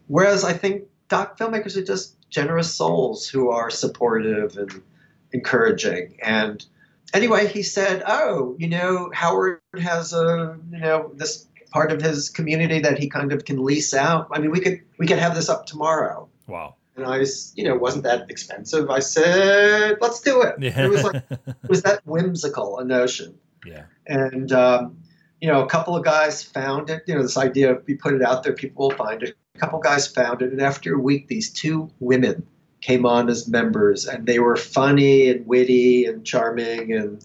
Whereas 0.06 0.44
I 0.44 0.54
think 0.54 0.84
doc 1.08 1.38
filmmakers 1.38 1.76
are 1.76 1.84
just 1.84 2.16
generous 2.30 2.72
souls 2.72 3.28
who 3.28 3.50
are 3.50 3.70
supportive 3.70 4.56
and 4.56 4.82
encouraging 5.32 6.16
and 6.22 6.64
anyway, 7.12 7.46
he 7.46 7.62
said, 7.62 8.02
"Oh, 8.06 8.56
you 8.58 8.68
know, 8.68 9.10
Howard 9.12 9.60
has 9.80 10.12
a 10.12 10.58
you 10.70 10.78
know 10.78 11.10
this 11.14 11.46
part 11.70 11.90
of 11.92 12.00
his 12.00 12.28
community 12.28 12.80
that 12.80 12.98
he 12.98 13.08
kind 13.08 13.32
of 13.32 13.44
can 13.44 13.64
lease 13.64 13.92
out. 13.92 14.28
I 14.30 14.38
mean, 14.38 14.50
we 14.50 14.60
could 14.60 14.80
we 14.98 15.06
could 15.06 15.18
have 15.18 15.34
this 15.34 15.48
up 15.48 15.66
tomorrow." 15.66 16.28
Wow. 16.46 16.76
And 16.96 17.04
I 17.06 17.18
was, 17.18 17.52
you 17.56 17.64
know, 17.64 17.74
wasn't 17.74 18.04
that 18.04 18.30
expensive. 18.30 18.88
I 18.90 19.00
said, 19.00 19.98
"Let's 20.00 20.20
do 20.20 20.42
it." 20.42 20.56
Yeah. 20.58 20.84
It 20.84 20.90
was 20.90 21.02
like 21.02 21.22
it 21.30 21.68
was 21.68 21.82
that 21.82 22.00
whimsical 22.06 22.78
a 22.78 22.84
notion. 22.84 23.38
Yeah. 23.66 23.84
And 24.06 24.52
um, 24.52 24.98
you 25.40 25.48
know, 25.48 25.62
a 25.62 25.68
couple 25.68 25.96
of 25.96 26.04
guys 26.04 26.42
found 26.42 26.90
it. 26.90 27.02
You 27.06 27.16
know, 27.16 27.22
this 27.22 27.36
idea 27.36 27.72
of 27.72 27.84
we 27.86 27.94
put 27.94 28.14
it 28.14 28.22
out 28.22 28.42
there, 28.42 28.52
people 28.52 28.88
will 28.88 28.96
find 28.96 29.22
it. 29.22 29.36
A 29.56 29.58
couple 29.58 29.78
guys 29.78 30.06
found 30.06 30.42
it, 30.42 30.52
and 30.52 30.60
after 30.60 30.94
a 30.94 30.98
week, 30.98 31.28
these 31.28 31.52
two 31.52 31.90
women 32.00 32.46
came 32.84 33.06
on 33.06 33.30
as 33.30 33.48
members, 33.48 34.06
and 34.06 34.26
they 34.26 34.38
were 34.38 34.56
funny 34.56 35.28
and 35.30 35.46
witty 35.46 36.04
and 36.04 36.24
charming, 36.24 36.92
and 36.92 37.24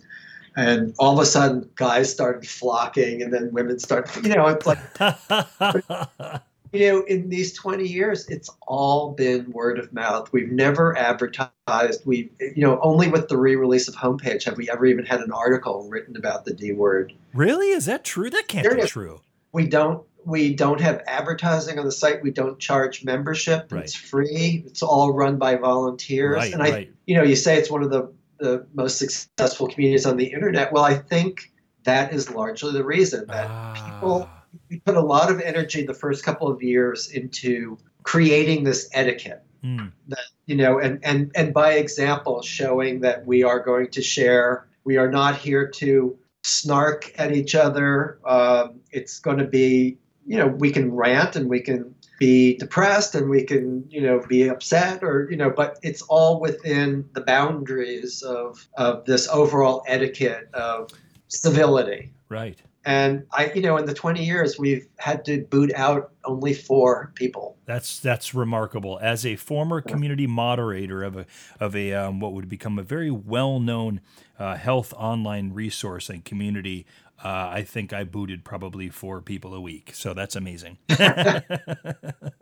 and 0.56 0.96
all 1.00 1.14
of 1.14 1.20
a 1.20 1.26
sudden, 1.26 1.70
guys 1.76 2.10
started 2.12 2.48
flocking, 2.48 3.22
and 3.22 3.34
then 3.34 3.52
women 3.52 3.78
started. 3.80 4.26
You 4.26 4.36
know, 4.36 4.48
it's 4.48 4.66
like. 4.66 4.80
you 6.72 6.92
know, 6.92 7.02
in 7.04 7.30
these 7.30 7.54
20 7.54 7.88
years, 7.88 8.28
it's 8.30 8.50
all 8.68 9.12
been 9.12 9.52
word 9.52 9.80
of 9.80 9.92
mouth. 9.92 10.32
We've 10.32 10.52
never 10.52 10.98
advertised. 10.98 12.06
We, 12.06 12.30
you 12.40 12.64
know, 12.64 12.80
only 12.82 13.10
with 13.10 13.28
the 13.28 13.38
re-release 13.38 13.88
of 13.88 13.96
Homepage 13.96 14.44
have 14.44 14.58
we 14.58 14.70
ever 14.70 14.86
even 14.86 15.06
had 15.06 15.20
an 15.22 15.32
article 15.32 15.88
written 15.90 16.16
about 16.16 16.46
the 16.46 16.54
D 16.54 16.72
word. 16.72 17.14
Really? 17.34 17.70
Is 17.70 17.86
that 17.86 18.04
true? 18.04 18.30
That 18.30 18.48
can't 18.48 18.70
be 18.76 18.88
true. 18.88 19.22
We 19.52 19.68
don't 19.68 20.06
we 20.30 20.54
don't 20.54 20.80
have 20.80 21.02
advertising 21.08 21.80
on 21.80 21.86
the 21.86 21.92
site. 21.92 22.22
We 22.22 22.32
don't 22.32 22.60
charge 22.60 23.04
membership. 23.04 23.72
Right. 23.72 23.84
It's 23.84 23.96
free. 23.96 24.64
It's 24.66 24.84
all 24.84 25.14
run 25.14 25.38
by 25.38 25.56
volunteers. 25.56 26.36
Right, 26.36 26.54
and 26.54 26.62
I, 26.62 26.72
right. 26.72 26.94
you 27.06 27.16
know, 27.16 27.24
you 27.24 27.36
say 27.36 27.58
it's 27.58 27.72
one 27.72 27.84
of 27.84 27.90
the, 27.90 28.14
the 28.38 28.68
most 28.74 28.98
successful 28.98 29.68
communities 29.68 30.06
on 30.06 30.18
the 30.18 30.28
internet. 30.28 30.72
Well, 30.72 30.84
I 30.84 30.96
think 30.96 31.52
that 31.84 32.14
is 32.14 32.30
largely 32.30 32.74
the 32.74 32.84
reason 32.84 33.26
that 33.28 33.76
people 33.76 34.30
Ah, 34.30 34.44
we 34.70 34.80
put 34.80 34.96
a 34.96 35.02
lot 35.02 35.32
of 35.32 35.42
energy 35.42 35.86
the 35.86 35.94
first 35.94 36.24
couple 36.24 36.48
of 36.48 36.62
years 36.62 37.10
into 37.10 37.78
creating 38.04 38.64
this 38.64 38.90
etiquette 38.94 39.44
mm, 39.64 39.92
that 40.08 40.20
you 40.46 40.56
know 40.56 40.80
and 40.80 41.00
and 41.04 41.32
and 41.36 41.54
by 41.54 41.74
example 41.74 42.42
showing 42.42 43.02
that 43.02 43.26
we 43.26 43.44
are 43.44 43.60
going 43.60 43.90
to 43.90 44.02
share 44.02 44.68
we 44.84 44.98
are 44.98 45.10
not 45.10 45.36
here 45.36 45.68
to 45.68 46.18
snark 46.44 47.12
at 47.20 47.36
each 47.36 47.56
other 47.56 48.20
um, 48.26 48.80
it's 48.92 49.20
going 49.20 49.38
to 49.38 49.46
be 49.46 49.98
you 50.30 50.38
know 50.38 50.48
we 50.48 50.72
can 50.72 50.94
rant 50.94 51.36
and 51.36 51.50
we 51.50 51.60
can 51.60 51.94
be 52.20 52.56
depressed 52.58 53.16
and 53.16 53.30
we 53.30 53.44
can 53.44 53.84
you 53.90 54.00
know 54.00 54.22
be 54.30 54.48
upset 54.48 55.04
or 55.04 55.28
you 55.30 55.36
know 55.36 55.50
but 55.50 55.80
it's 55.82 56.04
all 56.04 56.40
within 56.40 57.10
the 57.14 57.22
boundaries 57.22 58.22
of 58.22 58.68
of 58.78 59.04
this 59.06 59.28
overall 59.30 59.84
etiquette 59.88 60.48
of 60.54 60.92
civility 61.28 62.14
right. 62.30 62.62
and 62.86 63.26
i 63.34 63.52
you 63.54 63.62
know 63.62 63.76
in 63.78 63.86
the 63.86 63.94
20 63.94 64.24
years 64.24 64.60
we've 64.60 64.88
had 64.98 65.26
to 65.26 65.42
boot 65.50 65.74
out 65.74 66.12
only 66.26 66.54
four 66.54 67.12
people 67.16 67.58
That's 67.66 68.00
that's 68.00 68.36
remarkable. 68.36 69.00
As 69.02 69.26
a 69.26 69.36
former 69.36 69.82
community 69.82 70.28
moderator 70.28 71.04
of 71.04 71.18
a 71.18 71.26
of 71.60 71.76
a 71.76 71.94
um, 71.94 72.20
what 72.20 72.34
would 72.34 72.50
become 72.50 72.78
a 72.78 72.84
very 72.84 73.10
well 73.10 73.60
known 73.60 74.02
uh, 74.38 74.56
health 74.56 74.94
online 74.96 75.54
resource 75.54 76.10
and 76.10 76.24
community, 76.24 76.86
uh, 77.24 77.50
I 77.52 77.64
think 77.64 77.92
I 77.92 78.04
booted 78.04 78.46
probably 78.46 78.90
four 78.90 79.22
people 79.22 79.54
a 79.54 79.62
week. 79.62 79.92
So 79.94 80.14
that's 80.14 80.36
amazing. 80.36 80.78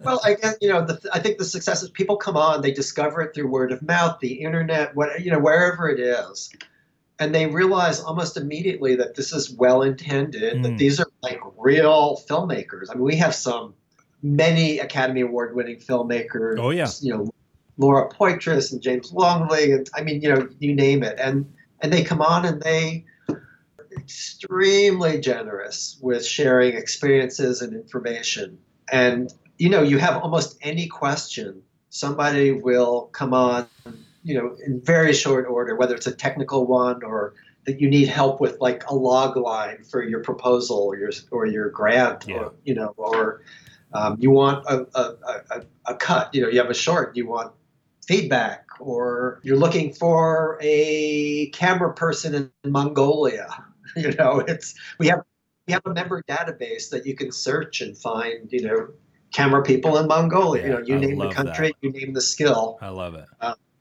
Well, 0.08 0.22
I 0.24 0.36
guess 0.36 0.56
you 0.62 0.70
know. 0.70 0.86
The, 0.86 1.10
I 1.12 1.20
think 1.20 1.38
the 1.38 1.44
success 1.44 1.84
is 1.84 1.90
people 1.90 2.16
come 2.16 2.38
on, 2.38 2.62
they 2.62 2.72
discover 2.72 3.22
it 3.22 3.36
through 3.36 3.48
word 3.48 3.74
of 3.74 3.82
mouth, 3.82 4.20
the 4.22 4.36
internet, 4.36 4.96
what 4.96 5.22
you 5.22 5.30
know, 5.30 5.40
wherever 5.40 5.90
it 5.90 6.00
is, 6.00 6.50
and 7.20 7.36
they 7.36 7.46
realize 7.46 8.00
almost 8.00 8.38
immediately 8.38 8.96
that 8.96 9.16
this 9.16 9.34
is 9.34 9.52
well 9.52 9.82
intended. 9.82 10.60
Mm. 10.60 10.64
That 10.64 10.78
these 10.78 11.02
are 11.02 11.08
like 11.22 11.42
real 11.58 12.24
filmmakers. 12.30 12.90
I 12.90 12.94
mean, 12.94 13.04
we 13.04 13.18
have 13.18 13.36
some 13.36 13.74
many 14.24 14.80
Academy 14.80 15.22
Award 15.22 15.56
winning 15.56 15.76
filmmakers. 15.76 16.58
Oh, 16.58 16.70
yeah. 16.70 16.88
you 17.02 17.14
know, 17.14 17.30
Laura 17.78 18.10
Poitras 18.10 18.72
and 18.72 18.82
James 18.82 19.12
Longley, 19.12 19.74
and 19.74 19.90
I 19.94 20.04
mean, 20.04 20.22
you 20.22 20.34
know, 20.34 20.48
you 20.60 20.74
name 20.74 21.04
it, 21.04 21.20
and 21.20 21.52
and 21.82 21.92
they 21.92 22.02
come 22.02 22.22
on 22.22 22.46
and 22.46 22.62
they 22.62 23.04
extremely 24.08 25.20
generous 25.20 26.00
with 26.02 26.26
sharing 26.26 26.78
experiences 26.78 27.62
and 27.62 27.74
information 27.74 28.58
and 28.90 29.34
you 29.58 29.68
know 29.68 29.84
you 29.84 29.98
have 29.98 30.16
almost 30.24 30.58
any 30.62 30.88
question 30.88 31.62
somebody 31.90 32.54
will 32.54 33.10
come 33.12 33.34
on 33.34 33.68
you 34.24 34.34
know 34.34 34.56
in 34.66 34.80
very 34.80 35.12
short 35.12 35.46
order 35.46 35.76
whether 35.76 35.94
it's 35.94 36.08
a 36.08 36.12
technical 36.14 36.66
one 36.66 37.04
or 37.04 37.34
that 37.66 37.82
you 37.82 37.90
need 37.90 38.08
help 38.08 38.40
with 38.40 38.56
like 38.62 38.90
a 38.90 38.96
log 38.96 39.36
line 39.36 39.84
for 39.84 40.02
your 40.02 40.22
proposal 40.22 40.78
or 40.78 40.96
your 40.96 41.12
or 41.32 41.46
your 41.46 41.70
grant 41.70 42.26
Yeah. 42.30 42.38
or 42.38 42.54
you 42.64 42.76
know 42.76 42.94
or 42.96 43.42
um, 43.94 44.16
you 44.22 44.32
want 44.32 44.64
a, 44.68 44.88
a, 44.96 45.04
a, 45.52 45.62
a 45.88 45.96
cut 45.96 46.34
you 46.34 46.42
know 46.42 46.48
you 46.48 46.60
have 46.60 46.70
a 46.70 46.74
short 46.86 47.18
you 47.18 47.28
want 47.28 47.52
feedback 48.08 48.64
or 48.80 49.42
you're 49.44 49.58
looking 49.58 49.92
for 49.92 50.58
a 50.62 51.48
camera 51.48 51.94
person 51.94 52.34
in 52.64 52.72
mongolia 52.72 53.66
you 53.96 54.12
know 54.14 54.40
it's 54.48 54.76
we 55.00 55.08
have 55.08 55.24
we 55.68 55.74
have 55.74 55.82
a 55.86 55.94
member 55.94 56.24
database 56.30 56.90
that 56.90 57.06
you 57.06 57.16
can 57.16 57.32
search 57.32 57.82
and 57.82 57.98
find 57.98 58.52
you 58.52 58.62
know 58.68 58.88
camera 59.34 59.62
people 59.64 59.98
in 59.98 60.08
mongolia 60.08 60.64
you 60.64 60.70
know 60.70 60.80
you 60.80 60.96
I 60.96 61.00
name 61.00 61.18
the 61.20 61.30
country 61.30 61.74
you 61.82 61.92
name 61.92 62.14
the 62.14 62.22
skill 62.22 62.78
I 62.82 62.90
love 62.90 63.16
it. 63.16 63.26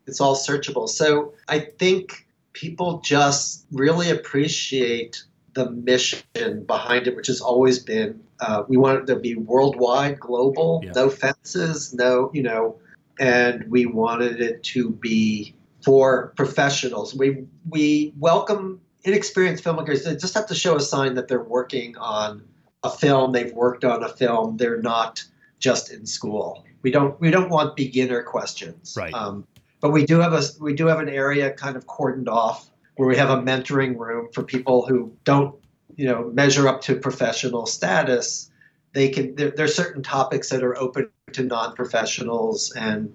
it's 0.07 0.21
all 0.21 0.35
searchable 0.37 0.89
so 0.89 1.35
i 1.49 1.59
think 1.59 2.27
people 2.53 3.01
just 3.01 3.67
really 3.73 4.11
appreciate 4.11 5.23
the 5.55 5.71
mission 5.71 6.65
behind 6.67 7.07
it 7.07 7.17
which 7.17 7.29
has 7.29 7.41
always 7.41 7.79
been 7.79 8.21
uh, 8.41 8.63
we 8.69 8.77
want 8.77 8.99
it 8.99 9.07
to 9.07 9.17
be 9.17 9.35
worldwide 9.35 10.19
global 10.21 10.83
Yeah. 10.85 10.93
no 10.95 11.09
fences 11.11 11.95
no 11.95 12.31
you 12.35 12.43
know 12.43 12.77
and 13.19 13.65
we 13.71 13.87
wanted 13.87 14.41
it 14.41 14.63
to 14.65 14.91
be 14.91 15.55
for 15.83 16.33
professionals 16.37 17.15
we 17.15 17.45
we 17.71 18.13
welcome 18.19 18.81
inexperienced 19.07 19.65
filmmakers 19.65 20.05
they 20.05 20.15
just 20.17 20.35
have 20.35 20.47
to 20.47 20.55
show 20.55 20.77
a 20.77 20.81
sign 20.81 21.15
that 21.15 21.29
they're 21.29 21.43
working 21.43 21.97
on 21.97 22.43
a 22.83 22.91
film 22.91 23.33
they've 23.33 23.55
worked 23.55 23.85
on 23.85 24.03
a 24.03 24.09
film 24.09 24.57
they're 24.57 24.83
not 24.83 25.25
just 25.59 25.91
in 25.91 26.07
school. 26.07 26.65
We 26.83 26.91
don't 26.91 27.21
we 27.21 27.31
don't 27.31 27.49
want 27.49 27.77
beginner 27.77 28.23
questions. 28.23 28.95
Right. 28.97 29.13
um, 29.13 29.47
but 29.81 29.91
we 29.91 30.07
do 30.07 30.21
have 30.21 30.33
a 30.33 30.43
we 30.61 30.75
do 30.75 30.87
have 30.87 31.01
an 31.01 31.09
area 31.09 31.53
kind 31.53 31.77
of 31.77 31.87
cordoned 31.87 32.29
off 32.29 32.71
where 32.97 33.09
we 33.09 33.17
have 33.17 33.31
a 33.31 33.37
mentoring 33.37 33.99
room 33.99 34.29
for 34.33 34.43
people 34.43 34.87
who 34.87 35.15
don't 35.25 35.55
you 35.97 36.07
know 36.07 36.31
measure 36.33 36.69
up 36.69 36.81
to 36.83 36.97
professional 36.97 37.67
status. 37.67 38.51
They 38.93 39.09
can 39.09 39.35
there, 39.35 39.51
there 39.51 39.65
are 39.65 39.69
certain 39.69 40.03
topics 40.03 40.51
that 40.51 40.63
are 40.63 40.77
open 40.79 41.11
to 41.33 41.43
non-professionals 41.43 42.73
and 42.77 43.15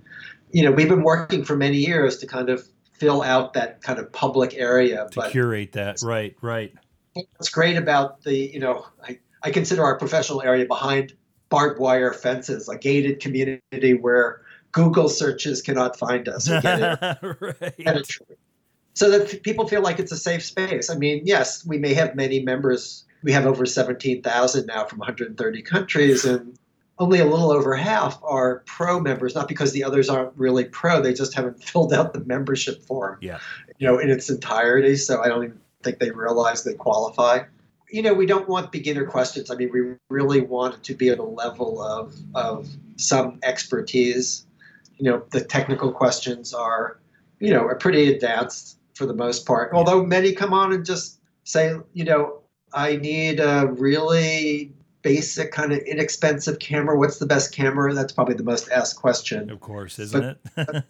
you 0.51 0.63
know 0.63 0.71
we've 0.71 0.89
been 0.89 1.03
working 1.03 1.45
for 1.45 1.55
many 1.55 1.77
years 1.77 2.17
to 2.17 2.27
kind 2.27 2.49
of 2.49 2.67
fill 3.01 3.23
out 3.23 3.53
that 3.53 3.81
kind 3.81 3.97
of 3.97 4.11
public 4.11 4.53
area 4.53 5.07
To 5.11 5.21
but 5.21 5.31
curate 5.31 5.71
that. 5.71 6.03
Right, 6.03 6.37
right. 6.39 6.71
what's 7.13 7.49
great 7.49 7.75
about 7.75 8.21
the 8.21 8.35
you 8.35 8.59
know 8.59 8.85
I, 9.03 9.17
I 9.41 9.49
consider 9.49 9.83
our 9.83 9.97
professional 9.97 10.43
area 10.43 10.65
behind 10.67 11.13
barbed 11.49 11.79
wire 11.79 12.13
fences 12.13 12.69
a 12.69 12.77
gated 12.77 13.19
community 13.19 13.95
where 13.95 14.41
google 14.71 15.09
searches 15.09 15.63
cannot 15.63 15.97
find 15.97 16.29
us 16.29 16.47
or 16.47 16.61
get 16.61 16.79
in 16.79 17.35
right. 17.85 18.19
So 18.93 19.09
that 19.09 19.41
people 19.41 19.67
feel 19.67 19.81
like 19.81 19.99
it's 19.99 20.11
a 20.11 20.17
safe 20.17 20.43
space. 20.43 20.89
I 20.89 20.95
mean, 20.95 21.21
yes, 21.23 21.65
we 21.65 21.77
may 21.77 21.93
have 21.93 22.13
many 22.13 22.43
members. 22.43 23.05
We 23.23 23.31
have 23.31 23.45
over 23.45 23.65
17,000 23.65 24.65
now 24.65 24.85
from 24.85 24.99
130 24.99 25.61
countries, 25.61 26.25
and 26.25 26.59
only 27.01 27.19
a 27.19 27.25
little 27.25 27.51
over 27.51 27.75
half 27.75 28.19
are 28.23 28.63
pro 28.65 28.99
members, 28.99 29.35
not 29.35 29.47
because 29.47 29.73
the 29.73 29.83
others 29.83 30.07
aren't 30.09 30.37
really 30.37 30.65
pro, 30.65 31.01
they 31.01 31.13
just 31.13 31.33
haven't 31.33 31.63
filled 31.69 31.93
out 31.93 32.13
the 32.13 32.23
membership 32.25 32.81
form, 32.83 33.17
Yeah. 33.21 33.39
you 33.77 33.87
know, 33.87 33.97
in 33.99 34.09
its 34.09 34.29
entirety. 34.29 34.95
So 34.95 35.21
I 35.21 35.27
don't 35.27 35.43
even 35.43 35.59
think 35.83 35.99
they 35.99 36.11
realize 36.11 36.63
they 36.63 36.73
qualify. 36.73 37.43
You 37.89 38.01
know, 38.03 38.13
we 38.13 38.25
don't 38.25 38.47
want 38.47 38.71
beginner 38.71 39.05
questions. 39.05 39.51
I 39.51 39.55
mean, 39.55 39.69
we 39.73 39.95
really 40.09 40.41
want 40.41 40.75
it 40.75 40.83
to 40.83 40.93
be 40.93 41.09
at 41.09 41.19
a 41.19 41.23
level 41.23 41.81
of, 41.81 42.15
of 42.35 42.69
some 42.95 43.39
expertise. 43.43 44.45
You 44.97 45.09
know, 45.11 45.23
the 45.31 45.41
technical 45.43 45.91
questions 45.91 46.53
are, 46.53 46.99
you 47.39 47.49
know, 47.49 47.65
are 47.65 47.75
pretty 47.75 48.13
advanced 48.13 48.77
for 48.93 49.05
the 49.05 49.13
most 49.13 49.45
part. 49.45 49.73
Although 49.73 50.05
many 50.05 50.31
come 50.33 50.53
on 50.53 50.71
and 50.71 50.85
just 50.85 51.19
say, 51.43 51.73
you 51.93 52.05
know, 52.05 52.41
I 52.73 52.95
need 52.95 53.39
a 53.39 53.67
really 53.67 54.71
basic 55.01 55.51
kind 55.51 55.71
of 55.73 55.79
inexpensive 55.79 56.59
camera. 56.59 56.97
What's 56.97 57.17
the 57.19 57.25
best 57.25 57.53
camera? 57.53 57.93
That's 57.93 58.13
probably 58.13 58.35
the 58.35 58.43
most 58.43 58.69
asked 58.71 58.95
question. 58.97 59.49
Of 59.49 59.59
course, 59.59 59.99
isn't 59.99 60.23
it? 60.23 60.37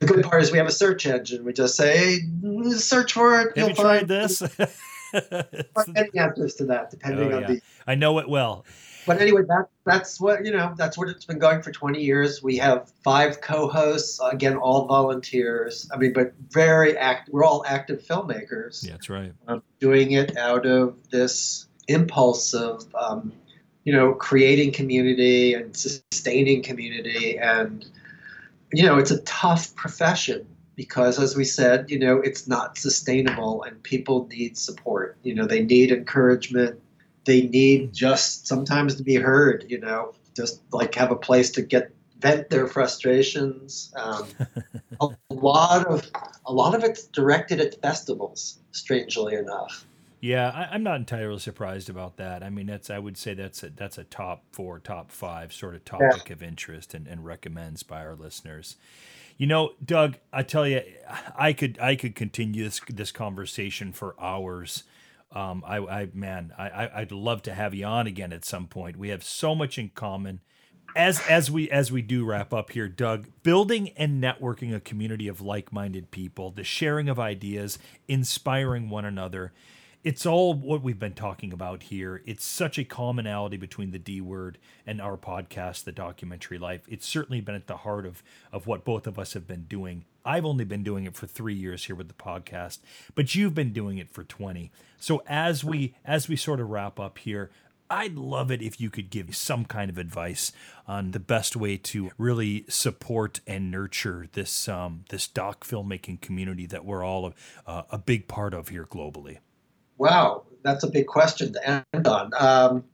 The 0.00 0.06
good 0.06 0.24
part 0.24 0.42
is 0.42 0.52
we 0.52 0.58
have 0.58 0.66
a 0.66 0.72
search 0.72 1.06
engine. 1.06 1.44
We 1.44 1.52
just 1.52 1.76
say, 1.76 1.96
"Hey, 1.96 2.72
search 2.72 3.12
for 3.12 3.40
it. 3.40 3.46
Have 3.48 3.56
You'll 3.56 3.68
you 3.70 3.74
tried 3.74 3.98
find 4.00 4.08
this? 4.08 4.42
many 5.88 6.10
answers 6.18 6.54
to 6.56 6.66
that, 6.66 6.90
depending 6.90 7.32
Oh, 7.32 7.36
on 7.36 7.42
yeah. 7.42 7.46
the. 7.48 7.60
I 7.86 7.94
know 7.94 8.18
it 8.18 8.28
well. 8.28 8.64
But 9.06 9.20
anyway, 9.20 9.42
that 9.48 9.68
that's 9.84 10.18
what 10.20 10.44
you 10.46 10.50
know. 10.52 10.74
That's 10.76 10.96
what 10.96 11.08
it's 11.08 11.24
been 11.26 11.38
going 11.38 11.60
for 11.62 11.70
20 11.70 12.00
years. 12.02 12.42
We 12.42 12.56
have 12.58 12.90
five 13.04 13.40
co-hosts, 13.42 14.18
again, 14.32 14.56
all 14.56 14.86
volunteers. 14.86 15.88
I 15.92 15.98
mean, 15.98 16.12
but 16.14 16.32
very 16.50 16.96
act. 16.96 17.28
We're 17.30 17.44
all 17.44 17.64
active 17.66 18.02
filmmakers 18.02 18.82
Yeah, 18.84 18.92
that's 18.92 19.10
right. 19.10 19.32
um, 19.46 19.62
doing 19.78 20.12
it 20.12 20.36
out 20.38 20.64
of 20.66 20.96
this 21.10 21.66
impulse 21.86 22.54
of 22.54 22.86
um, 22.94 23.32
you 23.84 23.92
know 23.92 24.14
creating 24.14 24.72
community 24.72 25.54
and 25.54 25.76
sustaining 25.76 26.62
community. 26.62 27.38
And 27.38 27.84
you 28.72 28.84
know 28.84 28.98
it's 28.98 29.10
a 29.10 29.20
tough 29.22 29.74
profession 29.76 30.46
because 30.74 31.20
as 31.20 31.36
we 31.36 31.44
said 31.44 31.90
you 31.90 31.98
know 31.98 32.16
it's 32.18 32.48
not 32.48 32.76
sustainable 32.76 33.62
and 33.62 33.82
people 33.82 34.26
need 34.28 34.58
support. 34.58 35.16
You 35.22 35.34
know 35.34 35.46
they 35.46 35.62
need 35.62 35.92
encouragement. 35.92 36.80
They 37.24 37.42
need 37.42 37.92
just 37.92 38.46
sometimes 38.46 38.96
to 38.96 39.02
be 39.02 39.14
heard 39.14 39.66
you 39.68 39.80
know 39.80 40.14
just 40.34 40.60
like 40.72 40.94
have 40.94 41.12
a 41.12 41.16
place 41.16 41.50
to 41.52 41.62
get 41.62 41.94
vent 42.18 42.48
their 42.48 42.66
frustrations. 42.66 43.92
Um, 43.96 44.26
a 45.00 45.34
lot 45.34 45.86
of 45.86 46.10
a 46.46 46.52
lot 46.52 46.74
of 46.74 46.82
it's 46.82 47.06
directed 47.08 47.60
at 47.60 47.80
festivals 47.82 48.58
strangely 48.72 49.34
enough 49.34 49.86
Yeah, 50.24 50.50
I, 50.50 50.74
I'm 50.74 50.82
not 50.84 50.96
entirely 50.96 51.38
surprised 51.40 51.90
about 51.90 52.16
that. 52.18 52.42
I 52.42 52.50
mean, 52.50 52.66
that's 52.66 52.90
I 52.90 52.98
would 52.98 53.18
say 53.18 53.34
that's 53.34 53.62
a, 53.62 53.70
that's 53.70 53.98
a 53.98 54.04
top 54.04 54.44
four, 54.52 54.78
top 54.78 55.10
five 55.12 55.52
sort 55.52 55.74
of 55.74 55.84
topic 55.84 56.30
of 56.30 56.42
interest 56.42 56.94
and, 56.94 57.06
and 57.08 57.24
recommends 57.26 57.82
by 57.82 58.04
our 58.06 58.14
listeners. 58.16 58.76
You 59.36 59.46
know, 59.48 59.72
Doug, 59.84 60.16
I 60.32 60.42
tell 60.44 60.66
you, 60.66 60.82
I 61.36 61.52
could 61.52 61.78
I 61.80 61.96
could 61.96 62.14
continue 62.16 62.64
this 62.64 62.80
this 62.88 63.12
conversation 63.12 63.92
for 63.92 64.16
hours 64.20 64.84
Um, 65.32 65.64
I, 65.66 65.78
I 65.78 66.08
man, 66.14 66.52
I, 66.58 66.90
I'd 66.94 67.12
love 67.12 67.42
to 67.42 67.54
have 67.54 67.74
you 67.74 67.86
on 67.86 68.06
again 68.06 68.32
at 68.32 68.44
some 68.44 68.68
point. 68.68 68.96
We 68.96 69.08
have 69.10 69.24
so 69.24 69.54
much 69.54 69.78
in 69.78 69.90
common. 69.90 70.40
As 70.96 71.20
as 71.28 71.50
we 71.50 71.70
as 71.70 71.90
we 71.92 72.02
do 72.02 72.24
wrap 72.24 72.54
up 72.54 72.70
here, 72.70 72.88
Doug, 72.88 73.28
building 73.42 73.90
and 73.96 74.22
networking 74.22 74.74
a 74.74 74.80
community 74.80 75.28
of 75.28 75.40
like-minded 75.40 76.12
people, 76.12 76.52
the 76.52 76.64
sharing 76.64 77.08
of 77.08 77.18
ideas, 77.18 77.78
inspiring 78.08 78.90
one 78.90 79.04
another 79.04 79.52
it's 80.04 80.26
all 80.26 80.52
what 80.52 80.82
we've 80.82 80.98
been 80.98 81.14
talking 81.14 81.50
about 81.50 81.84
here. 81.84 82.22
It's 82.26 82.44
such 82.44 82.78
a 82.78 82.84
commonality 82.84 83.56
between 83.56 83.90
the 83.90 83.98
D 83.98 84.20
word 84.20 84.58
and 84.86 85.00
our 85.00 85.16
podcast, 85.16 85.84
The 85.84 85.92
Documentary 85.92 86.58
Life. 86.58 86.82
It's 86.86 87.06
certainly 87.06 87.40
been 87.40 87.54
at 87.54 87.68
the 87.68 87.78
heart 87.78 88.04
of, 88.04 88.22
of 88.52 88.66
what 88.66 88.84
both 88.84 89.06
of 89.06 89.18
us 89.18 89.32
have 89.32 89.46
been 89.46 89.64
doing. 89.64 90.04
I've 90.22 90.44
only 90.44 90.66
been 90.66 90.82
doing 90.82 91.04
it 91.04 91.16
for 91.16 91.26
three 91.26 91.54
years 91.54 91.86
here 91.86 91.96
with 91.96 92.08
the 92.08 92.14
podcast, 92.14 92.80
but 93.14 93.34
you've 93.34 93.54
been 93.54 93.72
doing 93.72 93.96
it 93.96 94.10
for 94.10 94.24
20. 94.24 94.70
So 94.98 95.22
as 95.26 95.64
we 95.64 95.94
as 96.04 96.28
we 96.28 96.36
sort 96.36 96.60
of 96.60 96.68
wrap 96.68 97.00
up 97.00 97.16
here, 97.16 97.50
I'd 97.88 98.16
love 98.16 98.50
it 98.50 98.60
if 98.60 98.78
you 98.82 98.90
could 98.90 99.08
give 99.08 99.34
some 99.34 99.64
kind 99.64 99.90
of 99.90 99.96
advice 99.96 100.52
on 100.86 101.12
the 101.12 101.20
best 101.20 101.56
way 101.56 101.78
to 101.78 102.10
really 102.18 102.66
support 102.68 103.40
and 103.46 103.70
nurture 103.70 104.26
this 104.32 104.68
um, 104.68 105.04
this 105.08 105.26
doc 105.28 105.64
filmmaking 105.64 106.20
community 106.20 106.66
that 106.66 106.84
we're 106.84 107.04
all 107.04 107.32
uh, 107.66 107.82
a 107.88 107.96
big 107.96 108.28
part 108.28 108.52
of 108.52 108.68
here 108.68 108.84
globally. 108.84 109.38
Wow, 109.98 110.44
that's 110.62 110.84
a 110.84 110.90
big 110.90 111.06
question 111.06 111.52
to 111.52 111.84
end 111.94 112.06
on. 112.06 112.30
Um, 112.38 112.84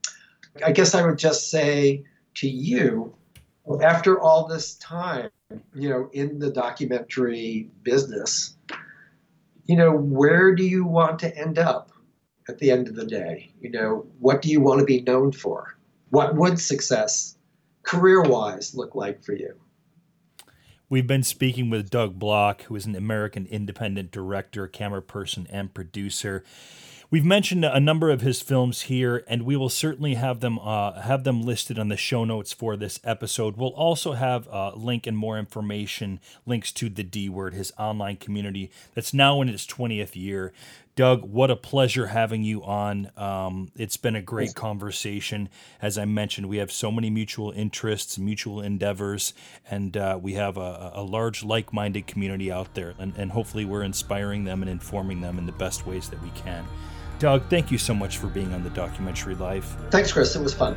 I 0.64 0.72
guess 0.72 0.94
I 0.94 1.04
would 1.06 1.18
just 1.18 1.50
say 1.50 2.04
to 2.36 2.48
you, 2.48 3.14
after 3.82 4.20
all 4.20 4.46
this 4.46 4.74
time, 4.76 5.30
you 5.74 5.88
know, 5.88 6.10
in 6.12 6.38
the 6.38 6.50
documentary 6.50 7.70
business, 7.82 8.56
you 9.64 9.76
know, 9.76 9.92
where 9.92 10.54
do 10.54 10.64
you 10.64 10.84
want 10.84 11.18
to 11.20 11.36
end 11.36 11.58
up 11.58 11.92
at 12.48 12.58
the 12.58 12.70
end 12.70 12.88
of 12.88 12.96
the 12.96 13.06
day? 13.06 13.52
You 13.60 13.70
know, 13.70 14.06
what 14.18 14.42
do 14.42 14.50
you 14.50 14.60
want 14.60 14.80
to 14.80 14.84
be 14.84 15.00
known 15.02 15.32
for? 15.32 15.76
What 16.10 16.34
would 16.34 16.58
success, 16.58 17.36
career 17.84 18.22
wise, 18.22 18.74
look 18.74 18.94
like 18.94 19.22
for 19.22 19.32
you? 19.32 19.54
We've 20.88 21.06
been 21.06 21.22
speaking 21.22 21.70
with 21.70 21.88
Doug 21.88 22.18
Block, 22.18 22.62
who 22.62 22.74
is 22.74 22.84
an 22.84 22.96
American 22.96 23.46
independent 23.46 24.10
director, 24.10 24.66
camera 24.66 25.00
person, 25.00 25.46
and 25.48 25.72
producer. 25.72 26.42
We've 27.12 27.24
mentioned 27.24 27.64
a 27.64 27.80
number 27.80 28.08
of 28.08 28.20
his 28.20 28.40
films 28.40 28.82
here, 28.82 29.24
and 29.26 29.42
we 29.42 29.56
will 29.56 29.68
certainly 29.68 30.14
have 30.14 30.38
them 30.38 30.60
uh, 30.60 31.00
have 31.00 31.24
them 31.24 31.42
listed 31.42 31.76
on 31.76 31.88
the 31.88 31.96
show 31.96 32.24
notes 32.24 32.52
for 32.52 32.76
this 32.76 33.00
episode. 33.02 33.56
We'll 33.56 33.70
also 33.70 34.12
have 34.12 34.46
a 34.46 34.50
uh, 34.50 34.72
link 34.76 35.08
and 35.08 35.18
more 35.18 35.36
information, 35.36 36.20
links 36.46 36.70
to 36.70 36.88
the 36.88 37.02
D 37.02 37.28
Word, 37.28 37.52
his 37.52 37.72
online 37.76 38.16
community 38.16 38.70
that's 38.94 39.12
now 39.12 39.42
in 39.42 39.48
its 39.48 39.66
20th 39.66 40.14
year. 40.14 40.52
Doug, 40.94 41.24
what 41.24 41.50
a 41.50 41.56
pleasure 41.56 42.08
having 42.08 42.44
you 42.44 42.62
on. 42.62 43.10
Um, 43.16 43.72
it's 43.74 43.96
been 43.96 44.14
a 44.14 44.22
great 44.22 44.54
conversation. 44.54 45.48
As 45.82 45.98
I 45.98 46.04
mentioned, 46.04 46.48
we 46.48 46.58
have 46.58 46.70
so 46.70 46.92
many 46.92 47.10
mutual 47.10 47.50
interests, 47.50 48.18
mutual 48.18 48.60
endeavors, 48.60 49.34
and 49.68 49.96
uh, 49.96 50.16
we 50.22 50.34
have 50.34 50.56
a, 50.56 50.92
a 50.94 51.02
large 51.02 51.42
like 51.42 51.72
minded 51.72 52.06
community 52.06 52.52
out 52.52 52.74
there. 52.74 52.94
And, 53.00 53.16
and 53.16 53.32
hopefully, 53.32 53.64
we're 53.64 53.82
inspiring 53.82 54.44
them 54.44 54.62
and 54.62 54.70
informing 54.70 55.22
them 55.22 55.38
in 55.38 55.46
the 55.46 55.52
best 55.52 55.88
ways 55.88 56.08
that 56.10 56.22
we 56.22 56.30
can. 56.30 56.64
Doug, 57.20 57.42
thank 57.50 57.70
you 57.70 57.76
so 57.76 57.92
much 57.92 58.16
for 58.16 58.28
being 58.28 58.54
on 58.54 58.64
the 58.64 58.70
documentary 58.70 59.34
life. 59.34 59.76
Thanks, 59.90 60.10
Chris. 60.10 60.34
It 60.34 60.42
was 60.42 60.54
fun. 60.54 60.74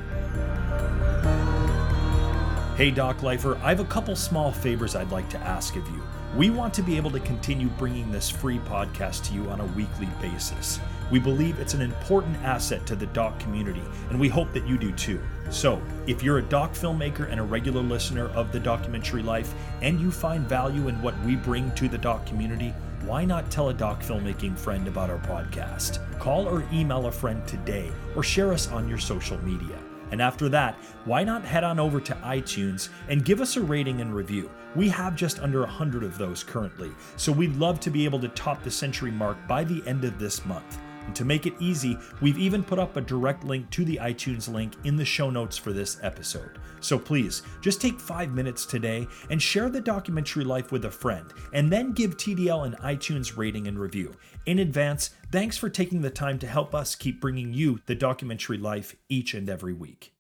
Hey, 2.76 2.92
Doc 2.92 3.24
Lifer, 3.24 3.58
I 3.64 3.70
have 3.70 3.80
a 3.80 3.86
couple 3.86 4.14
small 4.18 4.52
favors 4.52 4.94
I'd 4.94 5.10
like 5.10 5.30
to 5.30 5.38
ask 5.40 5.78
of 5.78 5.88
you. 5.88 6.04
We 6.36 6.50
want 6.50 6.74
to 6.74 6.82
be 6.82 6.98
able 6.98 7.12
to 7.12 7.20
continue 7.22 7.70
bringing 7.70 8.12
this 8.12 8.30
free 8.30 8.60
podcast 8.60 9.24
to 9.28 9.34
you 9.34 9.50
on 9.52 9.62
a 9.62 9.66
weekly 9.68 10.10
basis. 10.20 10.82
We 11.12 11.20
believe 11.20 11.60
it's 11.60 11.76
an 11.76 11.82
important 11.82 12.36
asset 12.44 12.86
to 12.88 12.96
the 12.98 13.06
doc 13.06 13.40
community, 13.40 13.84
and 14.10 14.20
we 14.20 14.28
hope 14.28 14.52
that 14.52 14.68
you 14.68 14.78
do 14.78 14.92
too. 14.92 15.22
So, 15.50 15.82
if 16.08 16.24
you're 16.24 16.40
a 16.40 16.44
doc 16.44 16.74
filmmaker 16.74 17.30
and 17.32 17.40
a 17.40 17.44
regular 17.44 17.82
listener 17.82 18.28
of 18.30 18.52
the 18.52 18.60
documentary 18.60 19.22
life, 19.22 19.54
and 19.82 19.98
you 19.98 20.12
find 20.12 20.50
value 20.50 20.90
in 20.90 21.02
what 21.02 21.18
we 21.22 21.38
bring 21.38 21.72
to 21.76 21.88
the 21.88 21.98
doc 21.98 22.26
community, 22.26 22.74
why 23.06 23.26
not 23.26 23.52
tell 23.52 23.68
a 23.68 23.74
doc 23.74 24.02
filmmaking 24.02 24.58
friend 24.58 24.88
about 24.88 25.10
our 25.10 25.20
podcast? 25.20 26.00
Call 26.20 26.48
or 26.48 26.64
email 26.72 27.08
a 27.08 27.12
friend 27.12 27.46
today 27.46 27.92
or 28.16 28.24
share 28.24 28.54
us 28.54 28.72
on 28.72 28.88
your 28.88 28.98
social 28.98 29.38
media. 29.44 29.78
And 30.12 30.22
after 30.22 30.48
that, 30.50 30.76
why 31.04 31.24
not 31.24 31.44
head 31.44 31.64
on 31.66 31.80
over 31.80 32.00
to 32.00 32.14
iTunes 32.16 32.90
and 33.10 33.26
give 33.26 33.42
us 33.42 33.58
a 33.58 33.62
rating 33.62 34.00
and 34.00 34.16
review? 34.16 34.50
We 34.76 34.88
have 34.90 35.16
just 35.16 35.40
under 35.40 35.60
100 35.62 36.04
of 36.04 36.18
those 36.18 36.44
currently, 36.44 36.92
so 37.18 37.32
we'd 37.32 37.56
love 37.58 37.80
to 37.82 37.90
be 37.90 38.06
able 38.06 38.20
to 38.20 38.30
top 38.30 38.64
the 38.64 38.72
century 38.72 39.12
mark 39.12 39.38
by 39.48 39.64
the 39.64 39.84
end 39.86 40.06
of 40.06 40.18
this 40.18 40.46
month. 40.46 40.78
And 41.06 41.16
to 41.16 41.26
make 41.26 41.46
it 41.46 41.54
easy, 41.60 41.98
we've 42.22 42.38
even 42.38 42.64
put 42.64 42.80
up 42.80 42.96
a 42.96 43.02
direct 43.02 43.44
link 43.44 43.70
to 43.72 43.86
the 43.86 43.98
iTunes 43.98 44.52
link 44.52 44.74
in 44.84 44.96
the 44.96 45.06
show 45.06 45.30
notes 45.30 45.58
for 45.58 45.74
this 45.74 45.98
episode. 46.02 46.60
So 46.80 47.00
please, 47.00 47.44
just 47.62 47.82
take 47.82 48.00
five 48.00 48.34
minutes 48.34 48.66
today 48.66 49.08
and 49.30 49.42
share 49.42 49.70
the 49.70 49.82
documentary 49.82 50.44
life 50.44 50.72
with 50.72 50.86
a 50.86 50.92
friend, 50.92 51.34
and 51.54 51.72
then 51.72 51.94
give 51.94 52.18
TDL 52.18 52.66
an 52.66 52.76
iTunes 52.84 53.38
rating 53.38 53.68
and 53.68 53.80
review. 53.80 54.14
In 54.46 54.60
advance, 54.60 55.12
thanks 55.32 55.58
for 55.58 55.70
taking 55.70 56.02
the 56.02 56.10
time 56.10 56.40
to 56.40 56.48
help 56.48 56.76
us 56.76 56.96
keep 56.96 57.22
bringing 57.22 57.54
you 57.54 57.80
the 57.86 57.96
documentary 57.96 58.58
life 58.58 58.96
each 59.10 59.34
and 59.34 59.50
every 59.50 59.74
week. 59.74 60.13